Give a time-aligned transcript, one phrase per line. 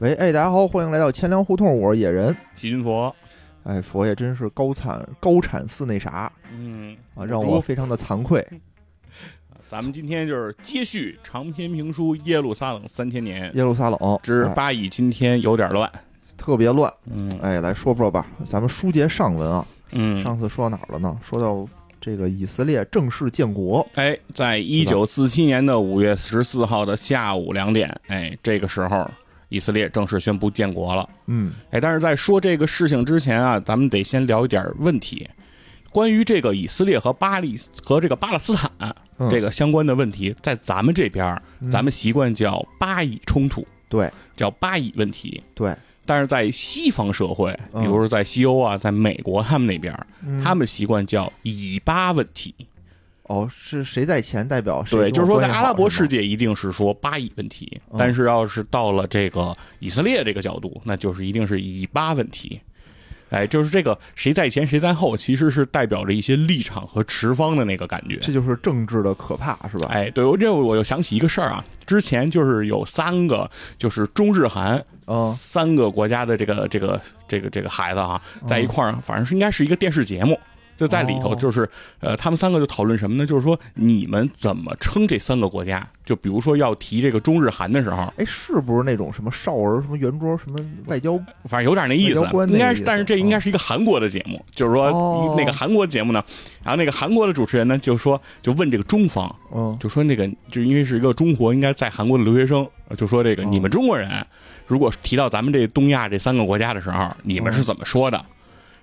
[0.00, 2.32] 喂，哎，大家好，欢迎来到千粮胡同，我是野人。
[2.54, 3.12] 细菌佛，
[3.64, 8.46] 哎，佛爷真是高产高产似那啥嗯啊，让我非常的惭愧。
[9.68, 15.90] 咱们今天就是接续长篇评书《耶路撒冷三千年》耶路撒冷哎之巴以今天有点乱。
[16.36, 21.18] 特别乱，嗯哎，来说说吧，咱们书接上文啊，嗯，上次说到哪儿了呢？
[21.20, 21.68] 说到
[22.00, 29.10] 这个以色列正式建国，哎，在一九四七年的五月十四号的下午两点，哎，这个时候
[29.48, 31.08] 以色列正式宣布建国了。
[31.26, 35.28] 嗯，哎，但是在说这个事情之前啊，咱们得先聊一点问题，
[35.90, 38.94] 关于这个以色列和巴利和这个巴勒斯坦、嗯
[39.30, 45.42] 这个相关的问题，在咱们这边咱们习惯叫巴以冲突，对叫巴以问题。
[45.54, 45.74] 对，
[46.06, 49.92] 但是在西方社会，嗯比如说在西欧啊，在美国他们那边
[50.44, 52.54] 他们习惯叫以巴问题。
[53.28, 62.60] 哦，是谁在前代表谁对，就是说在阿拉伯世界一定是说巴以问题，嗯但是要是到了这个以色列这个角度，那就是一定是以巴问题。
[63.30, 68.16] 哎，就是这个谁在前谁在后，其实是代表着一些立场和持方的那个感觉。
[68.22, 69.88] 这就是政治的可怕，是吧？
[69.90, 80.40] 哎，对我这我又想起一个事儿啊，之前就是有三个，就是中日韩嗯三个国家的这个这个这个这个孩子啊，嗯在一块儿，反正是应该是一个电视节目，
[80.78, 83.26] 就在里头，哦就是呃，他们三个就讨论什么呢？
[83.26, 85.86] 就是说你们怎么称这三个国家？
[86.04, 91.18] 就比如说要提这个中日韩的时候，哎，是不是那种什么少儿什么圆桌什么外交？
[91.44, 96.24] 反正有点那意思应该是，但是这应该是一个韩国的节目，就是说哦那个韩国节目呢，
[96.62, 104.08] 然后那个韩国的主持人呢就说就问这个中方，嗯就说那个就因为是一个中国应该在韩国的留学生，就说这个哦你们中国人
[104.66, 108.24] 如果提到咱们这东亚这三个国家的时候，你们是怎么说的？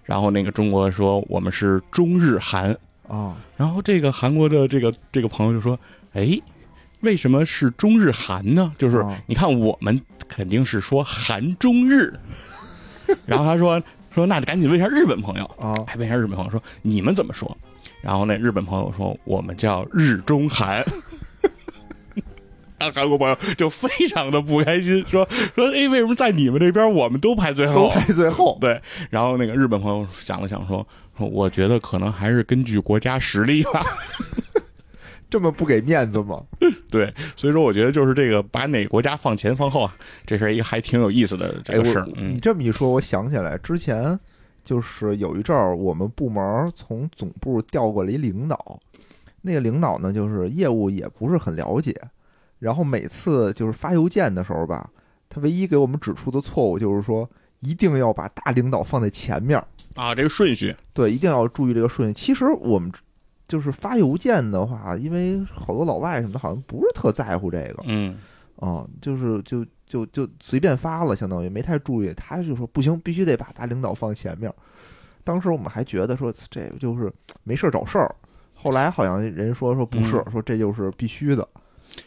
[0.06, 2.75] 然后那个中国说我们是中日韩，
[3.08, 5.79] 啊，然后这个韩国的这个这个朋友就说，
[6.13, 6.40] 哎。
[7.02, 8.74] 为什么是中日韩呢？
[8.79, 9.96] 就是哦你看，我们
[10.28, 12.12] 肯定是说韩中日。
[13.28, 13.79] 然后他说
[14.12, 17.56] 说那赶紧问一下日本朋友，啊还问一下日本朋友说你们怎么说？
[18.02, 20.84] 然后那日本朋友说我们叫日中韩。
[22.78, 27.90] 啊，韩国朋友就非常的不开心，说说哎，为什么在你们这边我们都排最后都？
[27.90, 28.58] 排最后。
[28.59, 30.85] 对，然后那个日本朋友想了想说
[31.18, 33.84] 说，我觉得可能还是根据国家实力吧。
[35.28, 36.44] 这么不给面子吗？
[36.90, 42.03] 对，所以说我觉得就是这个把哪个国家放前放后啊，这是一个还挺有意思的这哎，个事。
[42.08, 44.18] 你嗯这么一说，我想起来之前
[44.64, 48.80] 就是有一阵儿，我们部门从总部调过来一领导，
[49.41, 51.94] 那个领导呢，就是业务也不是很了解，
[52.66, 54.90] 然后每次就是发邮件的时候吧，
[55.30, 62.14] 他唯一给我们指出的错误就是说，一定要把大领导放在前面儿，啊，这个顺序，对，一定要注意这个顺序。
[62.16, 62.92] 其实我们
[63.48, 68.18] 就是发邮件的话，因为好多老外什么的，好像不是特在乎这个，嗯，
[68.56, 72.12] 啊，就是就就就随便发了，相当于没太注意。
[72.16, 74.52] 他就说不行，必须得把大领导放前面。
[75.24, 78.16] 当时我们还觉得说这个就是没事儿找事儿，
[78.56, 81.47] 后来好像人说说不是，嗯说这就是必须的。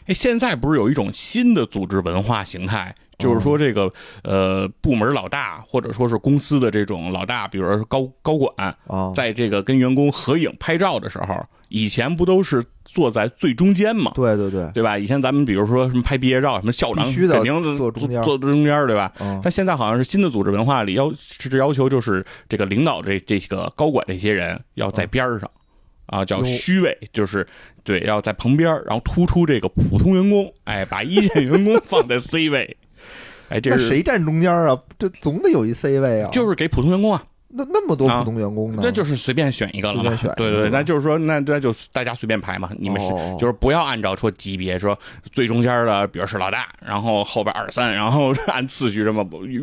[0.05, 3.91] 哎，现在不是有一种新的组织文化形态，就是说这个
[4.23, 14.11] 呃部门老大或者说是公司的这种老大，比如说高高管，啊，在这个跟员工合影拍照的时候，以前不都是坐在最中间嘛？
[14.15, 14.97] 对对对，对吧？
[14.97, 19.11] 以前咱们比如说什么拍毕业照，什么校长肯定坐中间坐中间，对吧？
[19.19, 25.49] 嗯但现在好像是新的组织文化里要是要求，就是这个领导这这个高管这些人要在边上，
[26.09, 27.45] 啊，叫虚位，就是
[27.83, 32.77] 对，要在旁边儿，然后突出这个普通员工，哎，把一线员工 放在 C 位，
[33.49, 34.77] 哎，这是谁站中间啊？
[34.97, 36.29] 这总得有一 C 位啊。
[36.31, 38.81] 就是给普通员工啊，那那么多啊普通员工呢？
[38.83, 44.97] 那就是随便选一个了嘛对对对，那就是说，那那就大家随便排嘛，你们是哦就是不要按照说级别，说
[45.31, 49.59] 最中间的，比如是老大，然后后边二三，然后 按次序这么不越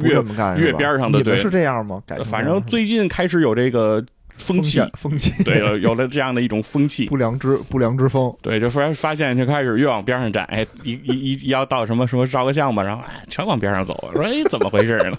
[0.56, 2.02] 越边上的对是这样吗？
[2.24, 4.04] 反正最近开始有这个
[4.36, 8.34] 风气，险风气，对，有有了这样的一种风气，不良之不良之风。
[8.42, 15.18] 对，就发发现就开始越往边上站，哎，一一一一要到什么什么照个相吧，然后哎，全往边上走，说哎，怎么回事呢？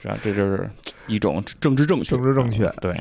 [0.00, 0.18] 是吧？
[0.22, 0.68] 这就是
[1.06, 2.94] 一种政治正确，政治正确对，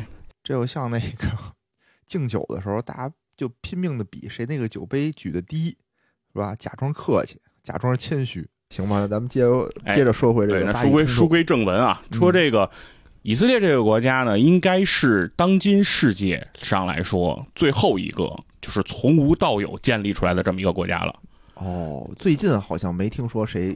[0.44, 1.28] 这就像那个
[2.08, 5.76] 敬酒的时候，大家就拼命的比谁那个酒杯举得低，
[6.34, 6.56] 是吧？
[6.56, 9.08] 假装客气，假装谦虚，行吗？
[9.10, 12.70] 咱们接着接着说回这对，个书归书归正文啊，嗯说这个
[13.28, 18.32] 以色列这个国家呢，应该是当今世界上来说最后一个
[18.62, 21.16] 就是从无到有建立出来的这么一个国家了。
[21.56, 23.76] 哦，最近好像没听说谁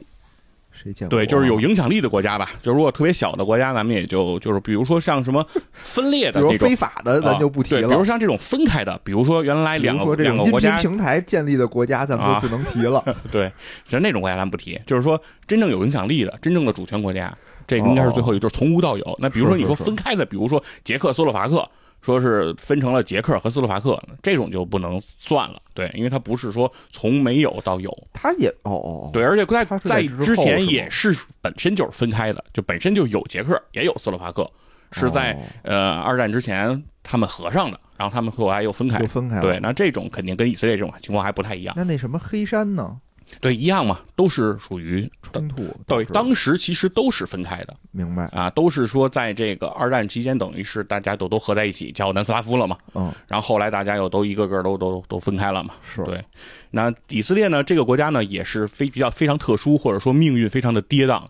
[0.70, 1.18] 谁见过？
[1.18, 2.52] 对，就是有影响力的国家吧。
[2.62, 5.44] 就如果特别小的国家，咱们也就就是比如说像什么
[5.82, 6.76] 分裂的比如非。
[6.76, 7.88] 法的，咱就不提了。
[7.88, 13.02] 比如像这种分开的，比如说原来两个两个国家平台建立的国家，咱们啊就不能提了。
[13.32, 13.50] 对，
[13.88, 17.36] 像那种国家咱不提，就是说真正有影响力的、真正的主权国家，
[17.70, 19.16] 这应该是最后一个，就是从无到有。
[19.20, 21.64] 那比如说你说分开的，比如说捷克斯洛伐克，
[22.02, 25.62] 说是分成了捷克和斯洛伐克，这种就不能算了。
[25.72, 27.96] 对，因为它不是说从没有到有。
[28.12, 29.46] 它也哦哦，哦，对，而且
[29.84, 34.50] 在之前也是本身就是分开的，就本身就有捷克，也有斯洛伐克，
[34.90, 39.06] 是在、哦呃二战之前他们合上的，然后他们后来又分开又。
[39.06, 39.42] 分开了。
[39.42, 41.74] 对，，那这种肯定跟以色列这种情况还不太一样。
[41.76, 42.98] 那那什么黑山呢？
[43.40, 48.26] 对，一样嘛，都是属于冲突对，当时其实都是分开的明白。
[48.28, 52.76] 啊，都是说在这个二战期间，等于是大家都都合在一起，叫南斯拉夫了嘛。
[52.94, 55.74] 嗯，然后后来大家又都一个个都都都分开了嘛。
[55.82, 56.22] 是对，
[56.70, 61.22] 那以色列呢，这个国家呢也是非比较非常特殊，或者说命运非常的跌宕。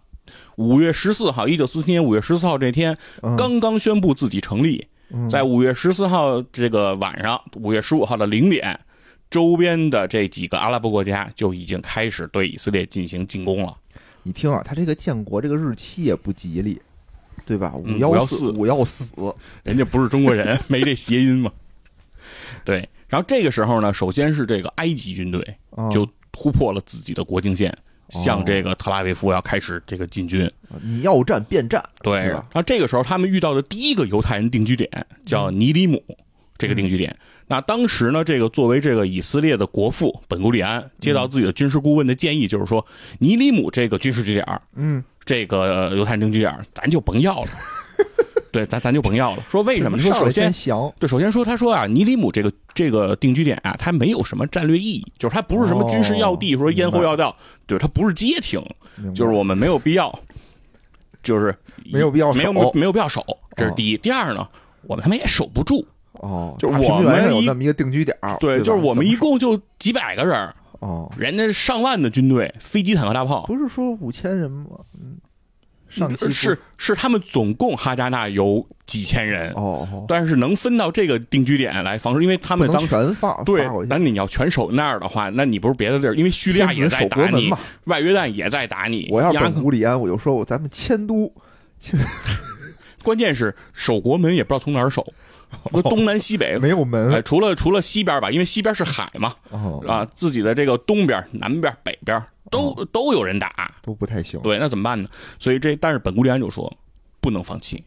[0.56, 8.78] 五月十四号，一九四七年五月十四号这天，嗯刚刚宣布自己成立，嗯在五月十四号这个晚上，五月十五号的零点，
[9.30, 13.76] 周边的这几个阿拉伯国家就已经开始对以色列进行进攻了。
[14.22, 16.80] 你听啊，他这个建国这个日期也不吉利，
[17.46, 17.74] 对吧？
[17.74, 19.14] 五嗯幺514五要死，
[19.62, 21.50] 人家不是中国人， 没这谐音嘛。
[22.64, 27.76] 对，然后这个时候呢，首先是这个埃及军队啊就突破了自己的国境线，哦
[28.10, 30.50] 向这个特拉维夫要开始这个进军。
[30.82, 32.44] 你要战便战，对，然？
[32.52, 34.90] 后这个时候他们遇到的第一个犹太人定居点
[35.24, 36.02] 叫尼里姆
[36.60, 37.16] 这个定居点。
[37.48, 42.86] 那当时呢，这个作为这个以色列的国父本古里安接到自己的军事顾问的建议，就是说
[43.18, 44.46] 尼里姆这个军事据点
[44.76, 47.48] 嗯，这个犹太人定居点咱就甭要了。
[48.52, 49.44] 对，咱咱就甭要了。
[49.48, 49.96] 说为什么？
[49.98, 57.36] 说首先先，对，首先说，他说啊，尼里姆这个这个定居点啊，它没有什么战略意义，就是它不是什么军事要地，哦说咽喉要道，
[57.66, 58.60] 对，它不是街亭，
[59.14, 60.12] 就是我们没有必要，
[61.22, 61.54] 就是
[61.92, 63.24] 没有必要没有守没有必要守，
[63.56, 63.96] 这是第一。
[63.98, 64.48] 第二呢，
[64.82, 65.86] 我们他妈也守不住，
[66.20, 74.66] 哦，就是我们有那么一个定居点儿，对，就是我们一共就几百个人，哦，人家上万的军队，飞机、坦克、大炮，不是说五千人吗？
[74.94, 75.16] 嗯，
[75.88, 82.86] 上是是他们总共哈加纳有几千人，哦哦，但是能分到这个定居点来防守，因为他们当。
[82.86, 87.52] 全放对那你要全守那儿的话，那你不是别的地儿，因为叙利亚也在打你
[87.84, 89.08] 外约旦也在打你。
[89.10, 91.32] 我要本古里安，我就说我咱们迁都，
[93.02, 95.04] 关键是守国门也不知道从哪儿守，
[95.70, 104.40] 说东南西北，没有门哎，除了除了西边吧，因为西边是海嘛，哦啊，自己的这个东边、南边、北边都都有人打，都不太行。
[104.42, 105.08] 对，那怎么办呢？
[105.38, 106.72] 所以这但是本古利安就说
[107.20, 107.82] 不能放弃，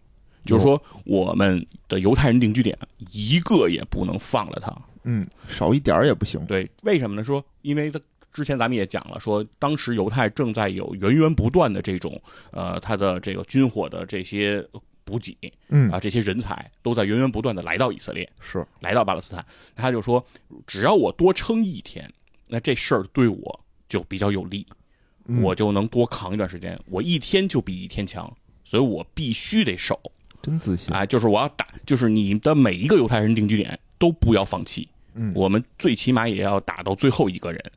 [0.45, 2.77] 就是说我们的犹太人定居点
[3.11, 4.73] 一个也不能放了他。
[5.03, 6.45] 嗯，少一点儿也不行。
[6.45, 7.23] 对，为什么呢？
[7.23, 7.99] 说因为他
[8.31, 12.21] 之前咱们也讲了，说当时犹太正在有源源不断的这种
[12.51, 14.65] 呃，他的这个军火的这些
[15.03, 15.35] 补给
[15.69, 19.45] 嗯啊，这些人才都在源源不断的来到以色列，是来到巴勒斯坦。
[19.75, 20.25] 他就说，
[20.65, 22.11] 只要我多撑一天，
[22.47, 24.65] 那这事儿对我就比较有利，
[25.25, 26.79] 嗯我就能多扛一段时间。
[26.85, 28.31] 我一天就比一天强，
[28.63, 29.99] 所以我必须得守。
[30.41, 30.93] 真自信。
[30.93, 34.87] 啊，就是我要打，就是你的每一个犹太人定居点都不要放弃。
[35.15, 37.71] 嗯我们最起码也要打到最后一个人，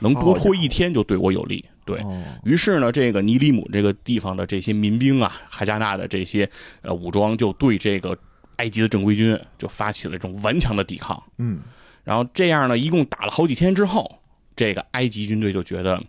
[0.00, 1.64] 能多拖一天就对我有利。
[1.84, 6.48] 对哦于是呢，这个尼里姆这个地方的这些民兵啊，哈加纳的这些
[6.80, 8.16] 呃武装就对这个
[8.56, 11.22] 埃及的正规军就发起了这种顽强的抵抗。
[11.38, 11.60] 嗯
[12.02, 14.18] 然后这样呢，一共打了好几天之后，
[14.54, 16.02] 这个埃及军队就觉得，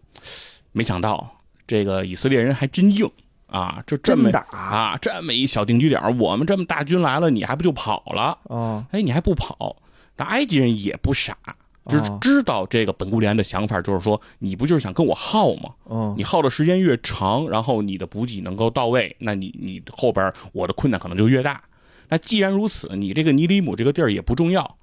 [0.71, 3.09] 没想到这个以色列人还真硬
[3.47, 8.37] 啊，就这么打啊，这么一小定居点，我们这么大军来了，你还不就跑了？
[8.49, 9.77] 啊哎，你还不跑？
[10.17, 11.37] 那埃及人也不傻，
[11.87, 15.73] 知啊知道这个本古里安的想法，就是说，你不就是想跟我耗吗？
[15.89, 21.61] 嗯你耗的时间越长，然后你的补给能够到位，那你你后边我的困难可能就越大。
[22.09, 24.77] 那既然如此，你这个尼里姆这个地儿也不重要，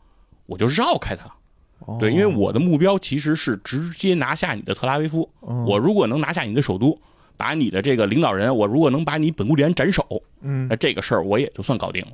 [0.46, 1.26] 我就绕开它。
[1.80, 5.28] 哦对，因为我的目标其实是直接拿下你的特拉维夫。
[5.46, 6.96] 嗯我如果能拿下你的首都，
[7.36, 10.06] 把你的这个领导人，我如果能把你本古里安斩首，
[10.42, 12.12] 嗯那，这个事儿我也就算搞定了。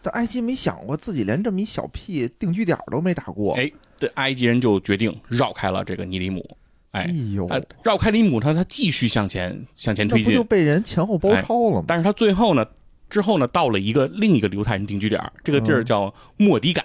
[0.00, 3.54] 但埃及没想过自己连这么一小屁定居点都没打过。
[3.54, 3.68] 哎，
[3.98, 6.44] 这埃及人就决定绕开了这个尼里姆。
[6.92, 11.84] 哎哎，呦，啊，绕开尼里姆，他他继续向前向前推进不就，被人前后包抄了吗？
[11.86, 12.66] 但是他最后呢，
[13.10, 16.82] 之后呢，到了一个另一个犹太人定居点，这个地儿叫莫迪改，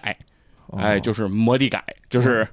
[0.77, 2.46] 哎，哦就是摩迪改，就是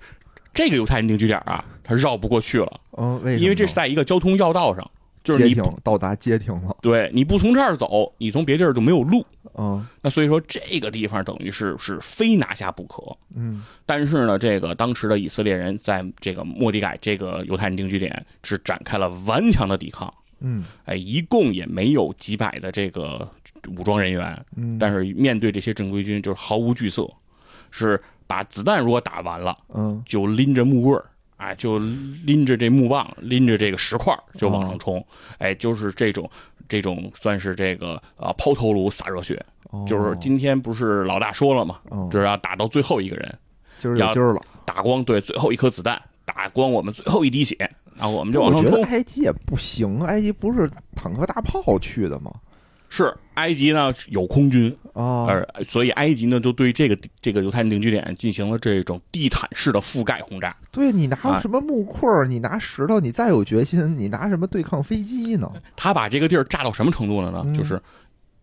[0.54, 4.88] 这个犹太人定居点啊，他绕不过去了，嗯，为什么因为这是在一个交通要道上，
[5.24, 6.76] 就是你到达街亭了。
[6.80, 9.26] 对你不从这儿走，你从别地儿就没有路。
[9.54, 9.86] 嗯。
[10.00, 13.02] 那所以说这个地方等于是是非拿下不可。
[13.34, 13.64] 嗯。
[13.84, 20.12] 但是呢，这个当时的以色列人在这个莫迪改这个犹太人定居点是展开了顽强的抵抗。
[20.40, 20.64] 嗯。
[20.84, 23.28] 哎，一共也没有几百的这个
[23.76, 27.06] 武装人员，嗯，但是面对这些正规军就是毫无惧色，
[27.70, 30.02] 是把子弹如果打完了，嗯。
[30.06, 31.04] 就拎着木棍儿，
[31.40, 35.04] 哎，就拎着这木棒，拎着这个石块儿就往上冲，
[35.38, 36.30] 哎，就是这种
[36.68, 43.38] 这种算是这个啊抛头颅洒热血，哦就是今天不是老大说了嘛，哦就是要打到最后一个人，
[43.80, 44.42] 就是有了。
[44.66, 47.56] 打光对最后一颗子弹，打光我们最后一滴血，
[47.96, 48.88] 然后我们就往上冲我觉得。
[48.88, 52.30] 埃及也不行，埃及不是坦克大炮去的吗？
[52.90, 60.54] 是埃及呢有空军，啊，而所以埃及呢就对这个这个犹太人定居点进行了这种地毯式的覆盖轰炸。
[60.72, 65.50] 对你拿啊什么木棍儿，你拿石头，你再有决心，你拿什么对抗飞机呢？
[65.76, 67.42] 他把这个地儿炸到什么程度了呢？
[67.46, 67.80] 嗯就是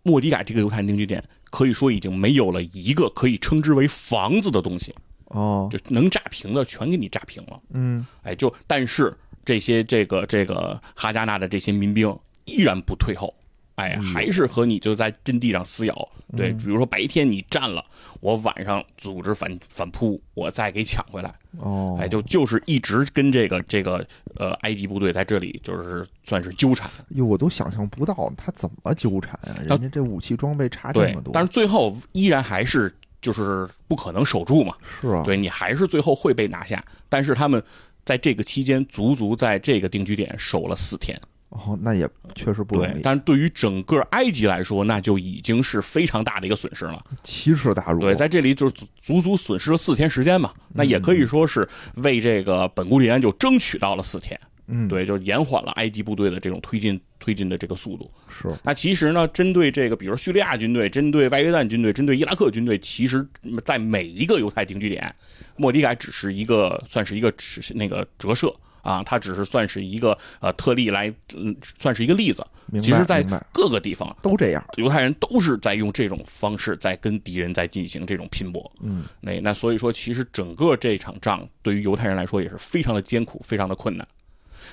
[0.02, 7.60] 莫迪改这个犹太人定居点，可以说已经没有了一个可以称之为房子的东西，哦，就能炸平的全给你炸平了。
[7.74, 9.14] 嗯哎，就但是
[9.44, 13.36] 这些这个这个哈加纳的这些民兵依然不退后，
[13.78, 16.10] 哎，还是和你就在阵地上撕咬。
[16.36, 17.84] 对，比如说白天你占了，
[18.20, 21.34] 我晚上组织反反扑，我再给抢回来。
[21.60, 24.06] 哦，哎，就就是一直跟这个这个
[24.36, 26.90] 呃埃及部队在这里就是算是纠缠。
[27.10, 29.56] 哟，我都想象不到他怎么纠缠啊！
[29.66, 34.76] 人家这武器装备差这么，多，但是最后依然还是就是不可能守住嘛。
[35.00, 37.64] 是啊，对你还是最后会被拿下，但是他们
[38.04, 41.18] 在这个期间足足在这个定居点守了四天。
[41.50, 47.02] 哦，那也确实不容对，易，但是对于整个埃及来说，那就已经是非常大的一个损失了。
[47.24, 48.02] 奇耻大辱。
[48.02, 54.40] 对，在这里就是足足足损失了四天时间嘛，那也可以说是为这个本古里安就争取到了四天。
[54.70, 58.12] 嗯，对，就延缓了埃及部队的这种推进推进的这个速度。
[58.28, 63.26] 是，那其实呢，针对这个，比如叙利亚军队、针对外约旦军队、针对伊拉克军队，其实
[63.64, 65.16] 在每一个犹太定居点，
[65.56, 68.54] 莫迪改只是一个算是一个是那个折射
[68.88, 72.46] 啊，它只是算是一个呃特例来，嗯，算是一个例子。
[72.82, 74.64] 其实，在各个地方，都这样。
[74.76, 78.70] 犹太人都是在用这种方式在跟敌人在进行这种拼搏。
[78.82, 84.06] 嗯，那那所以说，其实整个这场仗对于犹太人来说也是非常的艰苦，非常的困难。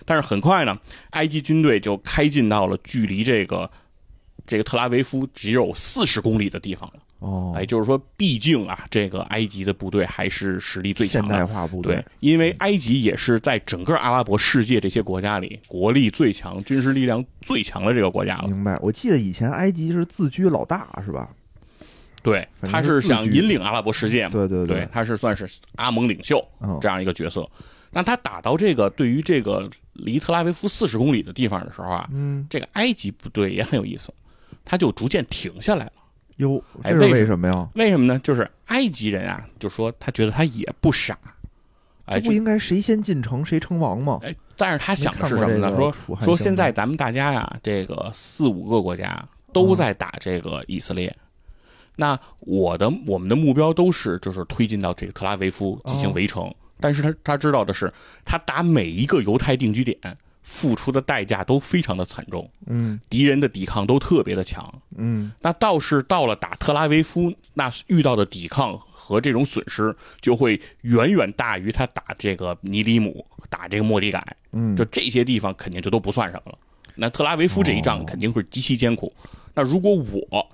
[0.04, 0.76] 但是很快呢，
[1.10, 3.70] 埃及军队就开进到了距离这个
[4.44, 7.00] 这个特拉维夫只有四十公里的地方了。
[7.24, 11.34] 哦，哎，就是说，毕竟啊，这个埃及的部队还是实力最强现的。
[11.38, 18.48] 代化部对，因为埃及也是在整个阿拉伯世界这些国家里国力最强、军事力量最强的这个国家了。
[18.48, 18.78] 明白。
[18.82, 21.30] 我记得以前埃及是自居老大，是吧？
[22.22, 24.32] 对，他是想引领阿拉伯世界嘛。
[24.32, 27.48] 对对对，，他是算是阿盟领袖嗯这样一个角色。
[27.90, 34.12] 那他打到这个对于这个离特拉维夫四十公里的地方的时候啊，嗯，这个埃及部队也很有意思，
[34.62, 35.92] 他就逐渐停下来了。
[36.36, 37.68] 哟，这是哎为什么呀？
[37.74, 38.18] 为什么呢？
[38.20, 41.16] 就是埃及人啊，就说他觉得他也不傻，
[42.06, 44.18] 哎，这不应该谁先进城谁称王吗？
[44.22, 45.74] 哎，但是他想的是什么呢？
[45.76, 51.14] 说说现在咱们大家呀，这个四五个国家都在打这个以色列。
[51.96, 57.92] 那我的我们的目标都是就是推进到这个特拉维夫进行围城，但是他他知道的是，
[58.24, 59.96] 他打每一个犹太定居点
[60.44, 64.72] 付出的代价都非常的惨重，嗯敌人的抵抗都特别的强。
[64.94, 74.22] 嗯，那倒是到了打特拉维夫，那遇到的抵抗和这种损失就会远远大于他打这个尼里姆、打这个莫迪改。
[74.52, 76.58] 嗯，就这些地方肯定就都不算什么了。
[76.94, 79.12] 那特拉维夫这一仗哦肯定会极其艰苦。
[79.54, 80.50] 那如果我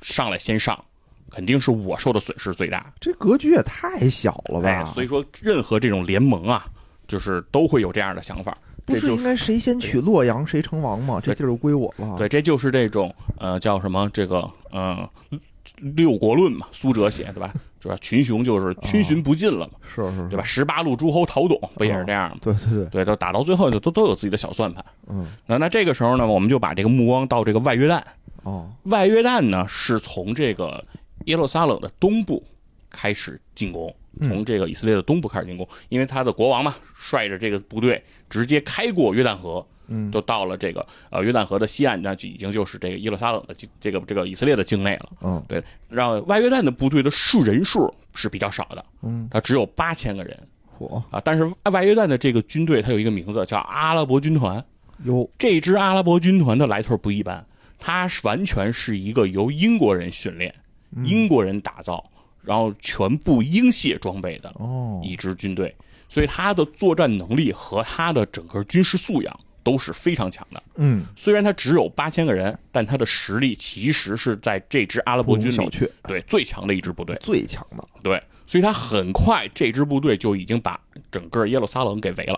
[0.00, 0.82] 上来先上，
[1.30, 2.90] 肯定是我受的损失最大。
[2.98, 6.64] 这格局也太小了哎吧？，所以说任何这种联盟啊，
[7.06, 8.56] 就是都会有这样的想法。
[8.90, 11.20] 不是应该谁先取洛阳谁称王吗？
[11.22, 12.16] 这地儿就归我了。
[12.18, 15.08] 对，这就是这种呃叫什么这个呃
[15.76, 17.52] 六国论嘛，苏辙写对吧？
[17.82, 17.96] 是吧？
[18.02, 20.44] 群雄就是群雄不尽了嘛，是是是，对吧？
[20.44, 22.36] 十八路诸侯讨董不也是这样吗？
[22.42, 24.84] 对对对，对，都打到最后就都都有自己的小算盘。
[25.08, 28.02] 嗯，那那这个时候呢，我们就把这个目光到这个外约旦。
[28.42, 30.84] 哦，外约旦呢是从这个
[31.24, 32.42] 耶路撒冷的东部
[32.90, 45.10] 开始进攻，嗯从这个以色列的东部开始进攻，因为他的国王嘛，率着这个部队直接开过约旦河，嗯，就到了这个呃约旦河的西岸，那就已经就是这个耶路撒冷的境这个这个以色列的境内了。
[45.22, 50.38] 嗯对，让外约旦的部队的数人数是比较少的，嗯，它只有八千个人
[50.78, 51.20] 嚯啊。
[51.24, 54.64] 但是外约旦的这个军队，它有一个名字叫阿拉伯军团。
[55.04, 57.46] 哟，这支阿拉伯军团的来头不一般，
[57.78, 60.54] 它是完全是一个由英国人训练、
[61.04, 62.09] 英国人打造，
[62.42, 65.74] 然后全部英械装备的哦，一支军队，
[66.08, 70.62] 所以他的作战能力和他的整个军事素养都是非常强的。
[70.76, 75.70] 嗯，虽然他只有八千个人，但他的实力其实是在这支阿拉伯军里
[76.04, 77.14] 对最强的一支部队。
[77.22, 80.80] 最强的，对，所以他很快这支部队就已经把
[81.12, 82.34] 整个耶路撒冷给围了。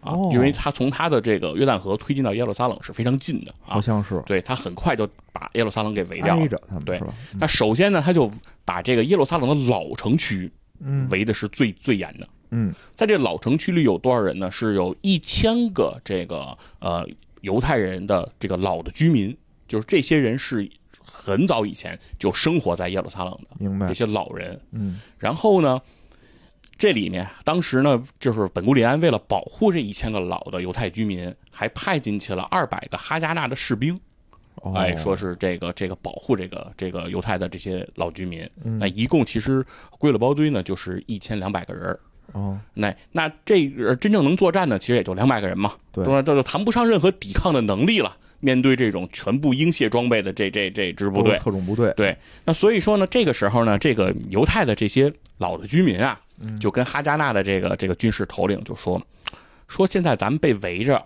[0.00, 6.46] 啊哦，因为他从他的这个约旦河推进到耶路撒冷是非常近的啊，好像是对他很快就把耶路撒冷给围掉了挨。
[6.46, 7.14] 着他们对是吧？
[7.40, 8.30] 他首先呢，他就
[8.64, 12.28] 把这个耶路撒冷的老城区嗯围的是最最严的。
[12.50, 14.50] 嗯在这老城区里有多少人呢？
[14.50, 17.06] 是有一千个这个呃
[17.40, 20.70] 犹太人的这个老的居民，就是这些人是
[21.02, 23.94] 很早以前就生活在耶路撒冷的明白这。
[23.94, 24.60] 些老人。
[24.72, 25.80] 嗯然后呢，
[26.78, 34.00] 这里面当时呢，就是本古里安为了保护这一千个老的犹太居民，还派进去了二百个哈加纳的士兵。
[34.56, 38.48] 哦哎，说是这个这个保护这个这个犹太的这些老居民。
[38.64, 39.64] 嗯那一共其实
[39.98, 41.98] 归了包堆呢，就是一千两百个人。
[42.32, 46.22] 哦那那这个真正能作战的，其实也就两百个人嘛，对吧？
[46.22, 48.16] 这就谈不上任何抵抗的能力了。
[48.40, 59.00] 面对这种全部英械装备的这这这支部队，特种部队对，那所以说呢，这个时候呢，这个犹太的这些老的居民啊，嗯就跟哈加纳的这个这个军事头领就说，
[59.66, 61.02] 说现在咱们被围着，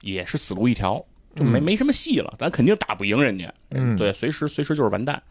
[0.00, 5.22] 也是死路一条，就没、没什么戏了，咱肯定打不赢人家，嗯对，随时随时就是完蛋。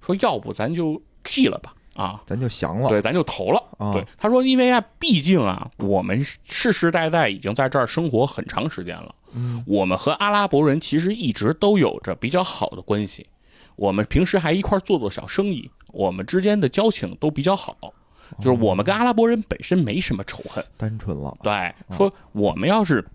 [0.00, 2.88] 说要不咱就弃了吧，啊，咱就降了。
[2.88, 3.62] 对，咱就投了。
[3.76, 13.26] 啊对，他说，因为啊，毕竟啊，我们世世代代已经在这儿生活很长时间了，嗯我们和阿拉伯人其实一直都有着比较好的关系，
[13.76, 17.76] 我们平时还一块做做小生意，我们之间的交情都比较好，
[18.38, 20.64] 就是我们跟阿拉伯人本身没什么仇恨。
[20.78, 21.36] 单纯了。
[21.42, 23.06] 对，说我们要是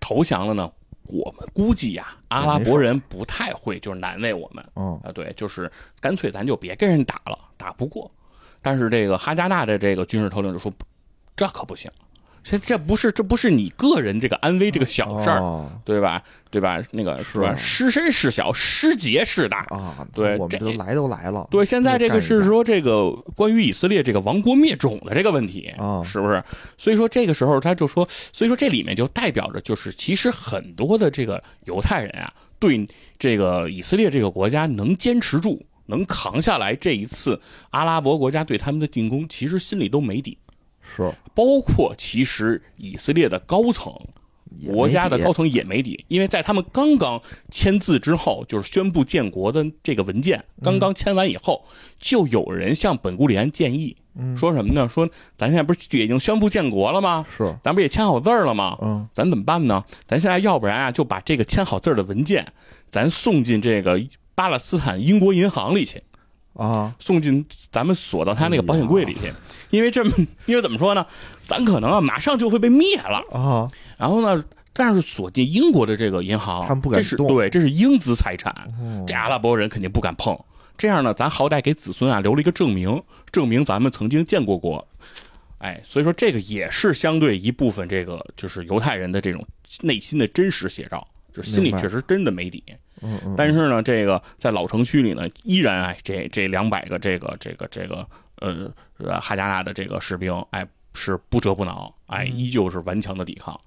[0.00, 0.68] 投降了呢，
[1.08, 4.64] 我们估计呀、阿拉伯人不太会就是难为我们。
[4.76, 5.70] 嗯啊，对，就是
[6.00, 8.10] 干脆咱就别跟人打了，打不过。
[8.62, 10.72] 但是这个哈加纳的这个军事头领就说，
[11.36, 11.90] 这可不行，
[12.44, 16.22] 这这不是这不是你个人这个安危这个小事儿，哦对吧？
[16.50, 16.80] 对吧？
[16.92, 17.56] 那个是吧？
[17.56, 19.60] 是失身事小，失节事大。
[19.70, 21.48] 啊，对这我们都来都来了。
[21.50, 26.44] 对，现在这个是说这个关于以色列这个亡国灭种的这个问题啊是不是？
[26.76, 32.86] 所以说这个时候他就说，所以说这里面就代表着就是其实很多的这个犹太人啊，对
[33.18, 40.36] 这个以色列这个国家能坚持住、能扛下来这一次阿拉伯国家对他们的进攻，其实心里都没底。
[40.96, 43.92] 是包括其实以色列的高层，
[44.72, 47.20] 国家的高层也没底，因为在他们刚刚
[47.50, 51.64] 签字之后，就是宣布建国的这个文件刚刚签完以后，
[51.98, 53.96] 就有人向本古里安建议，
[54.36, 54.88] 说什么呢？
[54.88, 57.26] 说咱现在不是已经宣布建国了吗？
[57.36, 58.78] 是咱不也签好字儿了吗？
[58.82, 59.84] 嗯咱怎么办呢？
[60.06, 62.46] 咱现在要不然啊，就把这个签好字儿的文件，
[62.90, 64.00] 咱送进这个
[64.36, 66.02] 巴勒斯坦英国银行里去。
[66.54, 69.32] 啊送进咱们锁到他那个保险柜里去，
[69.70, 70.12] 因为这么，
[70.46, 71.04] 因为怎么说呢，
[71.46, 73.22] 咱可能啊马上就会被灭了。
[73.32, 80.38] 啊然后呢，但是锁进英国的这个银行，他们不敢动对，这是英资财产，哦这阿拉伯人肯定不敢碰。
[80.76, 84.86] 这样呢，咱好歹给子孙啊留了一个证明，证明咱们曾经见过国。
[85.58, 89.46] 哎，所以说这个也是相对一部分这个就是犹太人的这种
[89.80, 92.62] 内心的真实写照，就是心里确实真的没底。
[93.04, 103.60] 嗯嗯但是呢，这个在老城区里呢，依然哎，这这两百个这个这个这个呃呃哈加纳的这个士兵，哎是不折不挠，哎依旧是顽强的抵抗，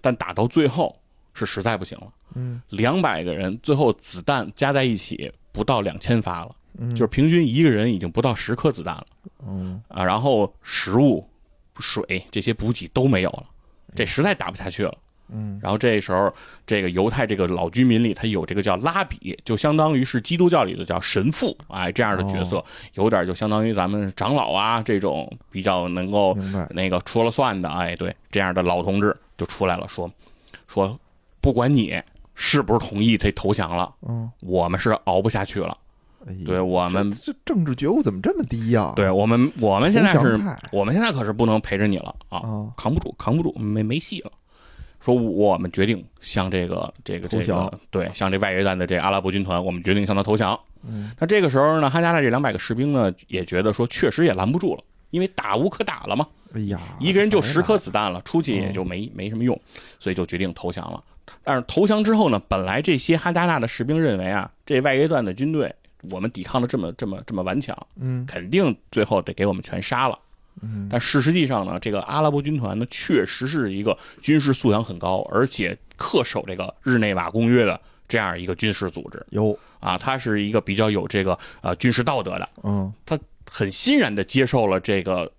[0.00, 0.96] 但打到最后
[1.32, 2.62] 是实在不行了，嗯。
[2.70, 6.94] 两百个人最后子弹加在一起不到两千发了，嗯。
[6.94, 9.06] 就是平均一个人已经不到十颗子弹了。
[9.46, 9.82] 嗯。
[9.88, 11.28] 啊，然后食物、
[11.78, 13.44] 水这些补给都没有了，
[13.94, 14.96] 这实在打不下去了。
[15.28, 15.58] 嗯。
[15.62, 16.32] 然后这时候，
[16.66, 26.36] 这个犹太这个老居民里，他有这个叫拉比，就相当于是基督教里的叫神父，哎，这样的角色，有点就相当于咱们长老啊这种比较能够
[26.70, 30.10] 那个说了算的，哎，对，这样的老同志就出来了，说
[30.66, 30.98] 说
[31.40, 32.00] 不管你
[32.34, 35.76] 是不是同意他投降了，嗯，我们是熬不下去了，
[36.26, 38.92] 哎对我们这这政治觉悟怎么这么低呀？
[38.96, 40.40] 对我们我们现在是
[40.72, 44.32] 我们现在可是不能陪着你了啊，啊扛不住，扛不住，没没戏了。
[45.04, 50.58] 说我们决定向这个这个这个对向这外约旦的这阿拉伯军团，我们决定向他投降。
[50.86, 59.60] 嗯那这个时候呢，哈加纳这两百个士兵呢也觉得说，确实也拦不住了，因为打无可打了嘛，哎呀，一个人就十颗子弹了，出去也就嗯没没什么用，
[59.98, 61.02] 所以就决定投降了。
[61.42, 65.74] 但是投降之后呢，本来这些哈加纳的士兵认为啊，这外约旦的军队
[66.10, 70.18] 我们抵抗的这么这么这么顽强，嗯肯定最后得给我们全杀了。
[70.64, 70.88] 嗯。
[70.90, 79.56] 但事实际上呢，这个阿拉伯军团呢，确实是一个军事素养很高，而且恪守这个日内瓦公约的这样一个军事组织有。
[79.80, 82.90] 啊，它是一个比较有这个呃军事道德的，嗯。
[83.04, 83.18] 他
[83.50, 85.30] 很欣然的接受了这个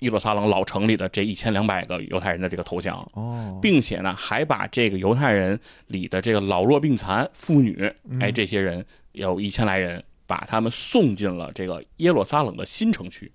[0.00, 3.56] 耶路撒冷老城里的这一千两百个犹太人的这个投降，哦。
[3.62, 13.30] 并且呢，还把这个犹太人里的这个老弱病残、妇女，哎，这些人有一千来人，把他们送进了这个耶路撒冷的新城区。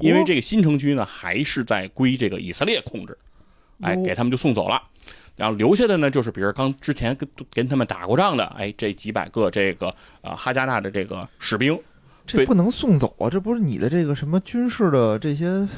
[0.00, 3.16] 因为这个新城区呢，还是在归这个以色列控制，
[3.80, 4.82] 哎，给他们就送走了。
[5.36, 11.76] 然后留下的呢，就是比如刚之前跟跟他们打过仗的，哎，这几百个这个呃哈加纳的这个士兵，
[12.26, 13.28] 这不能送走啊！
[13.28, 15.68] 这不是你的这个什么军事的这些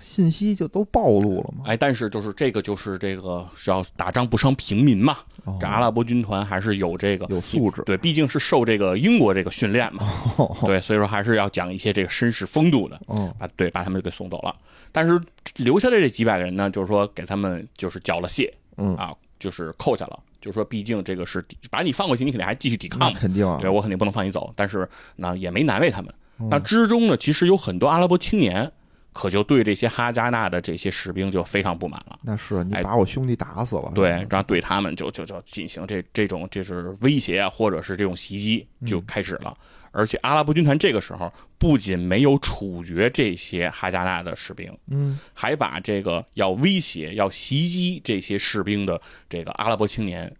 [0.00, 1.64] 信息就都暴露了嘛？
[1.66, 5.56] 哎，但是就是这个就是这个是要打仗不伤平民嘛，哦。
[5.60, 10.02] 这阿拉伯军团还是有这个有素质，对，毕竟是受这个英国这个训练嘛，
[10.36, 10.56] 哦。
[10.66, 13.00] 对，所以说还是要讲一些这个绅士风度的。
[13.08, 14.54] 嗯把对把他们给送走了，
[14.90, 15.20] 但是
[15.56, 26.12] 留下的这几百个人呢，就是说给他们就是缴了械嗯，啊，就是扣下了，就是说毕竟这个是把你放过去，你肯定还继续抵抗，肯定啊对，我肯定不能放你走，但是呢也没难为他们。
[26.38, 28.72] 嗯那之中呢，其实有很多阿拉伯青年，
[29.12, 32.18] 可就对这些哈加纳的这些士兵就非常不满了。
[32.22, 39.56] 那是你哎把我兄弟打死了，对，然后对他们就就就进行这这种就是威胁啊，或者是这种袭击就开始了。
[39.92, 50.32] 而且阿拉伯军团这个时候不仅没有处决这些哈加纳的士兵，嗯，还把这个要威胁、要袭击这些士兵的这个阿拉伯青年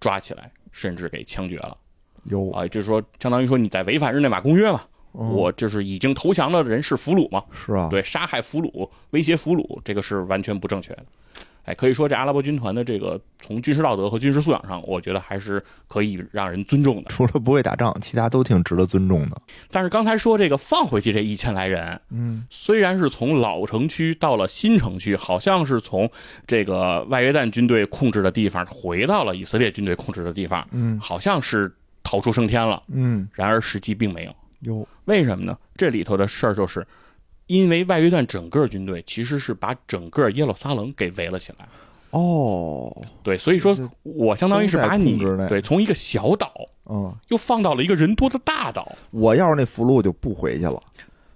[0.00, 1.76] 抓起来，甚至给枪决了。
[2.24, 4.82] 有啊，就是说，相当于说你在违反日内瓦公约嘛。
[5.16, 11.04] 我就是已经投降的人是俘虏嘛，是啊，对，杀害俘虏、威胁俘虏，这个是完全不正确的。
[11.64, 17.08] 哎，可以说这阿拉伯军团的这个从军事道德和军事素养上，我觉得还是可以让人尊重的。
[17.08, 19.36] 除了不会打仗，其他都挺值得尊重的。
[19.68, 26.08] 但是刚才说这个放回去这一千来人，嗯，虽然是从老城区到了新城区，好像是从
[26.46, 31.74] 这个外约旦军队控制的地方回到了以色列军队控制的地方，嗯好像是
[32.04, 32.80] 逃出升天了。
[32.86, 34.32] 嗯，然而实际并没有。
[34.60, 35.56] 有为什么呢？
[35.76, 36.86] 这里头的事儿就是，
[37.46, 41.68] 因为外约旦整个军队其实是把整个耶路撒冷给围了起来。
[42.10, 46.52] 哦，对，所以说我相当于是把你对从一个小岛
[46.88, 50.82] 嗯，又放到了一个人多的大岛，我要是那俘虏，我就不回去了。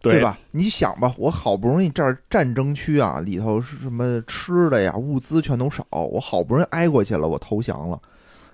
[0.02, 0.38] 对吧？
[0.52, 8.00] 你想吧，我好不容易这儿战争区啊，里头是什么吃的呀，物资全都少，我好不容易挨过去了，我投降了，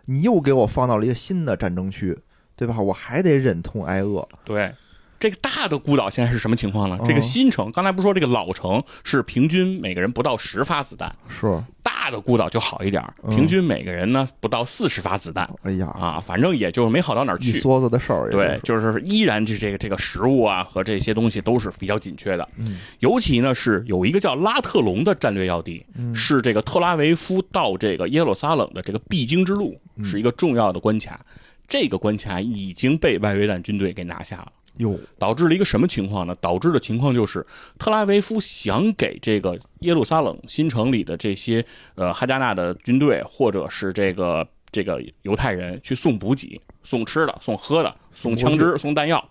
[0.07, 2.19] 你又给我放到了一个新的战争区，
[2.57, 2.81] 对吧？
[2.81, 4.27] 我还得忍痛挨饿。
[4.45, 4.73] 对，
[5.21, 6.99] 这个大的孤岛现在是什么情况呢？
[7.01, 17.59] 嗯这个新城，刚才不是说这个老城是平均每个人不到十发子弹，是，大的孤岛就好一点平均每个人呢不到四十发子弹哎呀，啊，反正也就没好到哪儿去。
[17.59, 22.49] 一梭子的事儿，对，，就是依然这这个这个食物啊和这些东西都是比较紧缺的。
[22.57, 31.21] 嗯，尤其呢是有一个叫拉特隆的战略要地，嗯是这个特拉维夫到这个耶路撒冷的这个必经之路，嗯是一个重要的关卡。
[31.69, 34.53] 这个关卡已经被外约旦军队给拿下了。
[34.79, 36.37] 哟，导致了一个什么情况呢？
[36.39, 37.47] 导致的情况就是，
[37.79, 49.27] 特拉维夫想给这个耶路撒冷新城里的这些呃哈加纳的军队，或者是这个这个犹太人去送补给、送吃的、送喝的、送枪支、送弹药，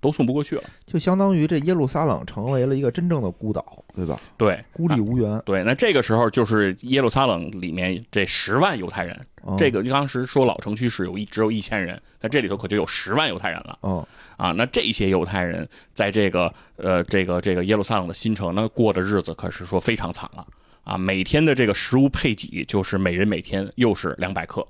[0.00, 0.62] 都送不过去了。
[0.86, 4.20] 就相当于这耶路撒冷成为了一个真正的孤岛，对吧？
[4.36, 5.40] 对，孤立无援。
[5.44, 13.78] 对，那这个时候就是耶路撒冷里面这十万犹太人，嗯这个当时说老城区是有一只有一千人，在这里头可就有十万犹太人了。
[13.82, 20.46] 嗯，啊，那这些犹太人在这个呃这个这个耶路撒冷的新城呢过的日子可是说非常惨了
[20.84, 20.96] 啊！
[20.96, 24.66] 每天的这个食物配给就是每人每天又是两百克，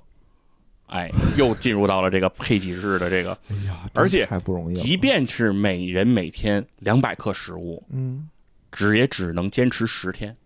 [0.91, 4.83] 哎，又进入到了这个配给日的这个，哎呀，而且太不容易了。
[4.83, 8.29] 即便是每人每天两百克食物，嗯，
[8.73, 10.37] 只也只能坚持十天，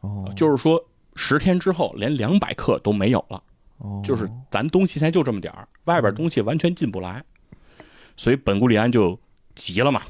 [0.00, 0.82] 哦，就是说
[1.16, 3.42] 十天之后连两百克都没有了。
[3.78, 7.22] 哦就是咱东西现在就这么点儿，外边东西完全进不来，
[8.16, 9.18] 所以本古里安就
[9.56, 10.02] 急了嘛，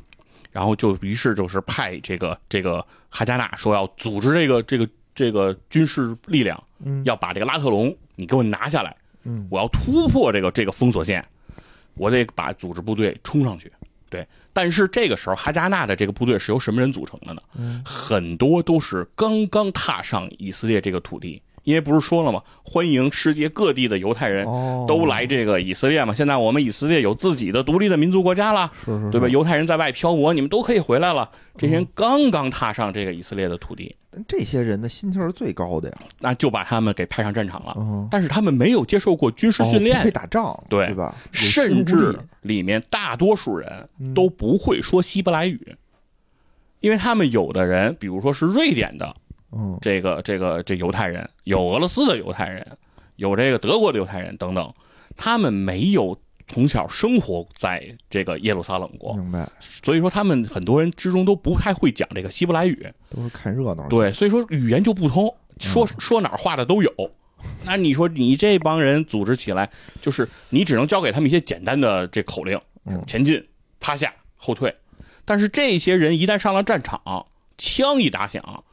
[0.52, 8.94] 然后就于是就是派这个这个哈加纳说要组织这个这个这个军事力量，嗯要把这个拉特隆你给我拿下来，
[9.24, 11.24] 嗯我要突破这个这个封锁线，
[11.94, 13.70] 我得把组织部队冲上去。
[14.10, 17.42] 对，但是这个时候哈加纳的这个部队是由什么人组成的呢？
[17.56, 22.40] 嗯很多都是刚刚踏上以色列这个土地，因为不是说了吗？
[22.62, 26.14] 欢迎世界各地的犹太人哦都来这个以色列嘛。
[26.14, 28.70] 现在我们以色列有自己的独立的民族国家了，
[29.10, 29.28] 对吧？
[29.28, 31.28] 犹太人在外漂泊，你们都可以回来了。
[31.56, 35.98] 这些人刚刚踏上这个以色列的土地，但这些人的心气儿是最高的呀。
[36.20, 37.74] 那就把他们给派上战场了。
[37.76, 41.14] 嗯，但是他们没有接受过军事训哦不练会，打仗，对对吧？
[41.32, 45.76] 甚至里面大多数人嗯都不会说希伯来语，
[46.78, 49.16] 因为他们有的人，比如说是瑞典的
[49.50, 52.64] 嗯这个这个这犹太人，有俄罗斯的犹太人，
[53.16, 54.72] 有这个德国的犹太人等等，
[55.16, 56.16] 他们没有
[56.46, 66.92] 从小生活在这个耶路撒冷过，明白，所以说他们很多人之中都不太会讲这个希伯来语，都是看热闹。，对，所以说语言就不通，说嗯说哪儿话的都有。
[67.64, 73.46] 那你说你这帮人组织起来，就是你只能教给他们一些简单的这口令，嗯前进、
[73.80, 74.74] 趴下、后退。
[75.24, 77.26] 但是这些人一旦上了战场，
[77.56, 78.64] 枪一打响，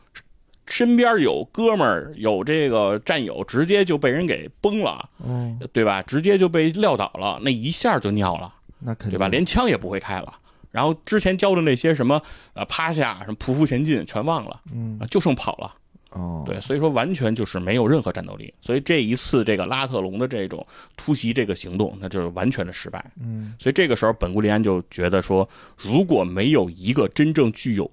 [0.68, 6.02] 身边有哥们儿有这个战友，直接就被人给崩了，嗯，对吧？
[6.04, 9.28] 直接就被撂倒了，那一下就尿了，那肯定对吧？
[9.28, 10.34] 连枪也不会开了。
[10.72, 12.22] 然后之前教的那些什么
[12.54, 15.76] 呃趴下、什么匍匐前进全忘了，嗯啊，就剩跑了。
[16.12, 18.54] 哦，对，所以说完全就是没有任何战斗力。
[18.62, 20.66] 所以这一次这个拉特隆的这种
[20.98, 23.04] 突袭这个行动，那就是完全的失败。
[23.22, 25.48] 嗯所以这个时候，本古利安就觉得说，
[25.78, 27.90] 如果没有一个真正具有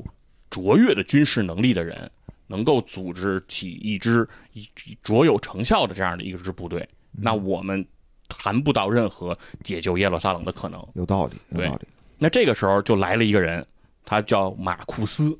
[0.50, 2.10] 卓越的军事能力的人，
[2.48, 4.66] 能够组织起一支一
[5.02, 7.86] 卓有成效的这样的一支部队，那我们
[8.26, 10.84] 谈不到任何解救耶路撒冷的可能。
[10.94, 11.86] 有道理，有对道理。
[12.18, 13.64] 那这个时候就来了一个人，
[14.04, 15.38] 他叫马库斯，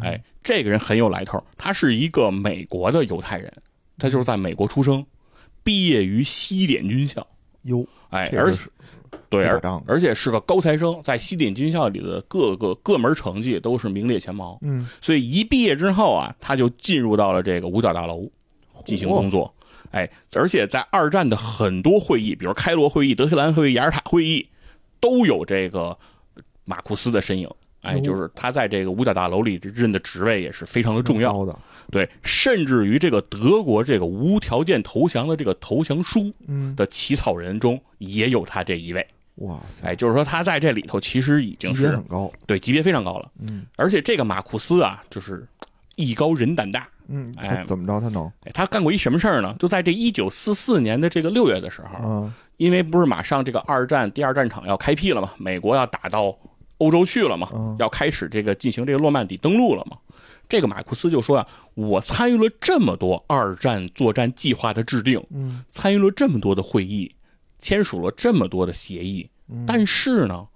[0.00, 3.50] 哎，这个人很有来头，他是一个美国的犹太人，
[3.96, 5.06] 他就是在美国出生，
[5.64, 7.26] 毕业于西点军校，
[7.62, 8.68] 哟，哎，而且
[9.28, 9.46] 对，
[9.86, 18.28] 而且是个高材生，在西点军校里的各个各门成绩都是名列前茅，嗯，所以一毕业之后啊，他就进入到了这个五角大楼
[18.84, 19.52] 进行工作。
[19.92, 24.48] 哎，而且在二战的很多会议，比如开罗会议、德黑兰会议、雅尔塔会议，
[25.00, 25.96] 都有这个
[26.64, 27.48] 马库斯的身影。
[27.82, 31.46] 哎，就是他在这个五角大楼里任的职位也是非常的重要。
[31.46, 31.58] 的，
[31.90, 39.06] 对，甚至于这个德国这个无条件投降的这个投降书嗯，的起草人中也有他这一位。
[39.36, 43.30] 哇塞，哎，就是说他在这里头其实已经是级别很高，对级别非常高了。
[43.42, 45.46] 嗯而且这个马库斯啊，就是
[45.96, 46.86] 艺高人胆大。
[47.08, 49.56] 嗯，哎他怎么着他能哎，他干过一什么事儿呢？
[49.58, 52.34] 就在这一九四四年的这个六月的时候，啊？
[52.58, 56.36] 因为不是马上这个二战第二战场要开辟了嘛，美国要打到
[56.80, 57.76] 欧洲去了嘛，嗯。
[57.78, 59.96] 要开始这个进行这个诺曼底登陆了嘛。
[60.48, 65.64] 这个马库斯就说啊，我参与了这么多二战作战计划的制定，嗯。
[65.70, 67.14] 参与了这么多的会议，
[67.58, 69.64] 签署了这么多的协议，嗯。
[69.66, 70.46] 但是呢，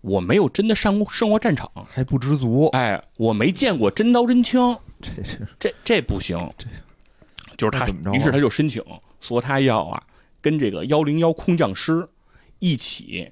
[0.00, 5.46] 我没有真的上过上过战场，还不知足，哎，我没见过真刀真枪，这是。
[5.58, 6.36] 这这不行，
[7.56, 8.82] 就是他于是他就申请
[9.20, 10.02] 说他要啊？
[10.40, 12.08] 跟这个幺零幺空降师
[12.60, 13.28] 一起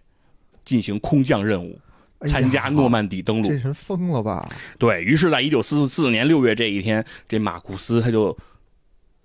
[0.65, 1.79] 进行空降任务，
[2.23, 3.49] 参加诺曼底登陆。
[3.49, 4.49] 这人疯了吧？
[4.79, 8.37] 对于是，在一九四四年六月这一天，这马库斯他就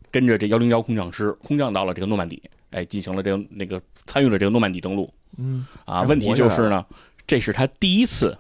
[0.09, 6.01] 跟着这幺零幺空降师空降到了这个诺曼底，哎，进行了这个那个参与了这个诺曼底登陆嗯啊。
[6.01, 6.85] 问题就是呢，
[7.25, 8.37] 这是他第一次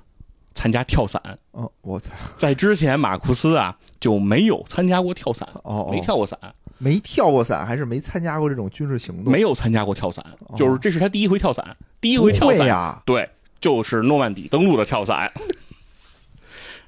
[0.53, 1.21] 参加跳伞，
[1.53, 6.37] 嗯，我操，在之前马库斯啊就没有参加过跳伞，哦哦，没跳过伞。
[6.83, 9.31] 没跳过伞，还是没参加过这种军事行动？
[9.31, 13.29] 没有参加过跳伞，就是这是他第一回跳伞，第一回跳伞，会呀，对，
[13.61, 15.31] 就是诺曼底登陆的跳伞。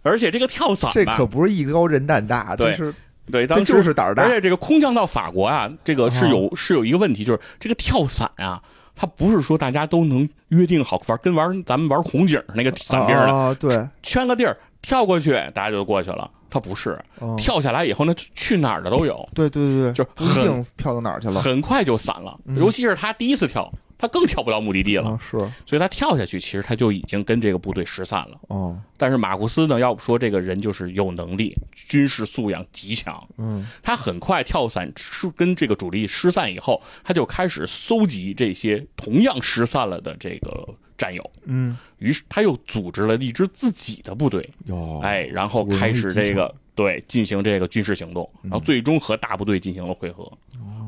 [0.01, 2.93] 而且这个跳伞吧这可，不是艺高人胆大，对是
[3.31, 4.29] 对，这当时就是胆儿大而。
[4.29, 8.62] 且这个空降到法国啊，这个是有、是有一个问题，就是这个跳伞啊，
[8.95, 16.29] 它不是说大家都能约定好玩，跟玩咱们玩红警那个伞兵的，啊，对，圈个地儿跳过去，大家就过去了。
[16.49, 22.38] 它不是，哦跳下来以后呢，去哪儿的都有，对对对对，就很定飘到哪儿去了很快就散了。
[22.45, 23.71] 嗯尤其是他第一次跳，
[24.03, 25.11] 他更跳不到目的地了。
[25.11, 28.37] 啊，是所以他跳下去，其实他就已经跟这个部队失散了。
[28.49, 33.25] 哦，但是马库斯呢，要不说这个人就是有能力，军事素养极强。
[33.37, 41.31] 嗯他很快跳伞失跟这个主力失散以后，他就开始搜集这些同样失散了的这个战友。
[41.45, 44.45] 嗯，于是他又组织了一支自己的部队，
[45.31, 50.29] 然后开始这个对进行这个军事行动，然后最终和大部队进行了会合。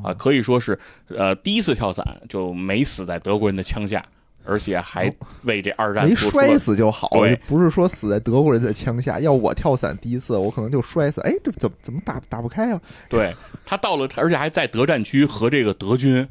[0.05, 0.77] 啊，可以说是
[1.09, 4.05] 呃第一次跳伞就没死在德国人的枪下，
[4.43, 5.11] 而且还
[5.43, 9.19] 为这二战没摔死就好，对不是说死在德国人的枪下。
[9.19, 11.19] 要我跳伞第一次，我可能就摔死。
[11.21, 12.79] 哎，这怎么怎么打打不开啊？
[13.09, 13.33] 对
[13.65, 16.27] 他到了，而且还在德战区和这个德军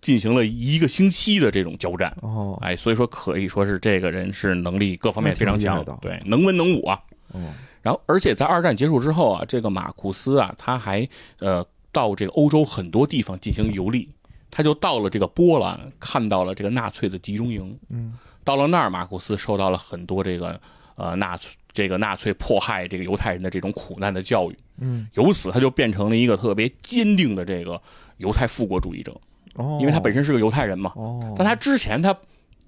[0.00, 2.12] 进行了一个星期的这种交战。
[2.22, 6.98] 哦，哎，所以说可以说是这个人是能力各方面非常强的，对，能文能武啊。
[7.32, 7.40] 哦，
[7.80, 11.08] 然后，而且在二战结束之后啊，这个马库斯啊，他还
[11.38, 14.08] 呃到这个欧洲很多地方进行游历，
[14.50, 17.78] 他就到了这个波兰，看到了这个纳粹的集中营。
[17.90, 20.58] 嗯，到了那儿，马库斯受到了很多这个
[20.96, 24.58] 呃纳粹这个纳粹迫害这个犹太人的这种苦难的教育。
[24.78, 27.80] 嗯，由此他就变成了一个特别坚定的这个
[28.16, 29.12] 犹太复国主义者，
[29.54, 30.92] 哦，因为他本身是个犹太人嘛。
[30.96, 32.16] 哦，但他之前他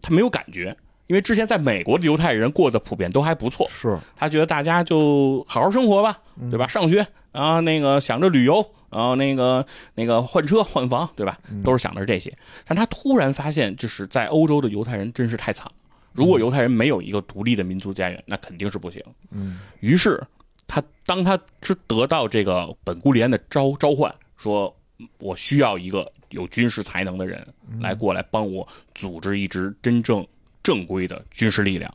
[0.00, 6.68] 他没有感觉，因为之前在美国的犹太人过得普遍都还不错，是他觉得大家就好好生活吧，嗯对吧？
[6.68, 11.38] 上学啊，那个想着旅游，然后那个那个换车换房，对吧？
[11.50, 12.32] 嗯都是想着这些。
[12.64, 15.72] 但他突然发现，就是在欧洲的犹太人真是太惨了。
[16.12, 19.02] 如果犹太人没有一个独立的民族家园，那肯定是不行。
[19.32, 20.22] 嗯于是
[20.68, 24.74] 他当他是得到这个本古里安的召召唤，说
[25.18, 27.44] 我需要一个有军事才能的人
[27.80, 30.24] 来过来帮我组织一支真正
[30.62, 31.92] 正规的军事力量。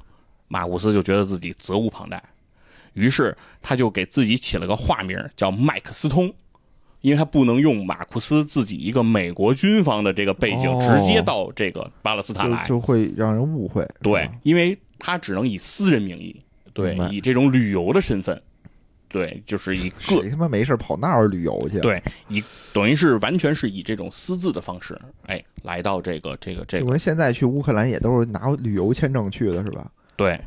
[0.50, 2.22] 马库斯就觉得自己责无旁贷，
[2.94, 6.34] 于是他就给自己起了个化名叫麦克斯通，
[7.02, 13.88] 因为他不能用马库斯自己一个美国军方的这个背景哦直接到这个巴勒斯坦来，就就会让人误会。
[14.02, 16.36] 对，因为他只能以私人名义，
[16.74, 18.42] 对以这种旅游的身份，
[19.08, 29.90] 对，就是以个谁他妈没事跑那儿旅游去？，对以等于是完全是以这种私自的方式，哎，来到这个这个这个就跟现在去乌克兰也都是拿旅游签证去的，是吧？
[30.18, 30.40] 对。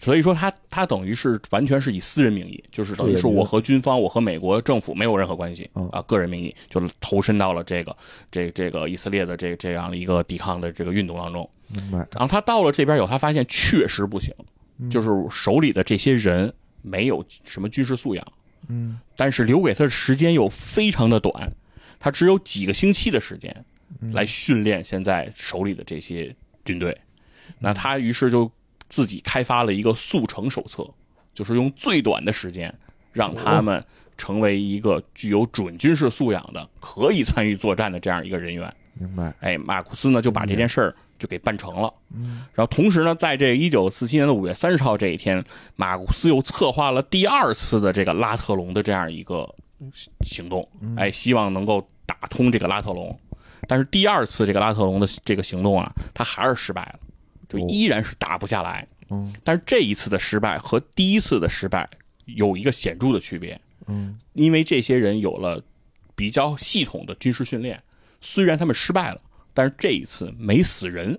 [0.00, 7.96] 所以说他他等于是完全是以私人名义，就是等于是我和军方，我和美国政府没有任何关系嗯啊，个人名义就投身到了这个
[8.30, 11.48] 这这个以色列的这这样的一个抵抗的这个运动当中。
[11.68, 11.98] 明白。
[12.12, 14.34] 然后他到了这边以后，他发现确实不行，
[14.78, 16.52] 嗯就是手里的这些人
[16.82, 18.26] 没有什么军事素养，
[18.68, 21.50] 嗯但是留给他的时间又非常的短，
[21.98, 23.64] 他只有几个星期的时间
[24.00, 26.94] 嗯来训练现在手里的这些军队。
[27.58, 28.50] 那他于是就
[28.88, 30.88] 自己开发了一个速成手册，
[31.32, 32.72] 就是用最短的时间
[33.12, 33.84] 让他们
[34.16, 38.72] 成为一个具有准军事素养的、可以参与作战的这样一个人员。
[38.94, 39.34] 明白。
[39.40, 41.92] 哎，马库斯呢就把这件事儿就给办成了。
[42.14, 45.44] 嗯，然后同时呢，在这一九四七年的五月三十号这一天，
[45.74, 49.52] 马库斯又策划了第二次的这个拉特隆的这样一个
[50.24, 53.18] 行动，哎，希望能够打通这个拉特隆。
[53.66, 57.00] 但是第二次这个拉特隆的这个行动啊，他还是失败了，
[57.60, 58.86] 依然是打不下来。
[59.10, 61.88] 嗯但是这一次的失败和第一次的失败
[62.24, 65.62] 有一个显著的区别，嗯因为这些人有了
[66.14, 67.82] 比较系统的军事训练，
[68.20, 69.20] 虽然他们失败了，
[69.52, 71.18] 但是这一次没死人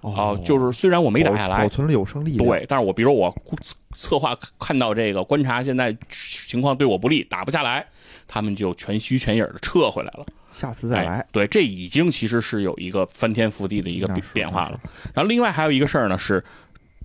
[0.00, 2.46] 哦、就是虽然我没打下来保保，存了有生力量。
[2.46, 7.84] 对，但是我比如我策策划看到这个观察现在情况对我不利，打不下来，
[8.28, 10.24] 他们就全虚全影的撤回来了。
[10.52, 11.26] 下次再来哎。。
[11.32, 14.80] 对，这已经其实是有一个翻天覆地的一个变变化了。
[15.14, 16.44] 然后另外还有一个事儿呢是，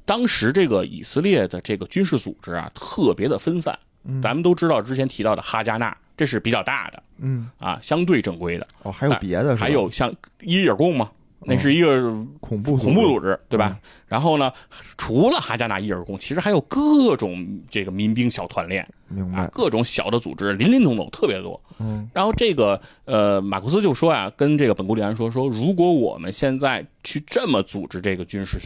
[0.06, 3.80] 当时这个以色列的这个军事组织啊特别的分散。
[4.22, 8.68] 咱们都知道之前提到的哈加纳，这是比较大的嗯，啊，相对正规的。
[8.82, 9.56] 哦，还有别的？
[9.56, 11.10] 还有像伊尔贡嘛，
[11.46, 12.02] 那是一个
[12.40, 13.78] 恐怖恐怖组组织，对吧？
[14.08, 14.52] 然后呢，
[14.98, 19.48] 除了哈加纳伊尔贡，其实还有各种这个民兵小团练，明啊白，？
[19.48, 21.60] 各种小的组织，林林总总，特别多。
[21.80, 28.60] 嗯然后这个呃，马库斯就说啊，跟这个本古里安说说，如果我们现在去这么组织这个军事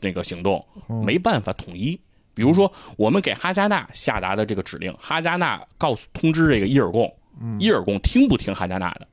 [0.00, 1.98] 那个行动，嗯没办法统一。
[2.32, 7.10] 比如说，我们给哈加纳下达的这个指令，哈加纳告诉通知这个伊尔贡，
[7.58, 9.08] 伊尔贡听不听哈加纳的，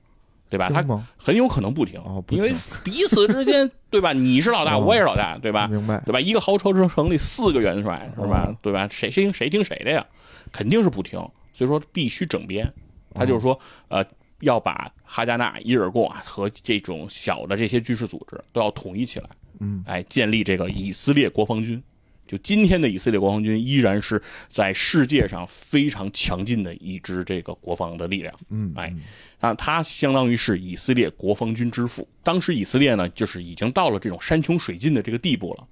[0.54, 0.70] 对吧？
[0.70, 0.84] 他？
[1.18, 4.14] 很有可能不听，哦不因为彼此之间，对吧？
[4.14, 5.68] 你是老大，哦我也是老大，对吧？
[5.68, 6.00] 明白。
[6.06, 6.22] 对吧？
[6.22, 8.46] 一个豪车之城里四个元帅，是吧？
[8.48, 8.88] 哦对吧？
[8.92, 10.06] 谁谁听谁听谁的呀？
[10.52, 11.18] 肯定是不听，
[11.54, 12.72] 所以说必须整编。
[13.16, 14.06] 他就是说，呃，
[14.42, 21.82] 要把哈加纳、伊尔贡啊和这种小的这些军事组织都要统一起来，嗯，哎，建立这个以色列国防军。
[22.26, 28.34] 就今天的以色列国防军依然是在世界上非常强劲的一支这个国防的力量。
[28.50, 28.96] 嗯，哎，
[29.44, 32.08] 啊，他相当于是以色列国防军之父。
[32.24, 35.68] 当时以色列呢，就是已经到了这种山穷水尽的这个地步了。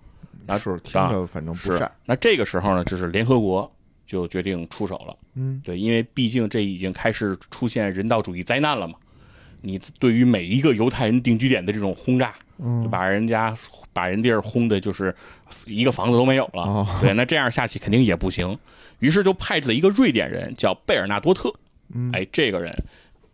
[0.45, 1.89] 那，是听着反正不是善。。
[2.05, 3.71] 那这个时候呢，就是联合国
[4.05, 5.15] 就决定出手了。
[5.35, 8.95] 嗯，对，因为毕竟这已经开始出现人道主义灾难了嘛。
[9.61, 13.55] 你对于每一个犹太人定居点的这种轰炸，嗯就把人家
[13.93, 15.15] 把人地儿轰的，就是
[15.65, 16.63] 一个房子都没有了。
[16.63, 18.57] 哦对，那这样下去肯定也不行。
[18.99, 21.49] 于是就派了一个瑞典人叫贝尔纳多特，
[21.93, 22.75] 嗯哎，这个人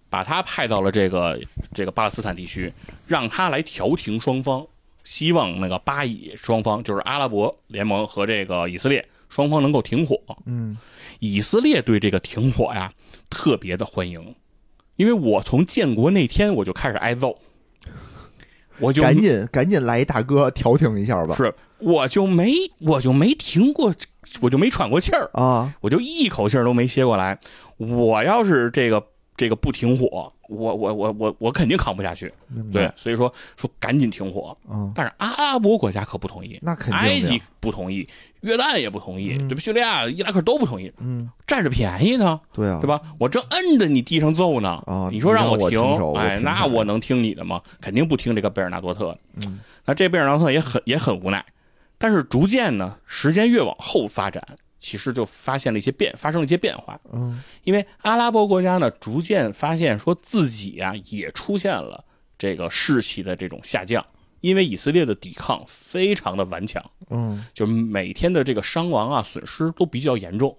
[0.10, 1.40] 把他派到了这个
[1.74, 2.72] 这个巴勒斯坦地区，
[3.06, 4.66] 让他来调停双方，
[5.04, 10.20] 希望那个巴以双方就是阿拉伯联盟和这个以色列双方能够停火。
[10.46, 10.78] 嗯，
[11.20, 12.92] 以色列对这个停火呀
[13.30, 14.36] 特别的欢迎，
[14.96, 17.38] 因为我从建国那天我就开始挨揍，
[18.80, 21.36] 我就赶紧赶紧来一大哥调停一下吧。
[21.36, 23.94] 是我就没我就没停过，
[24.42, 27.38] 我就没喘过气儿，啊，我就一口气儿都没歇过来。
[27.78, 29.06] 我要是这个
[29.38, 32.34] 这个不停火，我我我我我肯定扛不下去。
[32.74, 34.58] 对。，所以说说赶紧停火。
[34.70, 38.08] 嗯，但是阿拉伯国家可不同意，那肯定埃及不同意，
[38.42, 39.62] 约旦也不同意，嗯对吧？
[39.62, 42.42] 叙利亚、伊拉克都不同意，嗯，占着便宜呢。
[42.52, 42.88] 对啊，对？
[42.88, 43.00] 吧？
[43.20, 45.80] 我正摁着你地上揍呢，啊你说让我停
[46.16, 47.62] 哎，那我能听你的吗？
[47.80, 49.20] 肯定不听这个贝尔纳多特的。
[49.46, 51.46] 嗯，那这贝尔纳多特也很也很无奈，
[52.00, 54.44] 但是逐渐呢，时间越往后发展，
[54.88, 56.98] 其实就发现了一些变，发生了一些变化。
[57.12, 62.06] 嗯，因为阿拉伯国家呢，逐渐发现说自己啊也出现了
[62.38, 64.06] 这个士气的这种下降，
[64.40, 70.58] 因为以色列的抵抗非常的顽强，嗯，就是每天的这个伤亡啊损失都比较严重，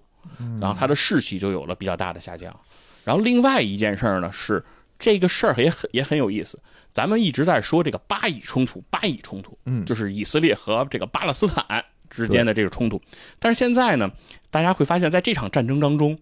[0.61, 2.55] 然后他的士气就有了比较大的下降。
[3.03, 4.63] 然后另外一件事儿呢是
[4.99, 6.59] 这个事儿也很也很有意思，
[6.93, 9.83] 咱们一直在说这个巴以冲突，巴以冲突，嗯。
[9.85, 13.01] 就是以色列和这个巴勒斯坦之间的这个冲突。
[13.37, 14.11] 但是现在呢，
[14.49, 16.17] 大家会发现，在这场战争当中，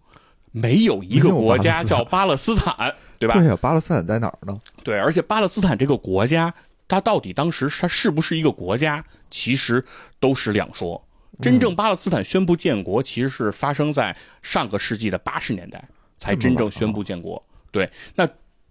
[0.51, 3.35] 没有一个国家叫巴勒斯坦， 对吧？
[3.35, 4.59] 对呀，巴勒斯坦在哪儿呢？
[4.83, 6.53] 对，而且巴勒斯坦这个国家，
[6.88, 9.83] 它到底当时它是不是一个国家，其实
[10.19, 11.03] 都是两说。
[11.39, 17.45] 真正巴勒斯坦宣布建国，其实是发生在上个世纪的八十年代才真正宣布建国。
[17.69, 18.27] 对，那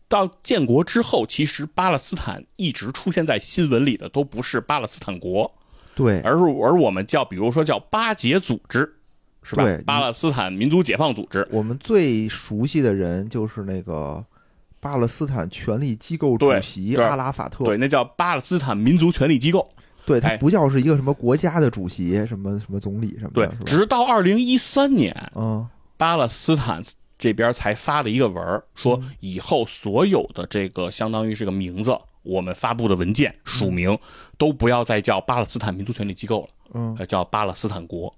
[0.08, 5.54] 到建国之后，其实巴勒斯坦一直出现在新闻里的都不是巴勒斯坦国，
[5.96, 8.80] 对，而是而我们叫，比如说叫巴解组织，
[9.42, 9.64] 是吧？
[9.64, 11.48] 对巴勒斯坦民族解放组织。
[11.50, 14.22] 我们最熟悉的人就是那个
[14.78, 17.64] 巴勒斯坦权力机构主席阿拉法特。
[17.64, 19.66] 对，那叫巴勒斯坦民族权力机构。
[20.04, 25.66] 对，他哎不叫是一个什么国家的主席，什么什么总理什么对的，对，直到二零一三年，嗯，
[25.96, 26.80] 巴勒斯坦
[27.18, 33.96] 这边才发了一个文儿，说以后所有的这个相当于这个名字，我们发布的文件署名
[34.36, 38.14] 都不要再叫巴勒斯坦民族权利机构了，嗯，呃，叫巴勒斯坦国。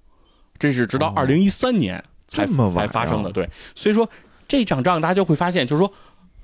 [0.58, 3.48] 这是直到二零一三年才、才发生的，啊对。
[3.74, 4.08] 所以说
[4.48, 5.92] 这场仗大家就会发现，就是说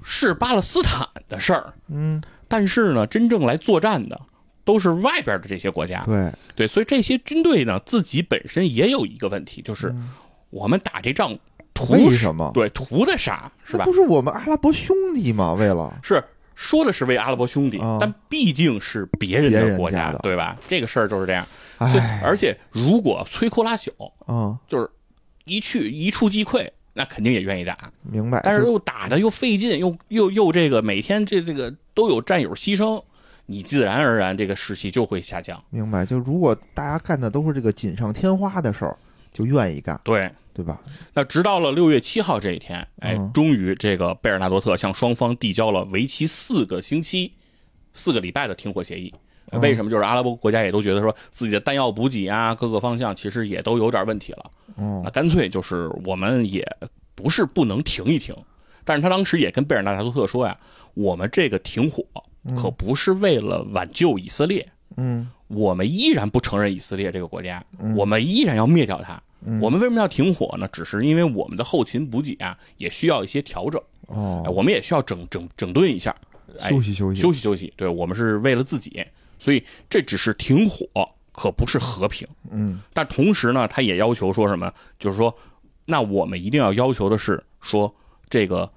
[0.02, 4.20] 是巴勒斯坦的事儿，嗯，但是呢，真正来作战的
[4.64, 10.10] 都是外边的这些国家，对，对，所以这些军队呢，自己本身也有一个问题，就是嗯。
[10.50, 11.36] 我们打这仗
[11.74, 12.48] 图什么？
[12.54, 13.84] 对，图的啥是吧？
[13.84, 13.92] 不？
[13.92, 15.52] 是我们阿拉伯兄弟吗？
[15.54, 15.92] 为了。
[16.00, 16.22] 是
[16.54, 20.56] 说的是为阿拉伯兄弟，啊但毕竟是别人的国家的对吧？
[20.68, 21.46] 这个事儿就是这样。
[21.78, 23.90] 所以哎，而且如果摧枯拉朽，
[24.28, 24.88] 嗯，就是
[25.44, 27.76] 一去一触即溃，那肯定也愿意打。
[28.02, 28.40] 明白。
[28.44, 33.02] 但是又打的又费劲，又又又这个每天这这个都有战友牺牲，
[33.46, 35.62] 你自然而然这个士气就会下降。
[35.70, 38.96] 明白，就如果大家干的都是这个锦上添花的事儿，
[39.32, 40.80] 就愿意干，对，对吧？
[41.12, 47.32] 那直到了六月七号这一天，哎嗯，终于这个贝尔纳多特向双方递交了为期四个星期、
[47.92, 49.12] 四个礼拜的停火协议。
[49.50, 49.90] 嗯为什么？
[49.90, 54.50] 就是阿拉伯国家也都觉得说自己的弹药补给啊，各个方向其实也都有点问题了。
[54.78, 56.66] 嗯那干脆就是我们也
[57.14, 58.34] 不是不能停一停，
[58.84, 60.58] 但是他当时也跟贝尔纳多特说呀，
[60.94, 62.04] 我们这个停火
[62.56, 67.62] 可不是为了挽救以色列，嗯我们依然不承认以色列这个国家，
[67.94, 69.22] 我们依然要灭掉它。
[69.46, 70.68] 嗯我们为什么要停火呢？
[70.72, 76.14] 只是因为我们的后勤补给啊，也需要一些调整，哎哦，我们也需要整整整顿一下，
[76.58, 77.72] 哎休息休息休息休息。
[77.76, 79.04] 对我们是为了自己，
[79.38, 80.86] 所以这只是停火，
[81.32, 82.26] 可不是和平。
[82.50, 85.36] 嗯但同时呢，他也要求说什么，就是说，
[85.84, 87.94] 那我们一定要要求的是说，
[88.30, 88.70] 这个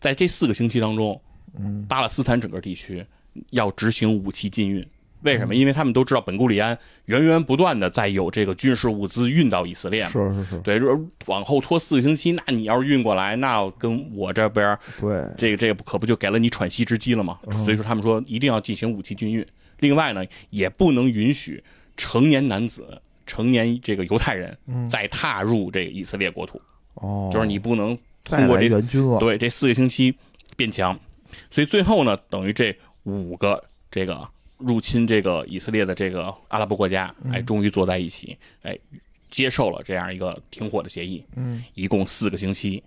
[0.00, 1.20] 在这四个星期当中，
[1.58, 3.04] 嗯巴勒斯坦整个地区
[3.50, 4.86] 要执行武器禁运。
[5.24, 5.54] 为嗯什么？
[5.54, 10.10] 因为他们都知道本古里安源源不断的在有这个军事物资运到以色列嘛。
[10.10, 10.80] 是是是，对，
[11.26, 17.38] 往后拖四个星期，那你要是运过来，那跟我这边对，这个这个可不就给了你喘息之机了吗？
[17.64, 19.44] 所以说他们说一定要进行武器禁运。
[19.80, 21.62] 另外呢，也不能允许
[21.96, 24.56] 成年男子、成年这个犹太人
[24.88, 26.60] 再踏入这个以色列国土，
[26.94, 30.14] 哦，就是你不能通过这援军了，对这四个星期
[30.56, 30.98] 变强。
[31.50, 34.26] 所以最后呢，等于这五个这个
[34.66, 38.78] 入侵这个以色列的这个阿拉伯国家，哎，终于坐在一起，哎，
[39.30, 41.24] 接受了这样一个停火的协议。
[41.36, 42.82] 嗯，一共四个星期。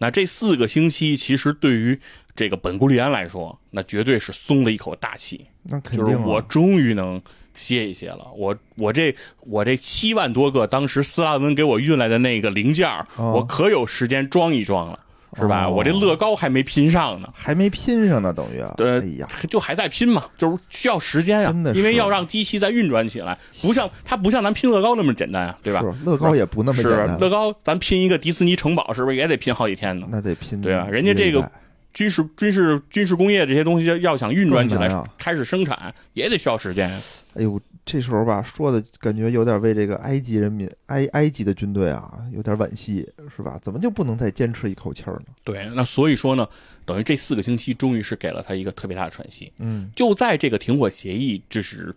[0.00, 1.98] 那这四个星期，其实对于
[2.36, 7.20] 这个本古利安来说，那绝对是松了一口大气，那肯定啊就是我终于能
[7.52, 8.30] 歇一歇了。
[8.36, 15.00] 我我这我这七万多个当时斯拉文给我运来的那个零件，哦我可有时间装一装了，
[15.36, 15.66] 是吧？
[15.66, 17.28] 哦我这乐高还没拼上呢。
[17.34, 25.80] 还没拼上呢，等于，对哎呀，就还在拼嘛，就是需要时间啊真的，是因为要让机器再运转起来，不像它不像咱拼乐高那么简单啊，对吧？
[25.80, 30.06] 是乐高也不那么简是单，乐高，咱拼一个迪士尼城堡，是不是也得拼好几天呢？
[30.10, 31.50] 那得拼，对啊人家这个
[31.98, 36.88] 军事、军事、军事工业这些东西要想运转起来啊，开始生产也得需要时间。
[37.34, 43.58] 哎呦，这时候吧，说的感觉有点为这个埃及人民、埃埃及的军队啊，有点惋惜，是吧？
[43.60, 45.34] 怎么就不能再坚持一口气儿呢？
[45.42, 46.48] 对，那所以说呢，
[46.84, 49.52] 等于这四个星期终于是给了他一个特别大的喘息。
[49.58, 51.92] 嗯就在这个停火协议就是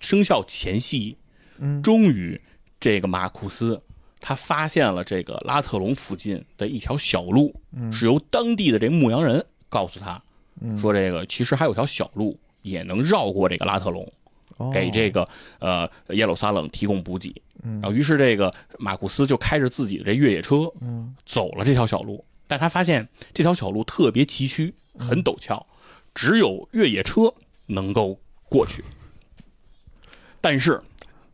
[0.00, 1.16] 生效前夕，
[1.60, 2.38] 嗯终于
[2.78, 3.80] 这个马库斯
[4.20, 10.22] 他发现了这个拉特隆附近的一条小路，嗯是由当地的这牧羊人告诉他，
[10.78, 14.02] 说这个其实还有条小路也能绕过这个拉特隆。
[14.58, 15.26] 哦给这个
[15.58, 17.34] 呃耶路撒冷提供补给。
[17.62, 20.70] 然后于是这个马库斯就开着自己的这越野车，
[21.24, 22.22] 走了这条小路。
[22.46, 25.66] 但他发现这条小路特别崎岖，很陡峭，
[26.14, 27.32] 只有越野车
[27.68, 28.84] 能够过去。
[30.42, 30.82] 但是，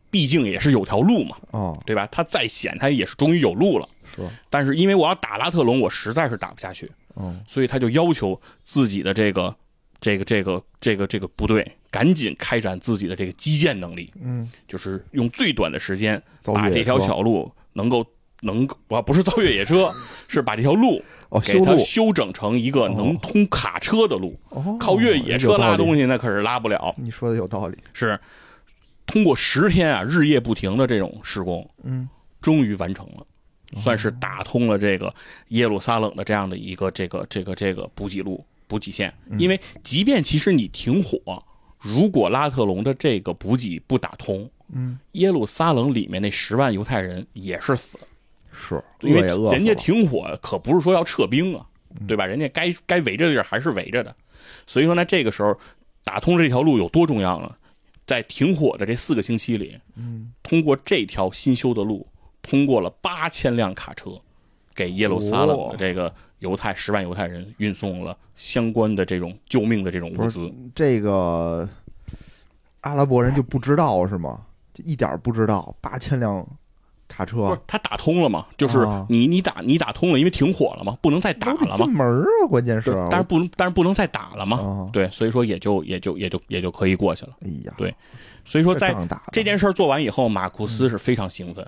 [0.09, 2.07] 毕竟也是有条路嘛，哦，对吧？
[2.11, 3.87] 他再险，他也是终于有路了。
[4.15, 9.53] 是，但是因为我要打拉特隆，我实在是打不下去，嗯所以他就要求自己的这个
[9.99, 18.05] 这个这个这个这个部队赶紧开展自己的这个基建能力，嗯，就是用最短的时间把这条小路能够
[18.41, 19.93] 能啊不是造越野车，
[20.29, 24.39] 是把这条路哦，给它修整成一个能通卡车的路。
[24.49, 27.77] 哦，靠越野车拉东，西那可是拉不了，你说的有道理。
[27.93, 28.17] 是
[29.07, 32.07] 通过十天啊日夜不停的这种施工，嗯，
[32.41, 33.25] 终于完成了，
[33.77, 35.11] 算是打通了这个
[35.47, 39.11] 耶路撒冷的这样的一个这个这个这个补给路补给线。
[39.39, 41.41] 因为即便其实你停火，
[41.79, 47.97] 如果拉特隆的这个补给不打通，嗯，耶路撒冷里面那十万犹太人也是死，
[48.51, 51.65] 是，因为人家停火可不是说要撤兵啊，
[52.05, 52.25] 对吧？
[52.25, 54.13] 人家该该围着的地儿还是围着的，
[54.65, 55.57] 所以说呢，这个时候
[56.03, 57.55] 打通这条路有多重要呢？
[58.07, 62.07] 在停火的这四个星期里，嗯，通过这条新修的路，
[62.41, 64.19] 通过了八千辆卡车，
[64.73, 70.49] 给耶路撒冷的这个犹太十万犹太人运送了相关的这种救命的这种物资。
[70.73, 71.67] 这个
[72.81, 74.45] 阿拉伯人就不知道是吗？
[74.73, 76.47] 就一点不知道，八千辆
[77.07, 78.45] 卡不是车他打通了嘛？
[78.57, 81.91] 就是啊你你打你打通了，因为停火了嘛，不能再打了嘛进。
[81.91, 84.57] 门啊，关键是，但是不能，但是不能再打了嘛。
[84.57, 87.31] 啊，对，所以说也就也就也就也就可以过去了。
[87.41, 87.93] 哎呀，对
[88.45, 88.95] 所以说在
[89.31, 91.65] 这件事做完以后，马库斯是非常兴奋，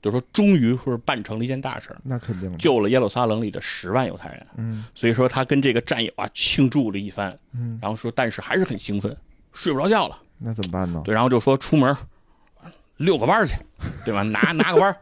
[0.00, 4.46] 就说终于是办成了一件大事儿，那肯定的，救了耶路撒冷里的十万犹太人。
[4.56, 9.16] 嗯所以说他跟这个战友啊庆祝了一番，嗯，然后说但是还是很兴奋，
[9.52, 10.18] 睡不着觉了。
[10.38, 11.02] 那怎么办呢？
[11.04, 11.96] 对，然后就说出门
[13.02, 13.54] 遛个弯儿去，
[14.04, 14.22] 对吧？
[14.22, 14.96] 拿 拿个弯儿，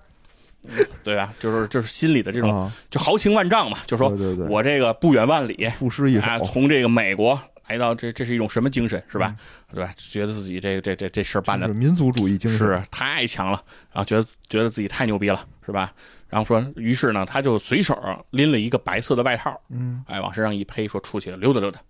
[1.04, 1.32] 对吧？
[1.38, 4.10] 就是就是心里的这种啊，就豪情万丈嘛，就说
[4.48, 9.34] 我这个不远万里，赋诗一从这个美国来到这，这是一种什么精神，是吧？
[9.72, 9.94] 对吧？
[9.96, 15.92] 觉得自己这这这这事儿办的是民族主义精神，是太强了，然后觉得觉得自己太牛逼了，是吧？
[16.28, 17.96] 然后说，于是呢，他就随手
[18.30, 21.80] 拎了一个白色的外套，嗯哎，往身上一披，说出去溜达溜达。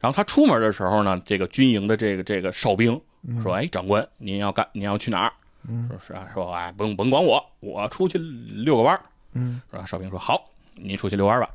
[0.00, 3.00] 然后他出门的时候呢，这个军营的这个这个哨兵
[3.42, 5.32] 说：“哎，长官，您要干，您要去哪儿？”
[5.68, 9.00] 嗯说是啊，说哎，甭甭管我，我出去遛个弯儿。
[9.34, 9.84] 嗯是吧？
[9.84, 11.50] 哨兵说：“好，您出去遛弯儿吧。”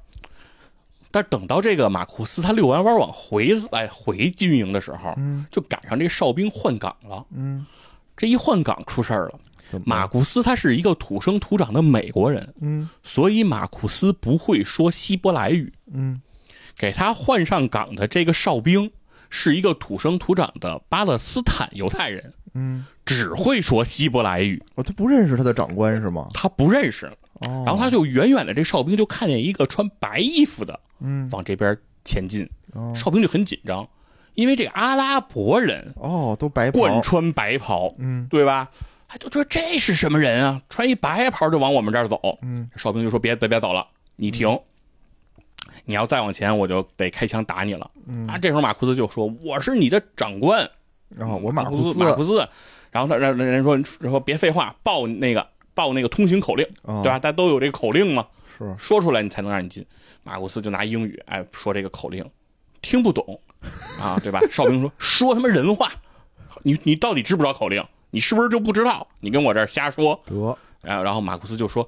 [1.11, 7.25] 但是等到这个马库斯他遛完弯儿往回来回军营的时候，嗯就赶上这个哨兵换岗了。
[7.31, 7.65] 嗯，
[8.17, 9.39] 这一换岗出事儿了。
[9.83, 15.73] 马库斯他是一个土生土长的美国人，嗯所以马库斯不会说希伯来语。
[15.91, 16.21] 嗯
[16.77, 18.91] 给他换上岗的这个哨兵
[19.37, 26.29] 是一个土生土长的巴勒斯坦犹太人，嗯，只会说希伯来语，我他不认识他的长官是吗？
[26.33, 27.05] 他不认识。
[27.41, 33.85] 哦，然后他就远远的这哨兵就看见一个穿白衣服的嗯往这边前进，哦哨兵就很紧张，
[34.35, 38.71] 因为这个阿拉伯人哦，都白袍贯穿白袍，嗯对吧？
[39.05, 40.61] 还就说这是什么人啊？
[40.69, 42.19] 穿一白袍就往我们这儿走。
[42.41, 44.57] 嗯哨兵就说别别别走了，你停。
[45.85, 47.89] 你要再往前，我就得开枪打你了。
[48.07, 50.69] 嗯啊，这时候马库斯就说：“我是你的长官，
[51.09, 52.47] 然后我马库库斯马库斯。”
[52.91, 53.77] 然后他让人说
[54.09, 57.19] 说别废话，报那个报那个通行口令，哦对吧？
[57.19, 58.25] 大家都有这个口令嘛，
[58.57, 59.85] 是说出来你才能让你进。
[60.23, 62.23] 马库斯就拿英语哎说这个口令，
[62.81, 63.39] 听不懂
[63.99, 64.39] 啊，对吧？
[64.49, 65.91] 哨兵说说他妈人话，
[66.63, 67.83] 你你到底知不知道口令？
[68.11, 69.05] 你是不是就不知道？
[69.19, 70.17] 你跟我这儿瞎说。
[70.25, 71.85] 得然后然后马库斯就说：“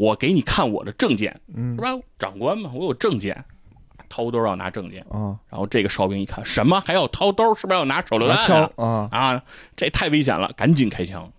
[0.00, 1.90] 我给你看我的证件，嗯是吧？
[2.18, 3.44] 长官嘛，我有证件，
[4.08, 5.04] 掏兜要拿证件。
[5.10, 7.54] 啊，然后这个哨兵一看，什么还要掏兜？
[7.54, 8.70] 是不是要拿手榴弹啊？
[8.76, 9.42] 啊，啊，
[9.76, 11.30] 这太危险了，赶紧开枪。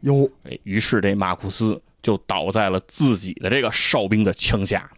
[0.00, 4.90] 哟，哎，于是这马库斯就倒在了自己的这个哨兵的枪下。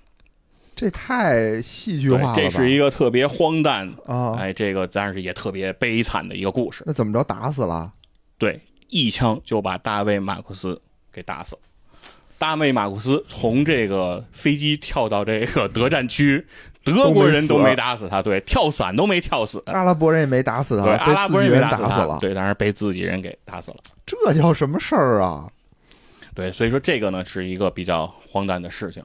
[0.75, 6.83] 这太戏剧化了，这是一个特别荒诞，啊，哎，这个但是也特别悲惨的一个故事。
[6.85, 7.93] 那怎么着打死了？
[8.37, 11.63] 对，一枪就把大卫马库斯给打死了。
[12.43, 16.45] 大卫马库斯从这个飞机跳到这个德战区，
[16.83, 23.77] 德国人都没打死他，对，跳伞都没跳死，阿拉伯人也没打死他，对，阿拉伯人人也没打，死了，对，当然被自己人给打死了。
[24.05, 25.49] 这叫什么事儿啊？
[26.35, 29.01] 对，所以说这个呢是一个比较荒诞的事情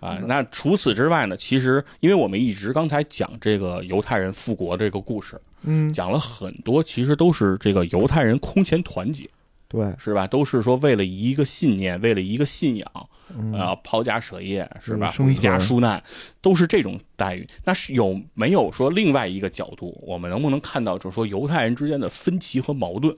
[0.00, 0.16] 啊。
[0.18, 9.28] 嗯那除此之外呢，其实因为我们一直刚才讲这个犹太人复国这个故事，嗯，讲了很多，其实都是这个犹太人空前团结，
[9.70, 10.26] 对，是吧？
[10.26, 13.08] 都是说为了一个信念，为了一个信仰，
[13.38, 15.14] 嗯啊，抛家舍业，是吧？
[15.16, 16.02] 回家存纾难，
[16.40, 17.46] 都是这种待遇。
[17.64, 23.16] 那是有没有说另外一个角度，我们能不能看到，就是说犹太人之间的分歧和矛盾？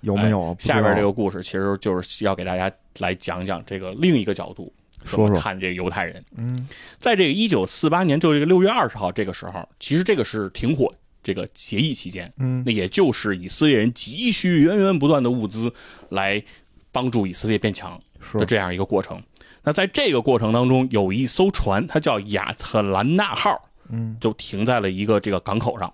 [0.00, 0.56] 有没有？
[0.58, 4.72] 下边这个故事其实就是要给大家来讲讲这个另一个角度，
[5.04, 6.24] 说说看这个犹太人。
[6.36, 6.66] 嗯
[6.98, 10.92] 在这个一九四八年，就这个六月二十号这个时候，其实这个是停火
[11.22, 15.72] 这个协议期间，嗯那也就是以色列人急需源源不断的物资
[16.08, 16.42] 来
[16.90, 18.00] 帮助以色列变强
[18.34, 19.22] 的这样一个过程。
[19.62, 23.56] 那在这个过程当中，有一艘船，它叫亚特兰大号，
[23.88, 25.92] 嗯就停在了一个这个港口上。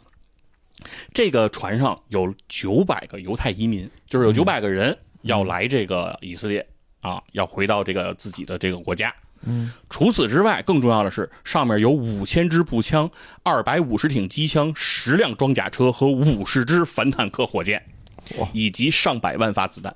[1.12, 6.66] 这个船上有九百个犹太移民，就是有九百个人要来这个以色列
[7.00, 9.14] 啊，要回到这个自己的这个国家。
[9.44, 13.10] 嗯除此之外，更重要的是，上面有五千支步枪、
[13.42, 17.82] 二百五十挺机枪、十辆装甲车和五十支反坦克火箭
[18.38, 19.94] 哇，以及上百万发子弹。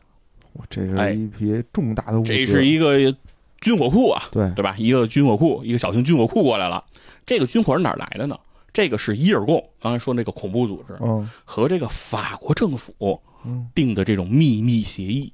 [0.54, 3.14] 哇这哎是一批重大的物资，这是一个
[3.60, 4.74] 军火库啊，对对吧？
[4.78, 6.84] 一个军火库，一个小型军火库过来了。
[7.24, 8.38] 这个军火是哪来的呢？
[8.72, 15.32] 这个是伊尔贡，刚才说那个恐怖组织嗯和这个法国政府嗯定的这种秘密协议，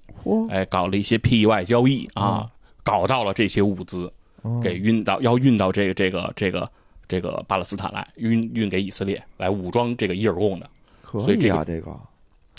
[0.69, 2.49] 搞了一些 PY 交易啊，
[2.89, 4.11] 搞到了这些物资，
[4.43, 6.67] 嗯给运到要运到这个这个这个
[7.07, 10.71] 这个巴勒斯坦来，运运给以色列来武装这个伊尔贡的。
[11.03, 11.95] 可所以这以啊，这个。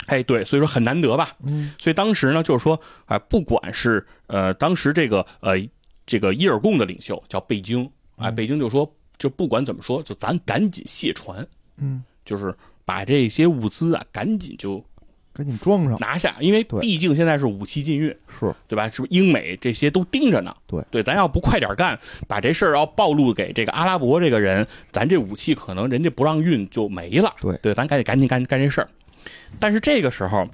[0.06, 1.36] 哎，对，所以说很难得吧？
[1.44, 1.72] 嗯。
[1.78, 5.56] 所以当时呢，就是说，哎、不管是呃，当时这个呃，
[6.06, 12.54] 这个伊尔贡的领袖叫贝京，哎、贝京就说，就不管怎么说，就咱赶紧卸船，嗯，就是
[12.84, 14.82] 把这些物资啊，赶紧就
[15.32, 18.90] 赶紧装上，拿下，因为毕竟现在是武器禁运，是对吧？
[18.90, 20.54] 是不是英美这些都盯着呢？
[20.66, 27.34] 对对，咱要不快点干，把这事儿要暴露给这个阿拉伯这个人，咱这武器可能人家不让运就没了。
[27.40, 28.88] 对对，咱赶紧赶紧干干这事儿。
[29.58, 30.48] 但是这个时候，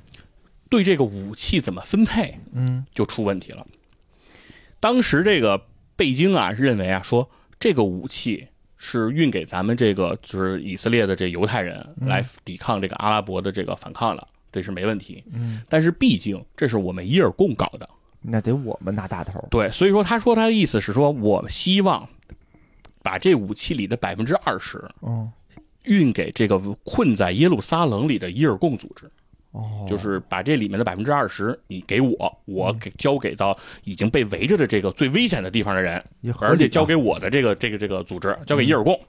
[0.69, 3.67] 对这个武器怎么分配嗯就出问题了。
[4.79, 5.61] 当时这个
[5.97, 8.47] 贝京啊认为啊说这个武器
[8.77, 15.23] 是运给咱们这个就是以色列的这犹太人来抵抗这个阿拉伯的这个反抗的，这是没问题。
[15.31, 17.89] 嗯，但是毕竟这是我们伊尔贡搞的，
[18.23, 22.09] 那得我们拿大头，对，所以说他说他的意思是说，我希望
[23.03, 25.31] 把这武器里的百分之二十嗯。
[25.85, 29.09] 运给这个困在耶路撒冷里的伊尔贡组织，
[29.53, 36.05] 哦，就是把这里面的百分之二十你给我，我给交给到已经被围着的这个最危险的地方的人，
[36.41, 39.01] 而且交啊给我的这个这个这个组织，交给伊尔贡。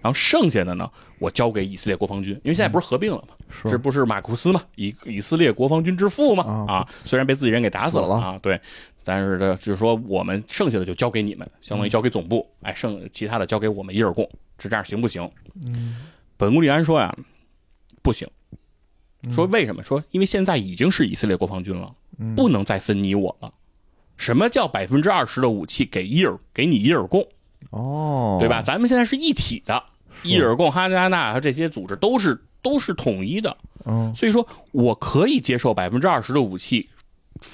[0.00, 3.34] 然后剩下的呢，我交给以色列国防军，因为现在不是合并了吗？
[3.48, 4.62] 是这不是马库斯吗？
[4.74, 6.44] 以以色列国防军之父吗？
[6.68, 8.60] 啊啊，虽然被自己人给打死了啊，对，
[9.04, 14.28] 但是呢，就是说我们剩下的就交给你们，相当于交给总部，哎，剩其他的交给我们伊尔贡，
[14.58, 15.28] 是这样行不行？
[15.66, 17.16] 嗯本古里安说呀，
[18.02, 18.28] 不行。
[19.32, 19.82] 说为什么？
[19.82, 23.52] 说因为现在已经是以色列国防军了，嗯不能再分你我了。
[24.16, 27.26] 什么叫百分之二十的武器给伊尔给你伊尔贡，
[27.70, 28.62] 哦，对吧？？
[28.62, 29.82] 咱们现在是一体的，
[30.22, 34.12] 伊尔贡、哈加纳和这些组织都是都是统一的，嗯。
[34.12, 36.88] 所以说我可以接受百分之二十的武器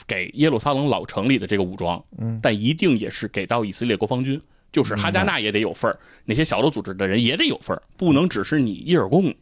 [0.06, 2.40] 给耶路撒冷老城里的这个武装，嗯。
[2.42, 4.40] 但一定也是给到以色列国防军，
[4.72, 9.34] 就是哈加纳也得有份儿，那些小的组织的人也得有份儿，不能只是你伊尔贡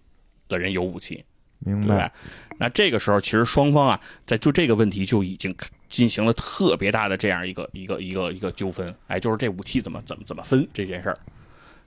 [0.48, 1.24] 的人有武器，
[1.60, 2.12] 明白，？
[2.58, 5.54] 那这个时候，其实双方啊，在就这个问题就已经
[5.88, 11.16] 进行了特别大的这样一个一个一个一个纠纷，哎，就是这武器怎么怎么怎么分这件事儿。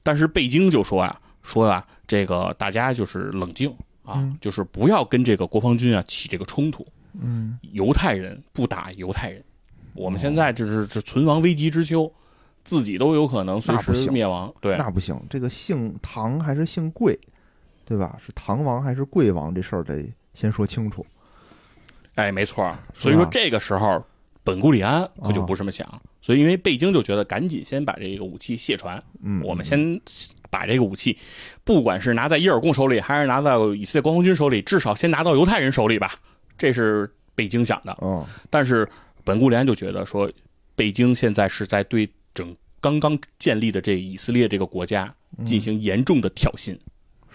[0.02, 3.70] 但是贝京就说啊，说啊，这个大家就是冷静
[4.04, 6.86] 啊，嗯就是不要跟这个国防军啊起这个冲突。
[7.22, 9.44] 嗯犹太人不打犹太人，
[9.94, 12.12] 我们现在就是是存亡危急之秋，
[12.64, 14.52] 自己都有可能随时灭亡。
[14.60, 17.20] 对，那不行，这个姓唐还是姓贵，
[17.86, 18.18] 对吧？
[18.20, 19.54] 是唐王还是贵王？
[19.54, 21.06] 这事儿得先说清楚。
[22.16, 22.80] 哎，没错儿。
[22.96, 24.04] 所以说这个时候，
[24.44, 25.88] 本古里安可就不这么想。
[26.24, 30.00] 所以因为贝京就觉得赶紧先把这个武器卸船，嗯，我们先
[30.50, 31.18] 把这个武器，
[31.66, 36.16] 不管是拿在伊尔贡手里，还是拿到以色列国防军手里，至少先拿到犹太人手里吧。
[36.58, 37.98] 这是北京想的。
[38.02, 38.88] 嗯但是
[39.26, 40.32] 本固连就觉得说，
[40.76, 45.14] 北京现在是在对整刚刚建立的这以色列这个国家
[45.46, 46.78] 进行严重的挑衅，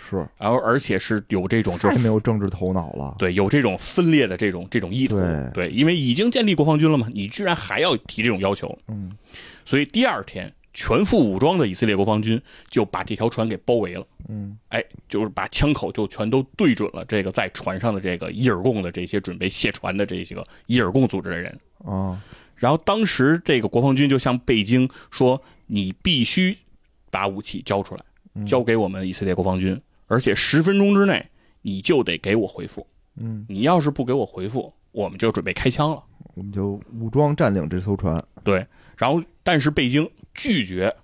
[0.09, 3.15] 是然后而且是有这种就太是没有政治头脑了。
[3.19, 5.17] 对有这种分裂的这种这种意图，
[5.53, 9.13] 对因为已经建立国防军了嘛，你居然还要提这种要求，嗯
[9.65, 12.41] 所以第二天全副武装的以色列国防军
[12.71, 14.07] 就把这条船给包围了。
[14.29, 21.59] 嗯哎，就是把枪口就全都对准了这个在船上的这个伊尔贡的这些准备卸船的这些个伊尔贡组织的人。
[21.85, 22.23] 啊
[22.57, 26.59] 然后当时这个国防军就向北京说：“你必须
[27.09, 31.25] 把武器交出来，交给我们以色列国防军，而且十分钟之内
[31.63, 32.85] 你就得给我回复。
[33.15, 36.03] 嗯，你要是不给我回复，我们就准备开枪了。
[36.35, 40.95] 我们就武装占领这艘船。”对，然后但是北京拒绝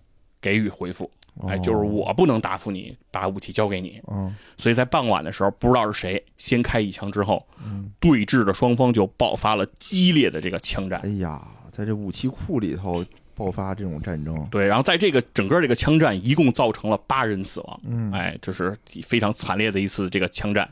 [0.40, 1.11] 给予回复，
[1.48, 4.00] 哎，哦就是我不能答复你，把武器交给你。
[4.11, 11.00] 嗯所以在傍晚的时候，不知道是谁先开一枪之后，嗯，对峙的双方就爆发了激烈的这个枪战。
[11.02, 13.05] 哎呀，在这武器库里头
[13.35, 14.47] 爆发这种战争。
[14.51, 20.68] 对，然后在这个整个这个枪战，一共造成了八人死亡，嗯哎，这是非常惨烈的一次这个枪战。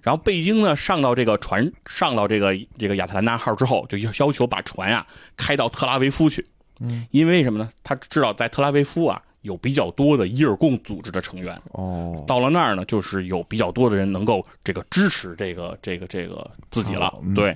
[0.00, 5.04] 然后贝京呢上到这个船，上到这个这个亚特兰大号之后，就要要求把船呀、
[5.36, 6.46] 开到特拉维夫去，
[6.78, 7.68] 嗯，因为什么呢？
[7.82, 11.60] 他知道在特拉维夫啊有比较多的伊尔贡组织的成员。
[11.72, 17.54] 哦，到了那儿呢，就是有比较多的人能够这个支持这个这个这个自己了对，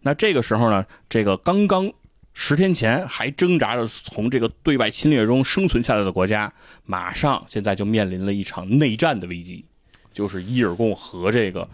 [0.00, 1.92] 那这个时候呢，这个刚刚
[2.34, 6.52] 十天前还挣扎着从这个对外侵略中生存下来的国家，
[6.84, 9.64] 马上现在就面临了一场内战的危机，
[10.12, 11.68] 就是伊尔贡和这个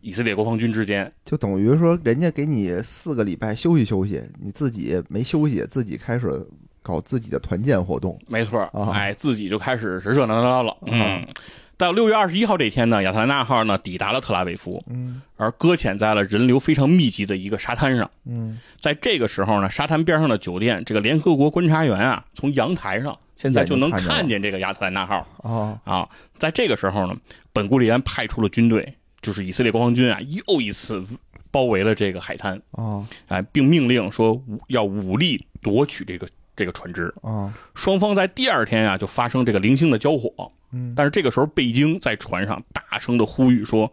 [0.00, 1.10] 以色列国防军之间。
[1.24, 6.46] 就等于说人家给你四个礼拜休息休息，你自己没休息，自己开始
[6.82, 8.18] 搞自己的团建活动。
[8.28, 10.76] 没错，啊哎，自己就开始热热闹闹了。
[10.86, 11.28] 嗯啊，
[11.76, 18.08] 到六月二十一号这天呢，亚特兰大号呢抵达了特拉维夫，嗯而搁浅在了人流非常密集的一个沙滩上。
[18.24, 26.08] 嗯在这个时候呢，沙滩边上的酒店，这个联合国观察员啊，从阳台上现在就能看见这个亚特兰大号啊啊。
[26.34, 27.16] 在这个时候呢，
[27.52, 31.02] 本古里安派出了军队，就是以色列国防军啊，又一次
[31.50, 37.12] 包围了这个海滩，啊哎，并命令说武要武力夺取这个这个船只。
[37.22, 40.92] 啊双方在第二天啊就发生这个零星的交火，嗯。
[40.96, 43.90] 但是这个时候贝京在船上大声的呼吁说：“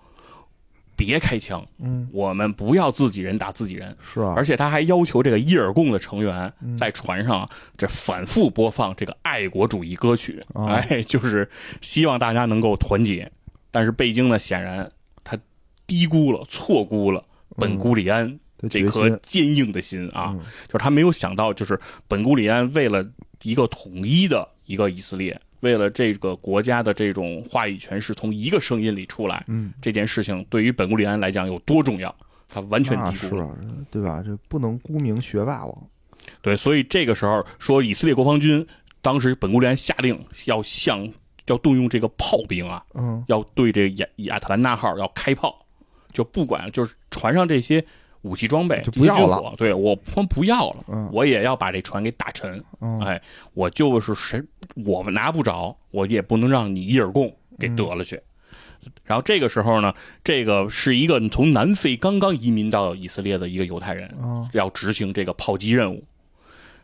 [0.96, 6.76] 别开枪，嗯，我们不要自己人打自己人。”是啊，而且他还要求这个伊尔贡的成员嗯。
[6.76, 11.50] 在船上啊这反复播放这个爱国主义歌曲，哦哎，就是
[11.82, 13.32] 希望大家能够团结。
[13.72, 14.92] 但是贝京呢，显然
[15.24, 15.38] 他
[15.86, 17.24] 低估了、错估了
[17.56, 18.28] 本古里安
[18.58, 20.40] 的这颗坚硬的心啊，嗯。
[20.68, 23.06] 就是他没有想到，就是本古里安为了
[23.44, 32.14] 一个统一的一个以色列，为了这个国家的这种话语权是从一个声音里出来，嗯，这件事情对于本古里安来讲有多重要，
[32.48, 33.46] 他完全低估了。
[33.46, 33.56] 啊
[33.92, 34.22] 对吧？
[34.26, 35.88] 这不能沽名学霸王。
[36.42, 38.66] 对，所以这个时候说，以色列国防军
[39.02, 41.08] 当时本古里安下令要向
[41.48, 45.66] 要动用这个炮兵啊，嗯要对这亚亚特兰大号要开炮，
[46.14, 47.84] 就不管就是船上这些
[48.22, 52.64] 武器装备就不要了对我他妈不要了，嗯我也要把这船给打沉。
[52.82, 53.22] 嗯哎，
[53.54, 54.42] 我就是谁
[54.86, 58.20] 我们拿不着，我也不能让你伊尔贡给得了去。
[59.04, 59.94] 然后这个时候呢，
[60.24, 66.04] 这个是一个从南非刚刚移民到以色列的一个犹太人，啊要执行这个炮击任务。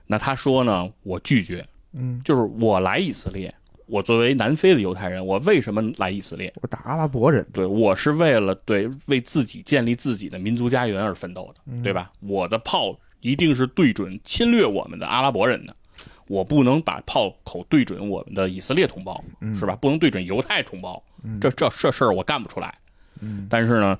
[0.07, 3.53] 那他说呢，我拒绝，嗯，就是我来以色列，
[3.87, 6.51] 我作为南非的犹太人，我为什么来以色列？
[6.61, 7.45] 我打阿拉伯人。
[7.53, 12.11] 对我是为了对为自己建立自己的民族家园而奋斗的，对吧？
[12.21, 15.75] 我的炮一定是对准侵略我们的阿拉伯人的，
[16.27, 19.23] 我不能把炮口对准我们的以色列同胞，
[19.55, 19.75] 是吧？
[19.75, 21.03] 不能对准犹太同胞，
[21.39, 22.73] 这这这事儿我干不出来。
[23.21, 23.97] 嗯但是呢，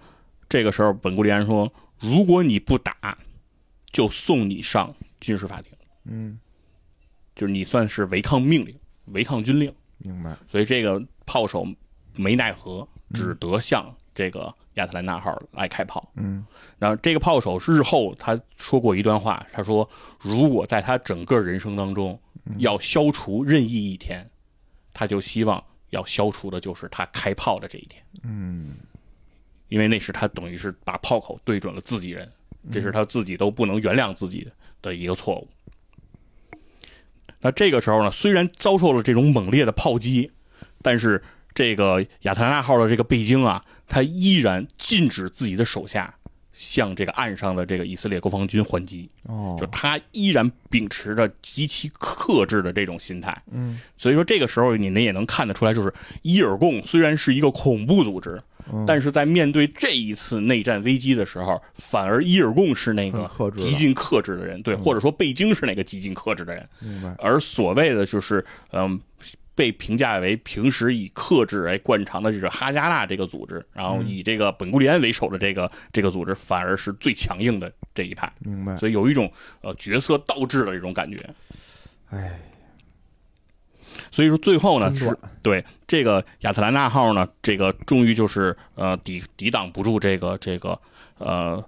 [0.50, 3.18] 这个时候本古利安说，如果你不打，
[3.92, 5.72] 就送你上军事法庭，
[6.06, 6.38] 嗯，
[7.36, 8.76] 就是你算是违抗命令、
[9.08, 9.74] 违抗军令。
[9.98, 10.36] 明白。
[10.48, 11.66] 所以这个炮手
[12.16, 16.12] 没奈何，只得向这个亚特兰大号来开炮。
[16.16, 16.46] 嗯
[16.78, 19.90] 然后这个炮手日后他说过一段话，他说
[20.20, 22.20] ：“如果在他整个人生当中
[22.58, 24.30] 要消除任意一天，
[24.94, 28.76] 他就希望要消除的就是他开炮的这一天，嗯
[29.70, 32.32] 因为那是他等于是把炮口对准了自己人，
[32.72, 34.48] 这是他自己都不能原谅自己
[34.82, 35.48] 的一个错误。”
[37.46, 40.32] 那这个时候呢，虽然遭受了这种猛烈的炮击，
[40.82, 41.22] 但是
[41.54, 46.12] 这个亚特兰大号的这个贝京啊，他依然禁止自己的手下
[46.54, 53.40] 向这个岸上的这个以色列国防军还击，哦就他依然秉持着极其克制的这种心态。
[53.52, 55.94] 嗯所以说这个时候你们也能看得出来，就是
[56.24, 58.55] 伊尔贡虽然是一个恐怖组织，嗯
[58.88, 66.68] 但是在面对这一次内战危机的时候，反而伊尔贡是那个极尽克制的人，对，或者说贝京是那个极尽克制的人。
[66.80, 67.16] 明白。
[67.20, 69.00] 而所谓的就是嗯。
[69.58, 78.78] 被评价为平时以克制为惯常的这个哈加纳这个组织，然后以这个本古里安为首的这个这个组织，反而是最强硬的这一派，明白。
[78.78, 81.18] 所以有一种呃角色倒置的这种感觉。
[82.10, 82.38] 哎，
[84.12, 90.80] 所以说最后呢，是对这个亚特兰大号呢，这个终于就是呃抵抵挡不住这个这个
[91.18, 91.64] 呃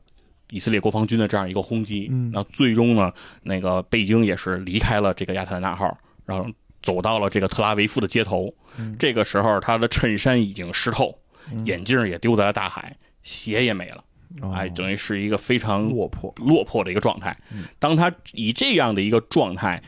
[0.49, 2.07] 以色列国防军的这样一个轰击。
[2.11, 3.11] 嗯那最终呢，
[3.43, 6.49] 那个贝京也是离开了这个亚特兰大号，然后
[6.82, 8.53] 走到了这个特拉维夫的街头。
[8.78, 11.17] 嗯这个时候，他的衬衫已经湿透，
[11.65, 14.03] 眼镜也丢在了大海，鞋也没了，
[14.41, 16.34] 哦哎，等于是一个非常落魄。
[16.38, 17.36] 落魄的一个状态。
[17.80, 19.82] 当他以这样的一个状态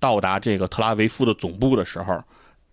[0.00, 2.20] 到达这个特拉维夫的总部的时候，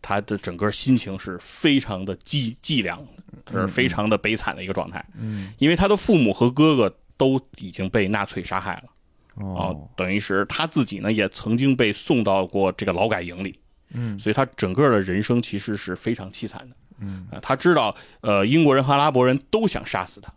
[0.02, 3.06] 他的整个心情是非常的寂寂凉，
[3.52, 5.06] 是非常的悲惨的一个状态。
[5.20, 13.60] 嗯因为他的父母和哥哥都已经被纳粹杀害了啊、哦等于是他自己呢也曾经被送到过这个劳改营里。
[13.92, 16.76] 嗯所以他整个的人生其实是非常凄惨的。
[17.00, 20.34] 嗯啊，他知道，呃，英国人和阿拉伯人都想杀死他，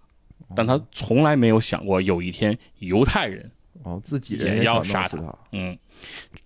[0.54, 3.50] 但他从来没有想过有一天犹太人，
[3.82, 5.18] 哦，自己人也要杀他。
[5.52, 5.76] 嗯，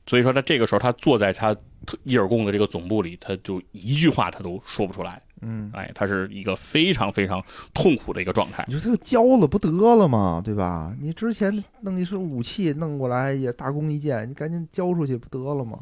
[0.07, 1.55] 所以说他这个时候他坐在他
[1.87, 5.21] 特伊尔贡的这个总部里，他就一句话他都说不出来。
[5.43, 7.43] 嗯，哎，他是一个非常非常
[7.75, 8.65] 痛苦的一个状态。
[8.67, 10.41] 你说他就交了不得了吗？
[10.43, 10.95] 对吧？
[11.01, 15.81] 你之前弄一身武器弄过来也大功一件，你赶紧交出去不得了吗？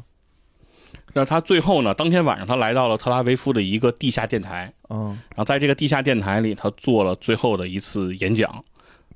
[1.13, 8.63] 那他最后呢，当天晚上他来到了特拉维夫的一个地下电台，嗯然后在这个地下电台里，他做了最后的一次演讲。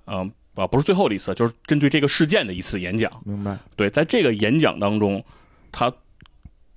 [0.05, 0.31] 嗯、
[0.61, 3.11] 啊，不是最后的一次，就是针对这个事件的一次演讲。
[3.25, 3.57] 明白。
[3.75, 5.23] 对，在这个演讲当中，
[5.71, 5.93] 他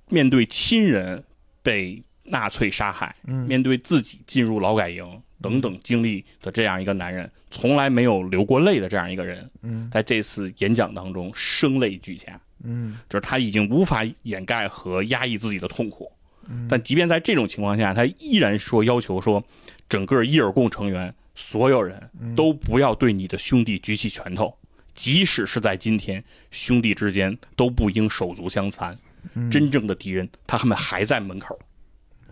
[0.09, 1.23] 面对亲人
[1.63, 16.11] 被纳粹杀害，嗯面对自己进入劳改营等等经历的这样一个男人，从来没有流过泪的这样一个人，嗯在这次演讲当中声泪俱下，嗯就是他已经无法掩盖和压抑自己的痛苦。
[16.47, 19.43] 嗯但即便在这种情况下，他依然说要求说，
[19.89, 24.55] 整个伊尔贡成员所有人嗯都不要对你的兄弟举起拳头，
[24.93, 28.97] 即使是在今天，兄弟之间都不应手足相残。
[29.33, 31.57] 嗯真正的敌人，他们还在门口。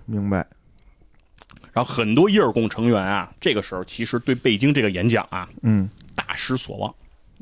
[0.06, 0.38] 明白。
[1.72, 6.94] 然后很多伊尔贡成员啊，这个时候其实对贝京这个演讲啊嗯，大失所望，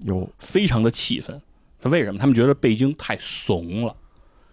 [0.03, 1.41] 有非常的气愤。
[1.79, 2.19] 他为什么？
[2.19, 3.95] 他们觉得贝京太怂了，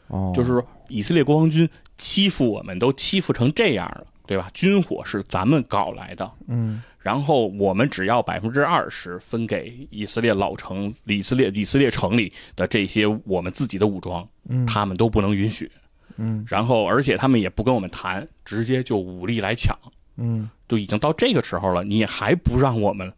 [0.06, 4.48] 哦，就是以色列国防军欺负我们，都欺负成这样了，对吧？
[4.54, 14.64] 军火是咱们搞来的，嗯然后我们只要百分之二十分给以色列老城、以色列以色列城里的这些我们自己的武装，嗯。
[14.64, 15.70] 他们都不能允许。
[16.16, 16.42] 嗯。
[16.48, 19.78] 然后，而且他们也不跟我们谈，直接就武力来抢，
[20.16, 20.48] 嗯。
[20.66, 23.12] 就已经到这个时候了，你还不让我们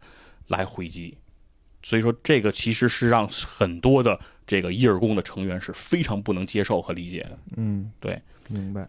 [0.47, 1.17] 来回击，
[1.81, 7.39] 所以说这个其实是让很多的这个伊尔贡的成员是非常不能接受和理解的。
[7.55, 8.85] 嗯，对，明白。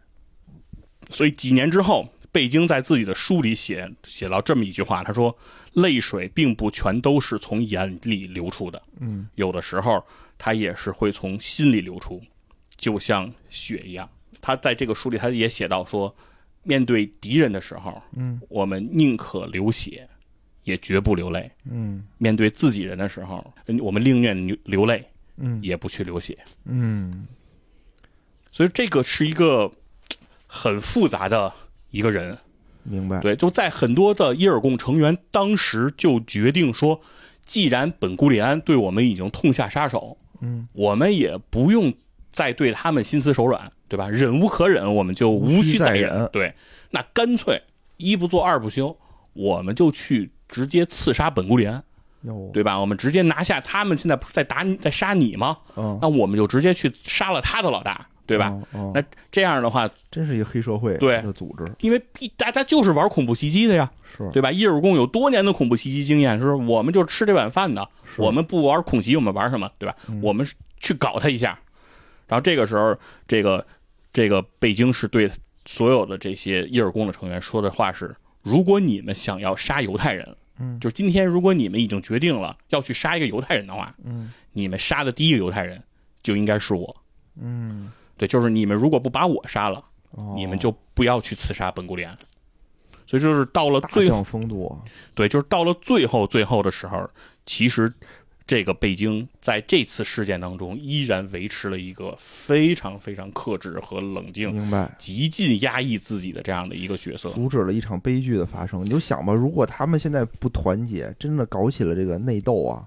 [1.10, 5.36] 所以几年之后，贝京在自己的书里写写到这么一句话，他说
[5.74, 9.28] ：“泪水并不全都是从眼里流出的，嗯。
[9.34, 10.04] 有的时候
[10.36, 12.22] 它也是会从心里流出，
[12.76, 14.08] 就像血一样。”
[14.40, 16.14] 他在这个书里他也写到说，
[16.62, 18.40] 面对敌人的时候，嗯。
[18.48, 20.08] 我们宁可流血，
[20.64, 22.06] 也绝不流泪；嗯。
[22.18, 23.44] 面对自己人的时候，
[23.80, 25.04] 我们宁愿流流泪，
[25.38, 25.58] 嗯。
[25.62, 26.36] 也不去流血。
[26.66, 27.26] 嗯。
[28.52, 29.70] 所以这个是一个
[30.46, 31.52] 很复杂的
[31.90, 32.36] 一个人。
[32.84, 33.20] 明白。
[33.20, 37.00] 对，就在很多的伊尔贡成员当时就决定说，
[37.44, 41.92] 既然本古里安对我们已经痛下杀手，嗯，我们也不用
[42.32, 44.08] 再对他们心慈手软，对吧？
[44.08, 46.54] 忍无可忍，我们就无需再忍对，
[46.90, 47.60] 那干脆
[47.98, 48.96] 一不做二不休，
[49.34, 51.82] 我们就去直接刺杀本古里安，
[52.22, 52.78] 哟，对吧？
[52.78, 55.58] 我们直接拿下他们，现在不是在打你，在杀你吗？
[55.76, 58.48] 嗯，那我们就直接去杀了他的老大，对吧？
[58.50, 58.68] 哦？
[58.72, 59.02] 哦那
[59.32, 62.00] 这样的话，真是一个黑社会对的组织，因为
[62.36, 64.52] 大家就是玩恐怖袭击的呀，是对吧？
[64.52, 66.52] 伊尔贡有多年的恐怖袭击经验，是？
[66.52, 69.70] 我们就吃这碗饭的，我们不玩恐袭，我们玩什么？
[69.78, 69.96] 对吧？
[70.08, 70.46] 嗯我们
[70.78, 71.58] 去搞他一下。
[72.26, 72.94] 然后这个时候，
[73.26, 73.66] 这个
[74.12, 75.30] 这个北京是对
[75.64, 85.82] 所有的这些伊尔贡的成员说的话是：如果你们想要杀犹太人，嗯就是今天如果你们已经决定了要去杀一个犹太人的话，嗯你们杀的第一个犹太人
[86.22, 86.94] 就应该是我。
[87.40, 92.14] 嗯，对，就是你们如果不把我杀了，哦你们就不要去刺杀本古里安。
[93.06, 97.08] 所以就是到了最后将风度啊，对，就是到了最后最后的时候，
[97.46, 97.90] 其实
[98.46, 104.94] 这个北京在这次事件当中依然维持了一个非常非常克制和冷静、明白。
[104.98, 107.30] 极尽压抑自己的这样的一个角色。
[107.30, 108.84] 阻止了一场悲剧的发生。
[108.84, 112.86] 你就想吧，如果他们现在不团结，真的搞起了这个内斗啊，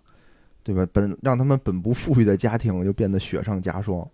[0.61, 0.87] 对吧？
[0.93, 4.07] 本让他们本不富裕的家庭就变得雪上加霜。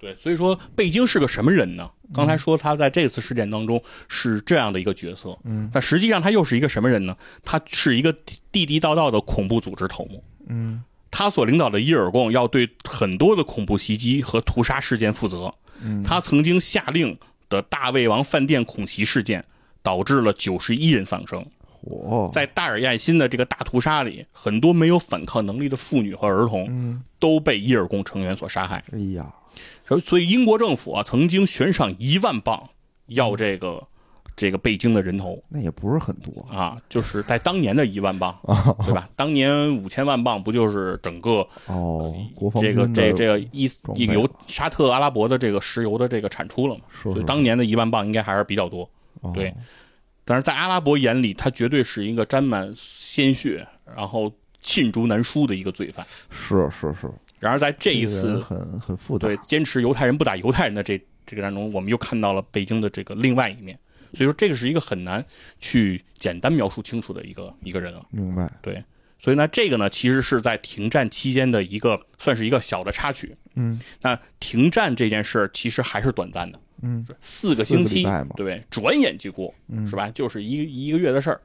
[0.00, 1.90] 对，所以说贝京是个什么人呢？
[2.12, 7.16] 刚才说他在这次事件当中是这样的一个角色，嗯但实际上他又是一个什么人呢？
[7.44, 8.12] 他是一个
[8.50, 10.24] 地地道道的恐怖组织头目。
[10.48, 10.82] 嗯
[11.12, 15.52] 他所领导的伊尔贡要对很多的恐怖袭击和屠杀事件负责。
[15.80, 19.44] 嗯，他曾经下令的大胃王饭店恐袭事件，
[19.82, 21.44] 导致了九十一人丧生。
[21.66, 28.84] 火在大尔亚辛的这个大屠杀里，很多没有反抗能力的妇女和儿童嗯，都被伊尔贡成员所杀害。
[28.92, 29.26] 哎呀，
[29.86, 32.68] 所以所以英国政府啊，曾经悬赏一万镑
[33.06, 33.82] 要这个
[34.36, 38.74] 这个贝京的人头那也不是很多啊，就是在当年的一万镑，啊。
[38.84, 39.08] 对吧？
[39.14, 43.68] 当年五千万镑不就是整个哦，国防这个这这个伊
[44.06, 46.82] 油沙特阿拉伯的这个石油的这个产出了嘛？
[46.90, 48.88] 是所以当年的一万镑应该还是比较多。
[49.20, 49.52] 哦对
[50.22, 54.32] 但是在阿拉伯眼里，他绝对是一个沾满鲜血，然后
[54.62, 56.06] 罄竹难书的一个罪犯。
[56.30, 57.10] 是是是，
[57.40, 59.36] 然而在这一次很很复杂对。
[59.38, 63.76] 坚持犹太人不打犹太人的这这个当中，我们又看到了北京的这个另外一面。
[64.12, 65.24] 所以说，这个是一个很难
[65.60, 68.04] 去简单描述清楚的一个一个人了。
[68.10, 68.50] 明白。
[68.60, 68.82] 对，
[69.18, 73.36] 所以呢，这个呢其实是在停战期间的一个算是一个小的插曲。
[73.54, 78.04] 嗯那停战这件事儿其实还是短暂的，嗯四个星期
[78.36, 78.60] 对？
[78.68, 80.10] 转眼就过，嗯是吧？
[80.10, 81.40] 就是一一个月的事儿，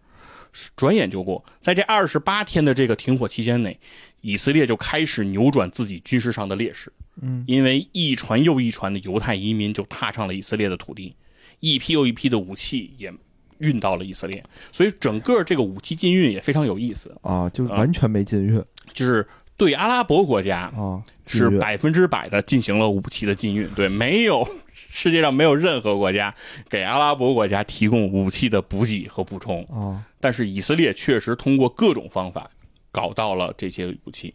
[0.75, 1.43] 转眼就过。
[1.59, 3.79] 在这二十八天的这个停火期间内，
[4.25, 6.91] 以色列就开始扭转自己军事上的劣势。
[7.21, 11.15] 嗯，因为一船又一船的犹太移民就踏上了以色列的土地，
[11.59, 13.13] 一批又一批的武器也
[13.59, 18.61] 运到了以色列，所以整个这个武器禁运也非常有意思，啊，就完全没禁运。
[18.93, 26.33] 就是对阿拉伯国家啊，是百分之百的进行了武器的禁运，对，没有世界上没有任何国家
[26.67, 32.49] 给阿拉伯国家提供武器的补给和补充，啊，但是以色列确实通过各种方法
[32.95, 34.33] 搞到了这些武器。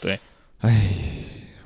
[0.00, 0.18] 对。
[0.58, 0.90] 哎，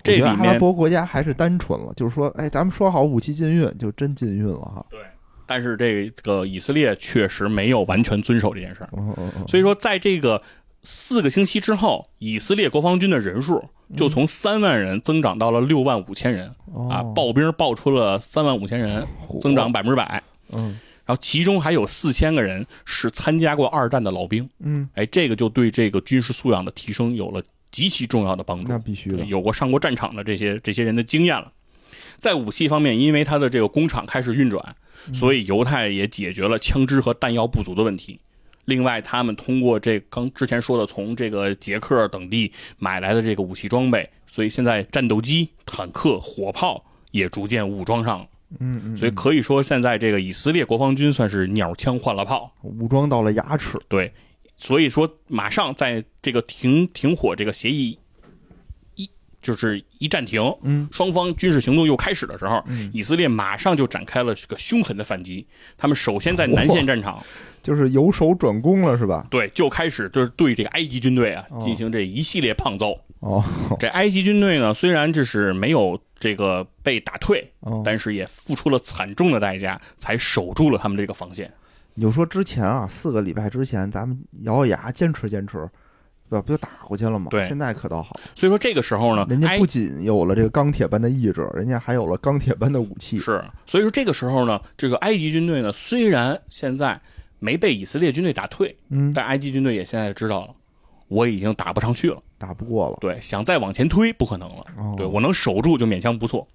[0.02, 4.84] 这里我觉得阿拉伯国家还是单纯了，就是说，哎，咱们说好武器禁运，就真禁运了哈。
[4.90, 4.98] 对，
[5.46, 10.42] 但是这个以色列确实没有完全遵守这件事儿，嗯嗯嗯，所以说在这个
[10.82, 13.64] 四个星期之后，以色列国防军的人数
[13.96, 16.52] 就从三万人增长到了六万五千人
[16.90, 19.06] 啊，暴兵爆出了三万五千人，
[19.40, 20.22] 增长百分之百。
[20.52, 20.78] 嗯
[21.10, 27.42] 然后其中还有四千个人是参加过二战的老兵，嗯，哎，这个就对这个军事素养的提升有了
[27.72, 28.78] 极其重要的帮助那。
[28.78, 31.50] 必须的，有过上过战场的这些这些人的经验了。
[32.16, 34.76] 在武器方面，因为他的这个工厂开始运转，
[35.12, 38.20] 所以犹太也解决了枪支和弹药不足的问题。
[38.66, 48.26] 另外，他们通过这刚之前说的从这个捷克等地买来的这个武器装备，所以现在战斗机、坦克、火炮也逐渐武装上了。
[48.58, 52.52] 嗯嗯，所以可以说，现在这个以色列国防军算是鸟枪换了炮。
[52.62, 53.78] 武装到了牙齿。
[53.88, 54.12] 对，
[54.56, 57.98] 所以说马上在这个停停火这个协议一
[59.40, 65.46] 就是一暂停，嗯，双方军事行动又开始的时候，嗯以色列马上就展开了这个凶狠的反击。
[65.78, 67.22] 他们首先在南线战场，
[67.62, 69.26] 就是由守转攻了，是吧？
[69.30, 72.98] 对，就开始就是对这个埃及军队啊哦进行这一系列胖揍。
[73.20, 73.44] 哦
[73.78, 81.52] 这埃及军队呢，虽然这是没有这个被打退，哦，但是也付出了惨重的代价，才守住了他们这个防线。
[81.94, 85.68] 你就说之前啊，四个礼拜之前，咱们咬咬牙坚持坚持，
[86.30, 86.42] 对吧？
[86.46, 87.26] 不就打过去了吗？
[87.30, 93.18] 对现在可倒好，所以说这个时候呢，人家不仅有了这个钢铁般的意志，人家还有了钢铁般的武器。
[93.18, 97.00] 是，所以说这个时候呢，这个埃及军队呢，虽然现在
[97.40, 100.54] 没被以色列军队打退，嗯，但埃及军队也现在知道了，
[101.08, 102.22] 我已经打不上去了。
[102.38, 102.96] 打不过了。
[103.00, 104.64] 对，想再往前推不可能了。
[104.78, 106.46] 哦，对我能守住就勉强不错。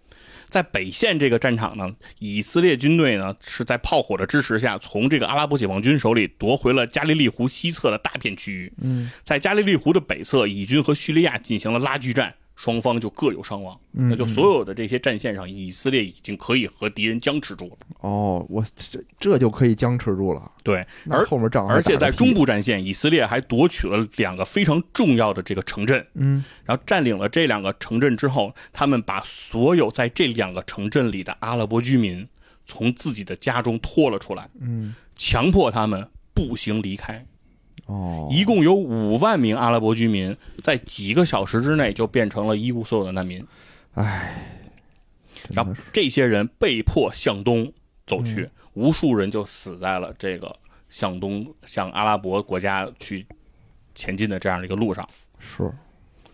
[0.55, 8.71] 在北线这个战场呢，以色列军队呢是在炮火的支持下，从这个阿拉伯解放军手里夺回了加利利湖西侧的大片区域。
[8.81, 13.77] 嗯在加利利湖的北侧，以军和叙利亚进行了拉锯战，双方就各有伤亡。
[13.93, 17.77] 嗯，那就所有的这些战线上，以色列已经可以和敌人僵持住了。
[17.99, 20.51] 哦，我这这就可以僵持住了。
[20.63, 26.05] 对，而后面仗而且在中部战线，以色列还夺取了两个非常重要的这个城镇。
[26.13, 32.27] 嗯然后占领了这两个城镇之后，他们把所有在这两个城镇里的阿拉伯居民
[32.65, 37.25] 从自己的家中拖了出来，嗯强迫他们步行离开。
[37.86, 43.45] 哦，一共有五万名阿拉伯居民在几个小时之内就变成了一无所有的难民。
[43.93, 44.69] 唉，
[45.49, 47.71] 然后这些人被迫向东
[48.07, 50.53] 走去，嗯无数人就死在了这个
[50.89, 53.25] 向东向阿拉伯国家去
[53.93, 55.07] 前进的这样的一个路上。
[55.39, 55.63] 是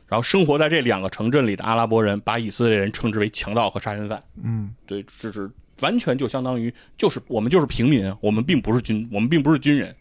[0.08, 4.22] 然后生活在这两个城镇里的阿拉伯人，把以色列人称之为强盗和杀人犯。
[4.44, 5.50] 嗯对，这是
[5.82, 9.96] 完全就相当于就是我们就是平民，我们并不是军，我们并不是军人，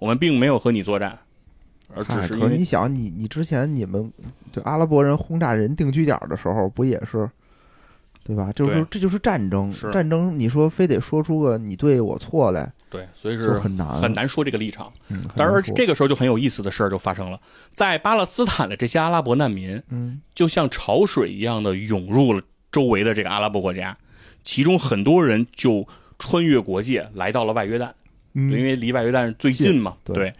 [0.00, 1.16] 我们并没有和你作战，
[1.94, 4.12] 而只，是因为你想，你你之前你们
[4.50, 7.30] 对阿拉伯人轰炸人定居点的时候，不也是，
[8.24, 8.50] 对吧？
[8.52, 14.12] 就是对这就是战争是，战争，你说非得说出个你对我错来，对，所以是很难很。
[14.14, 14.92] 难说这个立场。
[15.08, 17.38] 嗯，很但是这个时候就很有意思的事儿就发生了，
[17.70, 22.42] 在巴勒斯坦的这些阿拉伯难民，嗯就像潮水一样的涌入了
[22.72, 23.96] 周围的这个阿拉伯国家，
[24.42, 25.86] 其中很多人就
[26.18, 27.90] 穿越国界来到了外约旦。
[28.34, 29.96] 对因嗯为离外约旦最近嘛。
[30.04, 30.32] 对对，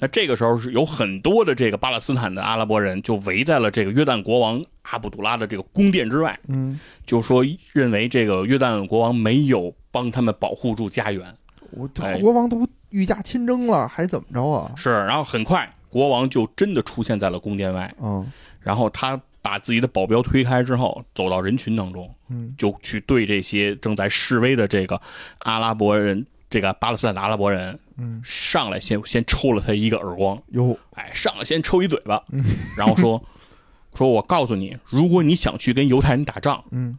[0.00, 11.34] 那这个时候是有很多的这个巴勒斯坦的阿拉伯人就围在了这个约旦国王阿卜杜拉的这个宫殿之外，嗯，就说认为这个约旦国王没有帮他们保护住家园。
[11.72, 14.72] 我哎国王都御驾亲征了，还怎么着啊？
[14.76, 18.26] 是，然后很快国王就真的出现在了宫殿外，嗯
[18.60, 25.00] 然后他把自己的保镖推开之后，走到人群当中，嗯就去对这些正在示威的这个
[25.40, 26.24] 阿拉伯人。
[26.50, 32.44] 这个巴勒斯坦的阿拉伯人嗯，上来先先抽了他一个耳光，哟，哎，上来先抽一嘴巴，嗯
[32.76, 33.22] 然后说
[33.94, 36.98] 说我告诉你，如果你想去跟犹太人打仗，嗯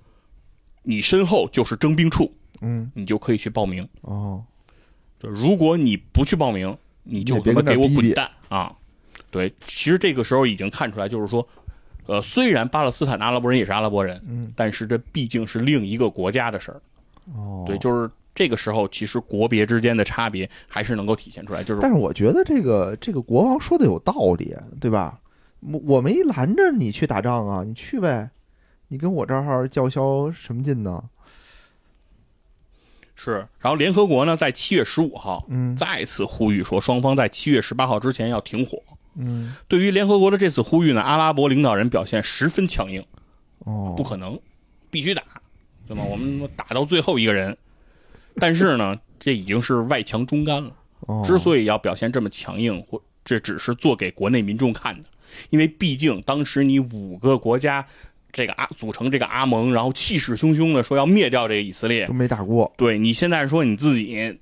[0.84, 3.88] 你身后就是征兵处，嗯你就可以去报名。
[4.02, 4.43] 哦，
[5.20, 8.76] 就如果你不去报名，你就他妈给我滚蛋啊！
[9.32, 11.47] 对，其实这个时候已经看出来，就是说，
[12.08, 16.82] 呃，虽然巴勒斯坦的阿拉伯人也是阿拉伯人，嗯，但是这毕竟是另一个国家的事儿。
[17.36, 18.10] 哦，对，就是
[18.40, 21.62] 这个时候，其实国别之间的差别还是能够体现出来。
[21.62, 25.20] 就是但是我觉得这个这个国王说的有道理，对吧？
[25.60, 28.30] 我我没拦着你去打仗啊，你去呗，
[28.88, 31.04] 你跟我这儿叫嚣什么劲呢？
[33.14, 38.82] 是，然后联合国呢，在七月十五号嗯再次呼吁说，双方在七月十八号之前要停火。
[39.16, 43.06] 嗯，对于联合国的这次呼吁呢，阿拉伯领导人表现十分强硬，
[43.66, 44.40] 哦，不可能，
[44.90, 45.24] 必须打，
[45.86, 46.06] 对吗？
[46.06, 47.58] 我们打到最后一个人。
[48.36, 50.71] 但是呢，这已经是外强中干了。
[51.01, 55.07] 哦，之所以要表现这么强硬，或这只是做给国内民众看的，
[55.49, 57.86] 因为毕竟当时你五个国家
[58.32, 64.38] 这个阿组成这个阿盟，然后气势汹汹的说要灭掉这个以色列都，没打过，对你现在说你自己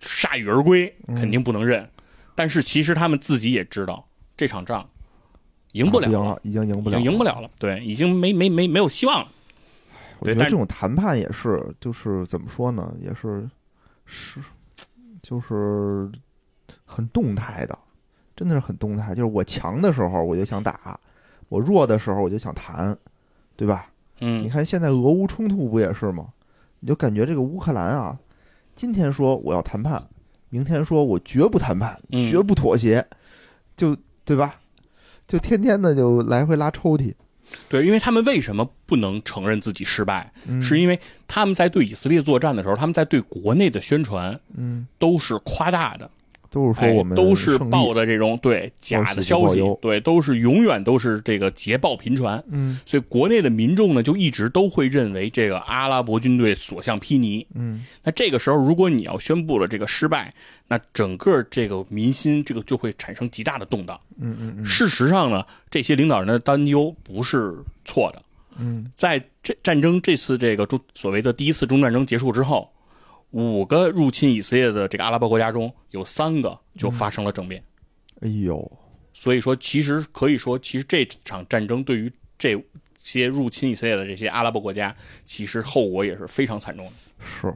[0.00, 1.88] 铩羽而归，肯定不能认。
[2.34, 4.06] 但是其实他们自己也知道
[4.36, 4.88] 这场仗
[5.72, 9.28] 赢不了赢了，已经赢不了，已经赢不了了，对，已经没没没没有希望了。
[10.18, 13.48] 我觉得这种谈判也是，就是怎么说呢，也是
[14.04, 14.40] 是
[15.22, 16.10] 就是
[16.84, 17.78] 很动态的，
[18.34, 19.14] 真的是很动态。
[19.14, 20.98] 就是我强的时候我就想打，
[21.48, 22.96] 我弱的时候我就想谈，
[23.56, 23.90] 对吧？
[24.18, 26.28] 你嗯，看现在俄乌冲突不也是吗？
[26.80, 28.18] 你就感觉这个乌克兰啊，
[28.74, 30.02] 今天说我要谈判，
[30.48, 33.06] 明天说我绝不谈判，嗯绝不妥协，
[33.76, 34.60] 就对吧？
[35.26, 37.12] 就天天的就来回拉抽屉，
[37.68, 40.32] 对，因为他们为什么不能承认自己失败？
[40.46, 46.10] 嗯是因为他们在对以色列作战的时候，他们在对国内的宣传嗯，都是夸大的，
[46.56, 52.42] 都是说我们哎、都是报的这种对假的消息对，都是永远都是这个捷报频传。
[52.50, 57.44] 嗯所以国内的民众呢，就一直都会认为这个阿拉伯军队所向披靡。
[57.54, 60.32] 嗯那这个时候，如果你要宣布了这个失败，
[60.66, 64.00] 那整个这个民心这个就会产生极大的动荡。
[64.18, 67.54] 嗯嗯嗯事实上呢，这些领导人的担忧不是
[67.84, 68.22] 错的。
[68.58, 72.72] 嗯在这战争这次这个中所谓的第一次中战争结束之后，
[73.30, 77.62] 五个入侵以色列的这个阿拉伯国家中有三个就发生了政变。
[78.20, 78.70] 哎呦，
[79.12, 82.58] 所以说，其实可以说，其实这场战争对于这
[83.02, 84.94] 些入侵以色列的这些阿拉伯国家，
[85.26, 86.92] 其实后果也是非常惨重的。
[87.20, 87.54] 是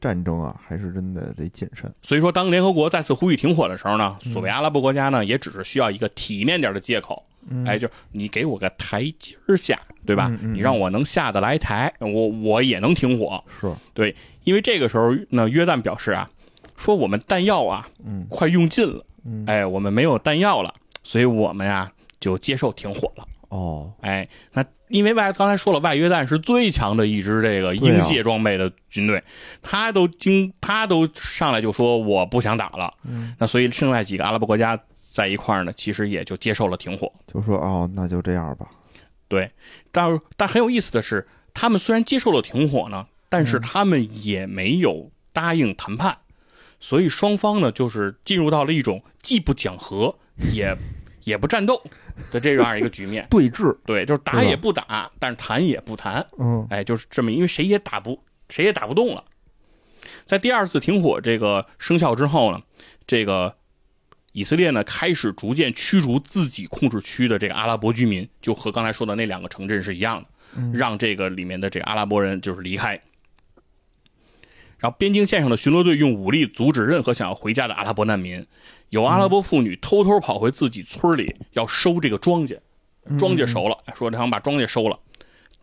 [0.00, 1.92] 战争啊，还是真的得谨慎。
[2.02, 7.24] 所以说，当联合国再次呼吁停火的时候呢，所谓阿拉伯国家呢，也只是需要一个体面点的借口，
[7.66, 10.28] 哎，就是你给我个台阶儿下，对吧？
[10.30, 10.54] 嗯嗯嗯。
[10.54, 13.42] 你让我能下得来台，我我也能停火。
[13.60, 14.14] 是，对，
[14.44, 16.30] 因为这个时候呢，约旦表示啊，
[16.76, 18.26] 说我们弹药啊，嗯。
[18.28, 19.44] 快用尽了，嗯。
[19.46, 23.26] 哎，我们没有弹药了，所以我们呀就接受停火了。
[23.48, 29.22] 哦，哎，那因为外刚才说了，外约旦是最强的一支这个英械装备的军队，
[29.60, 34.78] 他都经他都上来就说我不想打了，嗯，那所以剩下几个阿拉伯国家
[35.10, 37.12] 在一块儿呢，其实也就接受了停火。
[37.26, 38.70] 就说哦，那就这样吧。
[39.26, 39.50] 对，
[39.90, 46.18] 但但很有意思的是，他们虽然接受了停火呢，但是他们也没有答应谈判，
[46.78, 50.16] 所以双方呢就是进入到了一种既不讲和
[50.52, 50.76] 也
[51.24, 51.82] 也不战斗
[52.30, 53.26] 的这样一个局面。
[53.28, 59.24] 对峙，对，就是打也不打，但是谈也不谈，嗯哎，就是这么，因为谁也打不谁也打不动了。
[60.24, 62.60] 在第二次停火这个生效之后呢，
[63.06, 63.56] 这个
[64.32, 73.00] 以色列呢开始逐渐驱逐自己控制区的这个阿拉伯居民，就和刚才说的那两个城镇是一样的，嗯让这个里面的这个阿拉伯人就是离开。
[74.78, 78.46] 然后边境线上的巡逻队用武力阻止任何想要回家的阿拉伯难民，
[78.88, 82.58] 有阿拉伯妇女偷偷跑回自己村里要收这个庄稼，
[83.18, 84.98] 庄稼熟了，说他想把庄稼收了，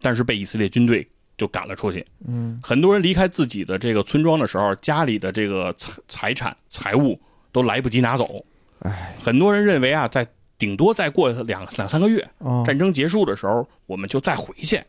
[0.01, 2.05] 但是被以色列军队就赶了出去。
[2.27, 7.19] 嗯很多人离开自己的这个村庄的时候，家里的这个财财产财物
[7.51, 8.45] 都来不及拿走。
[8.79, 10.27] 哎，很多人认为啊，在
[10.57, 14.81] 顶多再过两两三个月，哦，战争结束的时候，我们就再回去。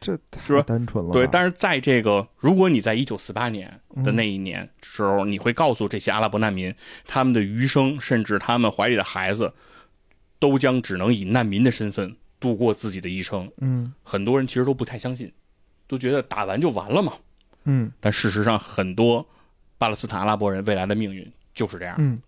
[0.00, 1.12] 这太单纯了。
[1.12, 6.74] 对，但是在这个，如果你在一九四八年嗯的那一年时候，你会告诉这些阿拉伯难民，
[7.06, 9.52] 他们的余生，甚至他们怀里的孩子，
[10.40, 13.48] 都将只能以难民的身份度过自己的一生。
[13.60, 15.32] 嗯很多人其实都不太相信，
[15.86, 17.12] 都觉得打完就完了嘛。
[17.62, 19.24] 嗯但事实上，很多
[19.78, 21.94] 巴勒斯坦阿拉伯人未来的命运就是这样。
[22.00, 22.20] 嗯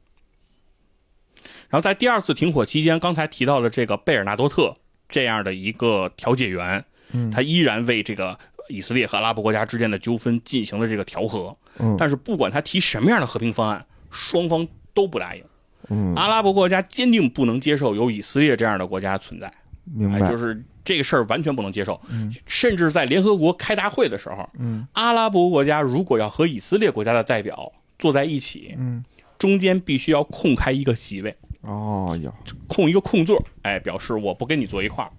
[1.68, 4.74] 然后在第二次停火期间，刚才提到的这个贝尔纳多特
[5.08, 8.38] 这样的一个调解员，嗯，他依然为这个
[8.68, 11.56] 以色列和阿拉伯国家之间的纠纷进行了这个调和。
[11.80, 15.44] 嗯但是不管他提什么样的和平方案，双方都不答应。
[15.90, 19.52] 嗯，阿拉伯国家坚定不能接受有以色列这样的国家存在，哎，
[19.84, 22.00] 明白，就是这个事儿完全不能接受。
[22.10, 29.04] 嗯甚至在联合国开大会的时候，嗯阿拉伯国家如果要和以色列国家的代表坐在一起，嗯
[29.38, 32.32] 中间必须要空开一个席位，哦哟，
[32.66, 35.10] 空一个空座，哎，表示我不跟你坐一块儿。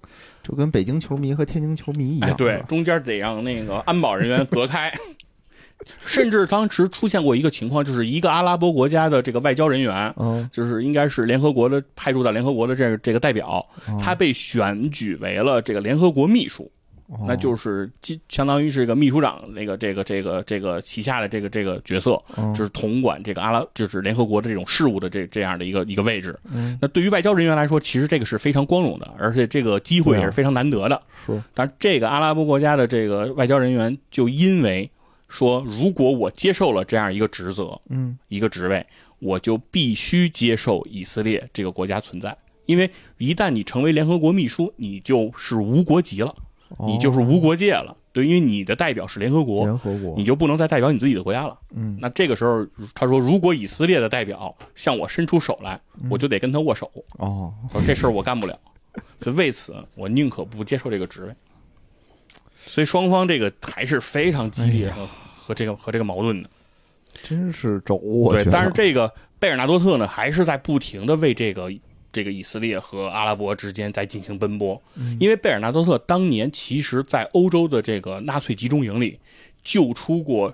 [0.41, 4.91] 就跟北京球迷和天津球迷一样，哎，对中间得让那个安保人员隔开。
[6.05, 16.69] 甚至当时出现过一个情况，就是一个阿拉伯国家的这个外交人员，嗯，就是应该是联合国的派驻到联合国的这个这个代表，哦他被选举为了这个联合国秘书，
[17.09, 17.25] 哦。
[17.27, 26.37] 那就是基相当于是一个秘书长那个这个这个这个旗下的这个这个角色，嗯就是统管这个阿拉就是联合国的这种事务的这这样的一个一个位置。
[26.53, 26.77] 嗯。
[26.81, 31.01] 那对于外交人员来说，其实这个是非常光荣的，而且这个机会也是非常难得的。
[31.25, 31.41] 是。
[31.53, 34.89] 但这个阿拉伯国家的这个外交人员就因为
[35.27, 38.17] 说，如果我接受了这样一个职责，嗯。
[38.27, 38.85] 一个职位，
[39.19, 46.33] 我就必须接受以色列这个国家存在，因为一旦你成为联合国秘书，你就是无国籍了，
[46.77, 47.95] 你就是无国界了。
[48.11, 51.57] 对，因为你的代表是联合国，联合国你，就不能再代表你自己的国家了。
[51.75, 52.65] 嗯那这个时候，
[52.95, 56.91] 他说，如果以色列的代表向我伸出手来，嗯我就得跟他握手。
[57.19, 58.59] 哦，说这事儿我干不了，
[59.21, 61.35] 所以为此我宁可不接受这个职位。
[62.55, 66.49] 所以双方这个还是非常激烈和、和这个和这个矛盾的。
[67.23, 71.71] 真是轴，我对但是这个贝尔纳多特呢，还是在不停的为这个
[72.11, 74.81] 这个以色列和阿拉伯之间在进行奔波，
[75.19, 79.19] 因为贝尔纳多特当年其实在欧洲的这个纳粹集中营里
[79.63, 80.53] 救出过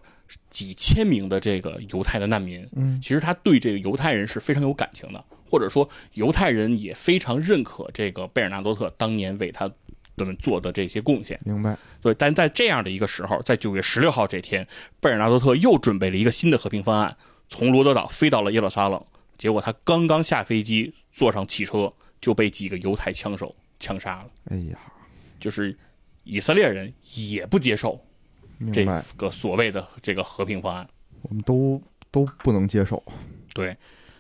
[0.50, 9.72] 几千名的这个犹太的难民，嗯其实他对这个犹太人是非常有感情的，或者说犹太人也非常认可这个贝尔纳多特当年为他
[10.16, 11.40] 们做的这些贡献。
[11.46, 14.66] 明白，对，但在这样的一个时候，在九月十六号这天，
[15.00, 17.16] 贝尔纳多特又准备了一个新的和平方案，
[17.48, 19.02] 从罗德岛飞到了耶路撒冷。
[19.38, 24.30] 结果他刚刚下飞机，坐上汽车，就被几个犹太枪手枪杀了。
[24.52, 24.80] 哎呀，
[25.40, 25.78] 就是
[26.24, 28.00] 以色列人也不接受
[28.74, 28.86] 这，
[29.16, 30.88] 个所谓的这个和平方案。
[31.24, 31.82] 我们都
[32.12, 33.04] 都不能接受，
[33.54, 33.76] 对，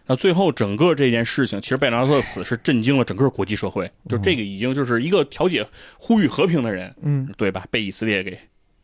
[0.07, 3.89] 那最后整个这件事情，其实贝尔纳多特死是震惊了整个国际社会。
[4.09, 5.65] 就这个已经就是一个调解、
[5.97, 7.65] 呼吁和平的人，嗯对吧？
[7.69, 8.37] 被以色列给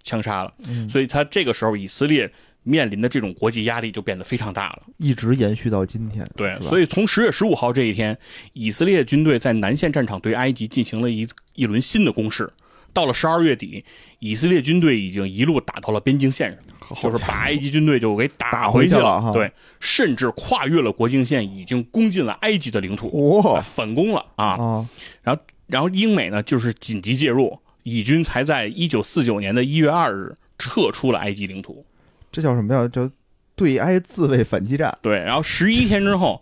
[0.03, 2.32] 枪杀了，嗯，所以他这个时候以色列
[2.63, 4.83] 面临的这种国际压力就变得非常大了。
[4.97, 8.17] 一直延续到今天，对，所以从十月十五号这一天，
[8.53, 12.51] 以色列军队在南线战场对埃及进行了一一轮新的攻势。
[12.93, 13.85] 到了十二月底，
[14.19, 24.85] 以色列军队已经一路打到了边境线上，就是把埃及军队就给打打回回去了对，甚至跨越了国境线，已经攻进了埃及的领土，哇反攻了啊！
[25.23, 31.85] 然后，然后英美呢，就是紧急介入，以军才在一九四九年的一月二日撤出了埃及领土。
[32.32, 32.88] 这叫什么呀？
[32.88, 33.10] 叫
[33.56, 36.41] 对埃自卫反击战，对，然后十一天之后，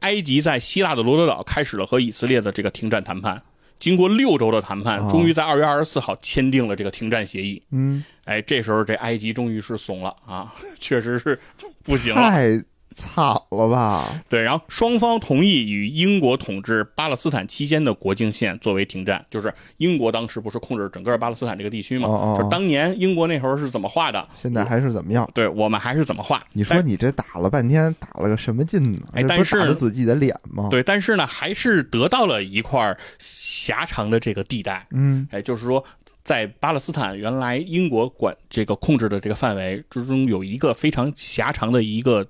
[0.00, 3.42] 埃及在希腊的罗德岛开始了和以色列的这个停战谈判。
[3.78, 7.62] 经过六周的谈判，哦终于在二月二十四号签订了这个停战协议。
[7.70, 11.38] 嗯，哎，这时候这埃及终于是怂了啊， 确实是
[11.82, 12.20] 不行了。
[12.20, 12.62] 太
[12.94, 14.06] 惨了吧？
[14.28, 22.08] 对，然后双方同意与英国统治巴勒斯坦期间的国境线作为停战，就是英国当时不是控制整个巴勒斯坦这个地区吗？
[22.08, 25.28] 哦哦哦就是当年英国那时候是怎么画的，现在还是怎么样？
[25.34, 26.42] 对我们还是怎么画。
[26.52, 29.00] 你说你这打了半天，打了个什么劲呢？
[29.12, 34.86] 哎但是打着自己的脸吗？，对，但是呢，还是得到了一块狭长的这个地带。
[34.90, 35.84] 嗯哎，就是说，
[36.22, 42.26] 在巴勒斯坦原来英国管这个控制的这个范围之中，有一个非常狭长的一个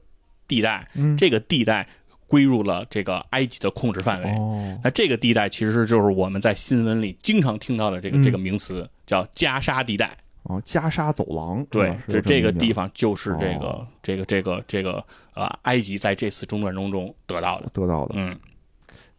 [0.51, 1.87] 地带，嗯，这个地带
[2.27, 4.31] 归入了这个埃及的控制范围。
[4.33, 10.17] 哦，那这个地带其实就是我们在新闻里经常听到的这个、嗯这个名词，叫加沙地带。
[10.45, 15.05] 哦，加沙走廊，对是吧，是这这个地方就是这个、哦这个这个这个
[15.35, 17.69] 呃，埃及在这次中转中中得到的。
[17.75, 18.35] 得到的，嗯，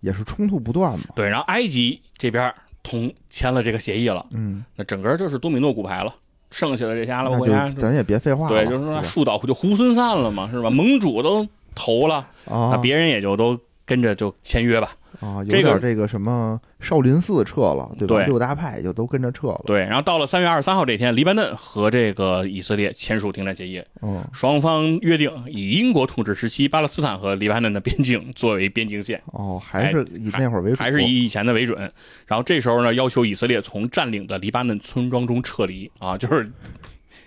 [0.01, 1.05] 也是冲突不断嘛。
[1.15, 1.29] 对。
[1.29, 6.13] 然后埃及这边同签了这个协议了，嗯，那整个就是多米诺骨牌了。
[6.51, 10.69] 剩下的这些阿拉那伯国家，咱也别废话了，对，就是说树倒就猢狲散了嘛，是吧？
[10.69, 14.91] 盟主都投了，那啊，别人也就都跟着就签约吧。
[15.21, 18.15] 啊，有这个点这个什么少林寺撤了，对吧？
[18.15, 19.61] 对六大派也就都跟着撤了。
[19.65, 31.79] 对，然后到了三月二十三号这天，黎巴嫩和这个以色列签署停战协议，嗯，双方约定以英国统治时期巴勒斯坦和黎巴嫩的边境作为边境线，哦，还是以那会儿为主，还是以以前的为准。
[32.25, 36.51] 然后这时候呢，要求以色列从占领的黎巴嫩村庄中撤离啊，就是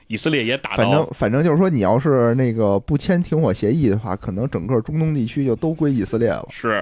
[0.06, 6.47] 以色列也打反正反正就是说，你要是那个不签停火协议的话，可能整个中东地区就都归以色列了。
[6.51, 6.72] 是，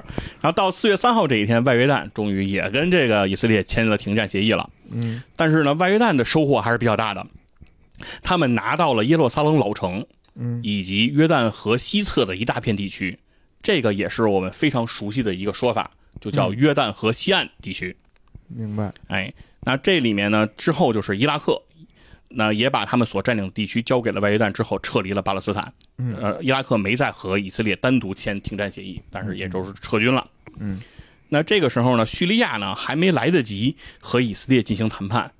[0.41, 4.69] 然后到四月三号这一天，外约旦终于也跟这个以色列签了停战协议了。
[4.91, 7.25] 嗯，但是呢，外约旦的收获还是比较大的，
[8.23, 10.05] 他们拿到了耶路撒冷老城
[10.35, 13.19] 嗯，以及约旦河西侧的一大片地区，
[13.63, 17.97] 这个也是我们非常熟悉的一个说法，就叫约旦河西岸地区。
[18.49, 18.93] 明白。
[19.07, 21.63] 哎，那这里面呢，之后就是伊拉克。
[22.35, 25.73] 那也把他们所占领的地区交给了外约旦之后，撤离了巴勒斯坦。
[25.99, 26.17] 嗯。
[26.17, 30.27] 呃，伊拉克没再和以色列单独签停战协议，但是也就是撤军了。
[30.59, 30.81] 嗯。
[31.29, 35.33] 那这个时候呢，叙利亚呢还没来得及和以色列进行谈判，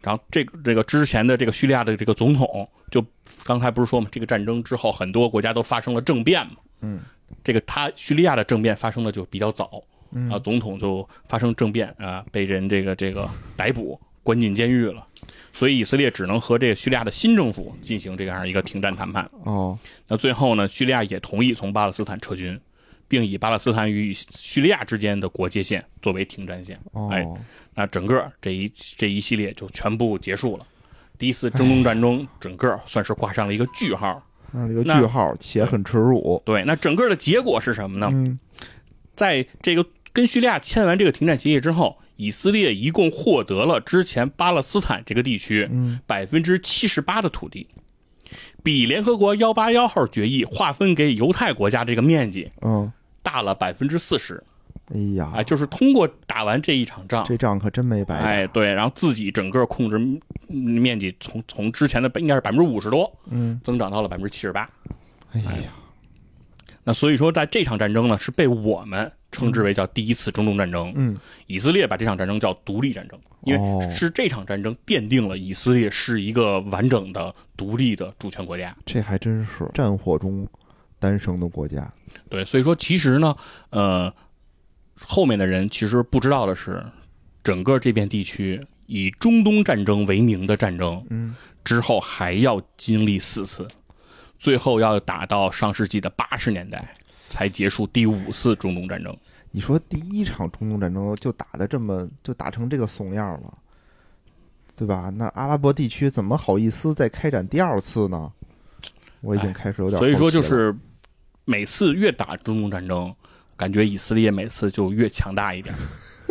[0.00, 3.04] 然后这个这个之前的这个叙利亚的这个总统，就
[3.42, 7.00] 刚才不是说嘛，这个战争之后很多国家都发生了政变嘛，嗯，
[7.42, 9.82] 这个他叙利亚的政变发生的就比较早，
[10.12, 10.30] 嗯。
[10.30, 15.04] 啊，总统就发生政变啊，被人这个这个逮捕关进监狱了，
[15.50, 19.28] 所以以色列只能和这个叙利亚的新政府进行这样一个停战谈判。
[19.44, 19.78] 哦，
[20.08, 22.58] 那最后呢，叙利亚也同意从巴勒斯坦撤军，
[23.08, 26.78] 并以巴勒斯坦与叙利亚之间的国界线作为停战线。
[26.92, 27.26] 哦，哎
[27.74, 30.66] 那整个这一这一系列就全部结束了。
[31.18, 34.22] 第一次中东战争整个算是挂上了一个句号。
[34.50, 36.42] 那这个句号且很耻辱。
[36.44, 38.08] 对，那整个的结果是什么呢？
[38.12, 38.38] 嗯
[39.14, 39.84] 在这个
[40.14, 47.66] 跟叙利亚签完这个停战协议之后，以色列一共获得了之前巴勒斯坦这个地区嗯百分之七十八的土地，
[48.62, 54.42] 比联合国幺八幺号决议划分给犹太国家这个面积嗯，大了百分之四十。
[54.94, 58.24] 哎呀，哎，就是通过打完这一场仗，这仗可真没白打。
[58.26, 64.68] 哎，对，然后自己整个控制嗯面积从从之前的应该是百分之五十多，嗯，增长到了百分之七十八。
[65.32, 65.72] 哎呀，
[66.84, 70.92] 那所以说，在这场战争呢，是被我们称之为叫第一次中东战争。
[70.96, 78.76] 嗯以色列把这场战争叫独立战争，因哦为是这场战争奠定了以色列是一个完整的独立的主权国家。
[78.84, 80.48] 这还真是战火中
[80.98, 81.88] 诞生的国家。
[82.28, 83.36] 对，所以说其实呢，
[83.70, 84.12] 呃，
[85.00, 86.84] 后面的人其实不知道的是，
[87.44, 91.34] 整个这片地区以中东战争为名的战争，嗯，
[91.64, 93.66] 之后还要经历四次，
[94.42, 96.92] 最后要打到上世纪的八十年代
[97.28, 99.16] 才结束第五次中东战争。
[99.52, 103.58] 你说第一场中东战争就打的这么就打成这个怂样了，
[104.74, 105.10] 对吧？
[105.10, 108.32] 那阿拉伯地区怎么好意思再开展第二次呢？
[109.20, 110.76] 我已经开始有点所以说，就是
[111.44, 113.14] 每次越打中东战争，
[113.56, 115.72] 感觉以色列每次就越强大一点。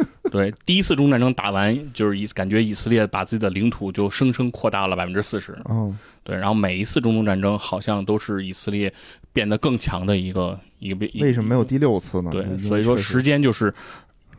[0.31, 5.57] 对，第一次中东战争打完，就是以感觉以色列把自己的领土就生生扩大了百分之四十。
[5.69, 8.93] 嗯对，然后每一次中东战争好像都是以色列
[9.33, 11.07] 变得更强的一个一个。
[11.19, 12.29] 为什么没有第六次呢？
[12.31, 13.73] 对，所以说时间就是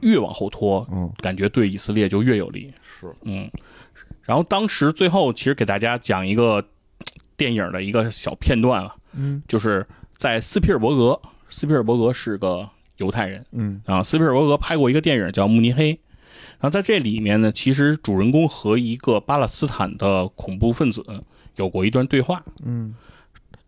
[0.01, 2.73] 越往后拖，嗯感觉对以色列就越有利。
[2.83, 3.51] 是嗯，
[4.23, 6.65] 然后当时最后其实给大家讲一个
[7.37, 9.85] 电影的一个小片段啊，嗯就是
[10.17, 11.21] 在斯皮尔伯格，
[11.51, 12.71] 斯皮尔伯格是个
[13.03, 13.45] 犹太人。
[13.53, 13.81] 嗯。
[13.85, 15.93] 啊，斯皮尔伯格拍过一个电影叫《慕尼黑》，
[16.59, 21.05] 然后在这里面呢，其实主人公和一个巴勒斯坦的恐怖分子
[21.57, 22.95] 有过一段对话，嗯。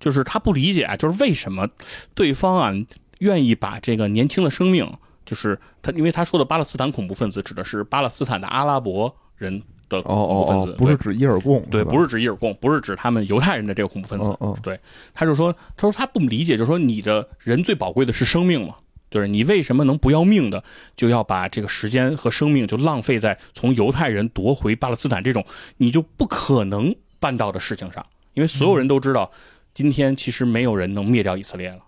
[0.01, 1.67] 就是他不理解啊，就是为什么
[2.15, 2.73] 对方啊
[3.21, 4.87] 愿意把这个年轻的生命，
[5.25, 11.91] 就是他，因为他说的巴勒斯坦恐怖分子指的是巴勒斯坦的阿拉伯人的哦恐怖分子，哦哦，不是指伊尔贡对，吧？
[11.91, 14.37] 不是指伊尔贡，不是指他们犹太人的这个恐怖分子。
[14.63, 14.79] 对，
[15.15, 18.75] 他就说，他说他不理解，就是说你的人最宝贵的是生命嘛，
[19.15, 20.65] 就是你为什么能不要命的，
[20.97, 25.47] 就要把这个时间和生命就浪费在从犹太人夺回巴勒斯坦这种
[25.77, 29.31] 你就不可能办到的事情上，因为所有人都知道，
[29.73, 31.79] 今天其实没有人能灭掉以色列了，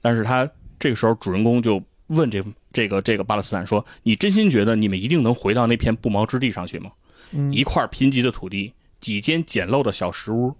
[0.00, 0.48] 但是他
[0.78, 2.40] 这个时候主人公就问这
[2.72, 6.92] 这个这个巴勒斯坦说：“你真心觉得你们一定能回到那片不毛之地上去吗？”
[7.34, 10.54] 嗯一块贫瘠的土地，几间简陋的小石屋，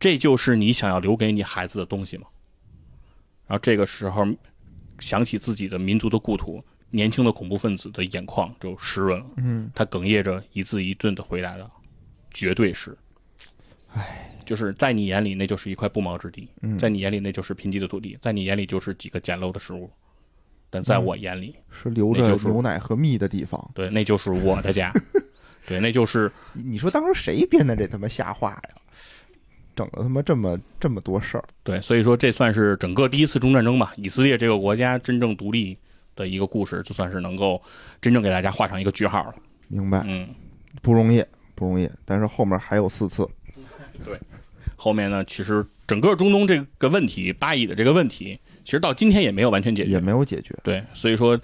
[0.00, 2.24] 这就是你想要留给你孩子的东西吗？
[3.46, 4.26] 然后这个时候，
[4.98, 9.26] 想起自己的民族的故土，年轻的恐怖分子的眼眶就湿润了。
[9.36, 11.70] 嗯他哽咽着一字一顿的回答道
[12.32, 12.96] ：“绝对是。”
[13.94, 19.90] 唉，就是在你眼里那就是一块不毛之地，嗯在你眼里那就是贫瘠的土地，在你眼里就是几个简陋的食物，
[20.68, 23.70] 但在我眼里，是流着牛奶和蜜的地方。
[23.74, 24.92] 对，那就是我的家，
[25.66, 28.62] 对，那就是你说当时谁编的这他妈瞎话呀？
[29.74, 35.76] 整了他妈这么这么多事儿，对，所以说这算是整个第一次中战争吧，以色列这个国家真正独立
[36.14, 37.60] 的一个故事，就算是能够
[38.00, 39.34] 真正给大家画上一个句号了。
[39.68, 40.04] 明白？
[40.06, 40.28] 嗯，
[40.82, 41.24] 不容易，
[41.54, 41.90] 不容易。
[42.04, 43.28] 但是后面还有四次，
[44.04, 44.18] 对
[44.76, 50.00] 后面呢，其实整个中东这个问题，巴以的这个问题，其实到今天也没有完全解决也。
[50.00, 50.54] 没有解决。
[50.62, 51.40] 对，所以说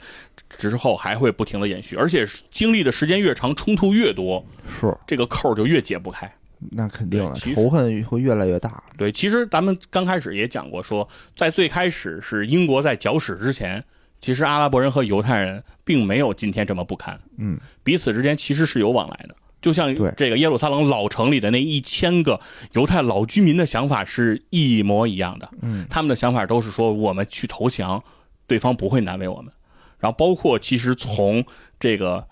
[0.50, 4.44] 之后还会不停的延续，而且经历的时间越长，冲突越多，
[4.80, 6.30] 是，这个扣就越解不开。
[6.72, 8.82] 那肯定的对其，实仇恨会越来越大。
[8.96, 13.82] 对，其实咱们刚开始也讲过说，在最开始是英国在搅屎之前，
[14.20, 19.34] 其实阿拉伯人和犹太人并没有今天这么不堪，嗯，彼此之间其实是有往来的。
[19.62, 22.40] 就像这个耶路撒冷老城里的那一千个
[22.72, 28.02] 犹太老居民的想法是一模一样的，嗯，他们的想法都是说我们去投降，
[28.46, 29.52] 对方不会难为我们。
[29.98, 31.44] 然后包括其实从
[31.78, 32.26] 这个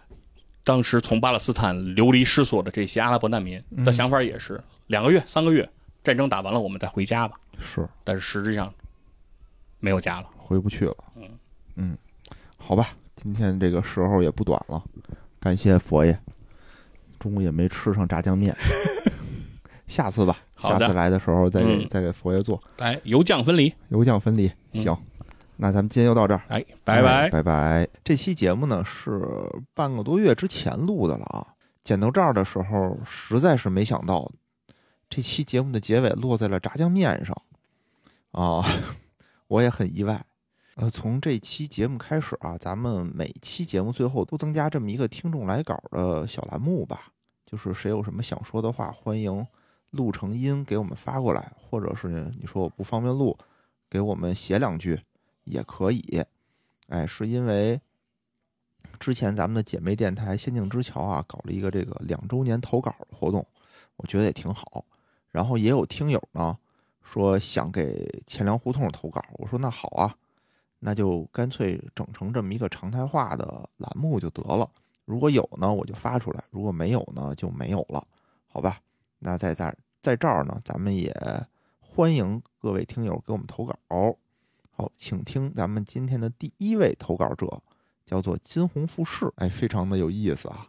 [0.68, 5.66] 当时从巴勒斯坦流离失所的这些阿拉伯难民的想法也是两个月、三个月，
[6.04, 7.40] 战争打完了我们再回家吧。
[7.58, 8.70] 是但是实质上
[9.80, 10.26] 没有家了。
[10.36, 10.94] 回不去了。
[11.16, 11.22] 嗯
[11.76, 11.98] 嗯
[12.58, 14.84] 好吧，今天这个时候也不短了，
[15.40, 16.18] 感谢佛爷，
[17.18, 18.54] 中午也没吃上炸酱面，
[19.88, 23.72] 下次吧，下次来的时候再给、嗯再给佛爷做来，油酱分离。
[23.88, 24.52] 油酱分离。
[24.72, 24.94] 嗯行，
[25.60, 27.30] 那咱们今天就到这儿，哎，拜拜哎。
[27.30, 27.88] 拜拜。
[28.04, 29.20] 这期节目呢是
[29.74, 31.46] 半个多月之前录的了啊，
[31.82, 34.30] 剪到这儿的时候，实在是没想到，
[35.10, 37.36] 这期节目的结尾落在了炸酱面上
[38.30, 38.64] 啊，
[39.48, 40.24] 我也很意外。
[40.76, 47.08] 呃，从这期节目开始啊，咱们每期节目最后都增加这么一个听众来稿的小栏目吧，
[47.44, 49.44] 就是谁有什么想说的话，欢迎
[49.90, 53.36] 录成音给我们发过来，或者是你说我不方便录，
[53.90, 55.00] 给我们写两句
[55.50, 56.24] 也可以。
[56.88, 57.80] 哎，是因为
[58.98, 63.46] 之前咱们的姐妹电台仙境之桥啊，搞了一个这个两周年投稿活动，
[63.96, 64.84] 我觉得也挺好。
[65.30, 66.56] 然后也有听友呢
[67.02, 70.16] 说想给钱粮胡同投稿，我说那好啊，
[70.78, 74.70] 那就干脆整成这么一个常态化的栏目就得了。
[75.04, 78.06] 如果有呢，我就发出来；如果没有呢，就没有了，
[78.46, 78.80] 好吧？
[79.18, 81.12] 那在在在这儿呢，咱们也
[81.80, 83.74] 欢迎各位听友给我们投稿。
[84.80, 87.60] 好，请听咱们今天的第一位投稿者，
[88.06, 90.68] 叫做金红富士，哎，非常的有意思啊。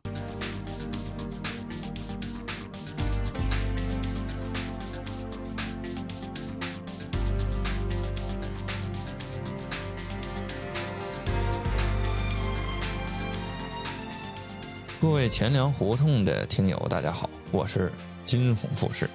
[14.99, 17.91] 各位钱粮胡同的听友，大家好，我是
[18.25, 19.07] 金红富士。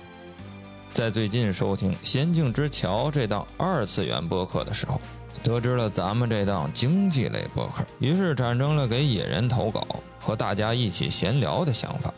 [0.95, 5.01] 在最近收听《仙境之桥》这档二次元播客的时候，
[5.43, 9.85] 得知了咱们这档经济类播客，于是产生了给野人投稿
[10.21, 12.15] 和大家一起闲聊的想法。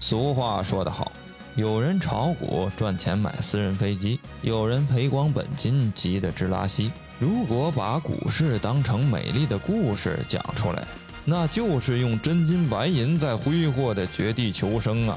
[0.00, 1.12] 俗话说得好，
[1.54, 6.90] 有人炒股赚钱买私人飞机，有人赔光本金急得直拉稀。
[7.20, 10.84] 如果把股市当成美丽的故事讲出来，
[11.24, 15.16] 那就是用真金白银在挥霍的绝地求生啊！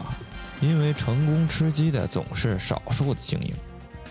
[0.61, 3.53] 因为成功吃鸡的总是少数的精英，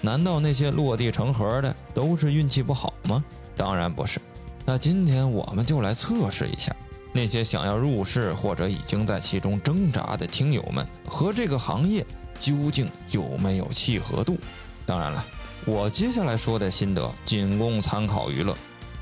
[0.00, 3.22] 难道那些落地成盒的都是运气不好吗？
[3.56, 4.20] 当然不是。
[4.64, 6.74] 那今天我们就来测试一下，
[7.12, 12.04] 那些想要入市或者已经在其中挣扎的听友们和这个行业
[12.38, 14.38] 究竟有没有契合度。
[14.86, 15.24] 当然了，
[15.66, 18.56] 我接下来说的心得仅供参考娱乐。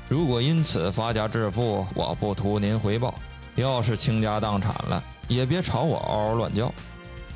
[0.09, 3.13] 如果因此发家致富，我不图您回报；
[3.55, 6.73] 要是倾家荡产了，也别吵我嗷嗷乱叫。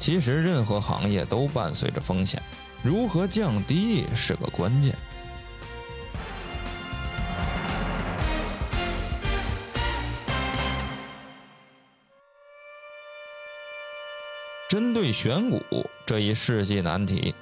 [0.01, 2.41] 其实任何行业都伴随着风险，
[2.81, 4.95] 如何降低是个关键。
[14.67, 15.61] 针对选股
[16.03, 17.35] 这一世纪难题，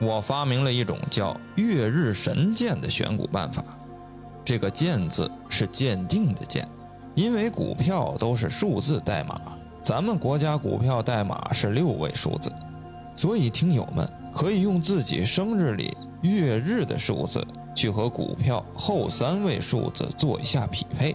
[0.00, 3.62] 我发明了一种叫“月日神剑”的选股办法。
[4.44, 6.68] 这个“剑”字是鉴定的“鉴”，
[7.14, 9.40] 因为股票都是数字代码，
[9.84, 12.50] 咱们国家股票代码是六位数字，
[13.14, 21.14] 所以听友们可以用自己生日里月日的数字去和股票后三位数字做一下匹配。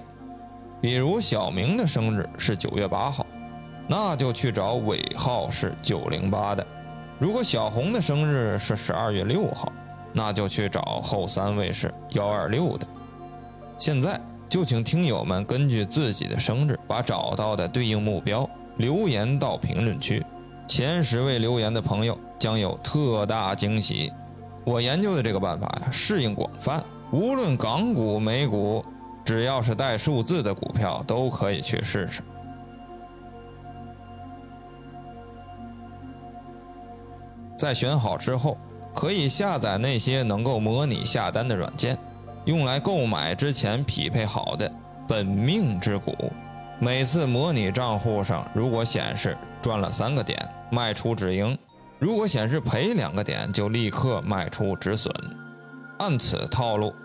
[0.80, 3.26] 比如小明的生日是九月八号，
[3.88, 6.64] 那就去找尾号是九零八的；
[7.18, 9.74] 如果小红的生日是十二月六号，
[10.14, 12.86] 那就去找后三位是幺二六的。
[13.80, 18.48] 现在就请听友们根据自己的生日，把找到的对应目标
[18.80, 20.26] 留言到评论区。
[20.68, 24.12] 前十位留言的朋友将有特大惊喜。
[24.64, 28.84] 我研究的这个办法呀，适应广泛，无论港股、美股，
[29.26, 32.22] 只要是带数字的股票都可以去试试。
[37.58, 38.58] 在选好之后，
[38.96, 41.98] 可以下载那些能够模拟下单的软件。
[42.46, 44.72] 用来购买之前匹配好的
[45.08, 46.16] 本命之股，
[46.82, 50.40] 每次模拟账户上如果显示赚了三个点，
[50.72, 51.54] 卖出止盈；
[52.00, 55.14] 如果显示赔两个点，就立刻卖出止损。
[55.98, 56.96] 按此套路，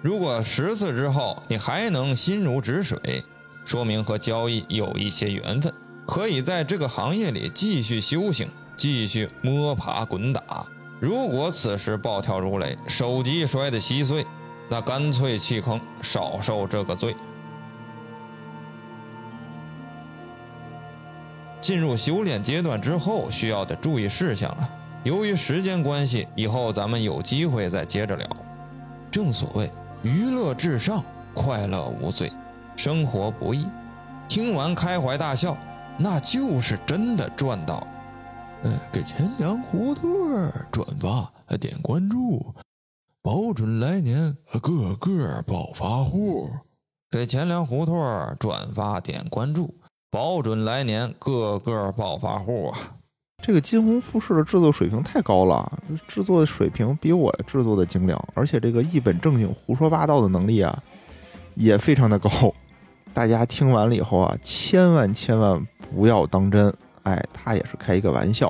[0.00, 3.24] 如果十次之后你还能心如止水，
[3.64, 5.74] 说明和交易有一些缘分，
[6.06, 10.64] 可以在这个行业里继续修行，继续摸爬滚打。
[11.00, 14.24] 如果此时暴跳如雷，手机摔得稀碎。
[14.68, 17.14] 那干脆弃坑，少受这个罪。
[21.64, 24.68] 进入修炼阶段之后需要的注意事项了，
[25.02, 28.28] 由于时间关系，以后咱们有机会再接着聊。
[29.10, 29.70] 正所谓
[30.02, 32.30] 娱乐至上，快乐无罪，
[32.76, 33.66] 生活不易。
[34.28, 35.56] 听完开怀大笑，
[35.96, 37.82] 那就是真的赚到。
[38.64, 42.54] 嗯，给钱粮胡同转发点关注。
[43.22, 46.50] 保准来年个个暴发户。
[47.10, 47.96] 给钱粮胡同
[48.38, 49.74] 转发点关注，
[50.14, 52.78] 保准来年个个暴发户啊！
[53.42, 60.80] 这个金红富士的制作水平太高了，制作的水平比我制作的精良，而且这个一本正经胡说八道的能力啊，
[61.56, 62.30] 也非常的高。
[63.12, 65.60] 大家听完了以后啊，千万千万
[65.92, 66.72] 不要当真。
[67.02, 68.48] 哎，他也是开一个玩笑，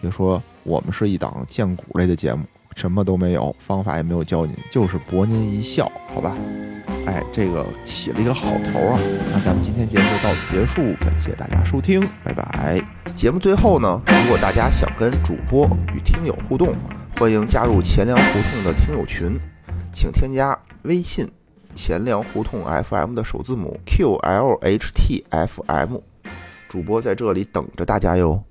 [0.00, 2.42] 别说我们是一档荐股类的节目，
[2.74, 6.36] 什么都没有，方法也没有教您，就是博您一笑，好吧？
[7.06, 8.98] 哎，这个起了一个好头啊！
[9.32, 12.80] 那咱们今天节目就到此结束，感谢大家收听，拜拜。
[13.14, 16.74] 节目最后呢，如果大家想跟主播与听友互动，
[17.18, 19.38] 欢迎加入钱粮胡同的听友群，
[19.92, 21.30] 请添加微信
[21.74, 25.20] “钱粮胡同 FM” 的首字母 QLHTFM。
[26.68, 28.42] 主播在这里等着大家哟。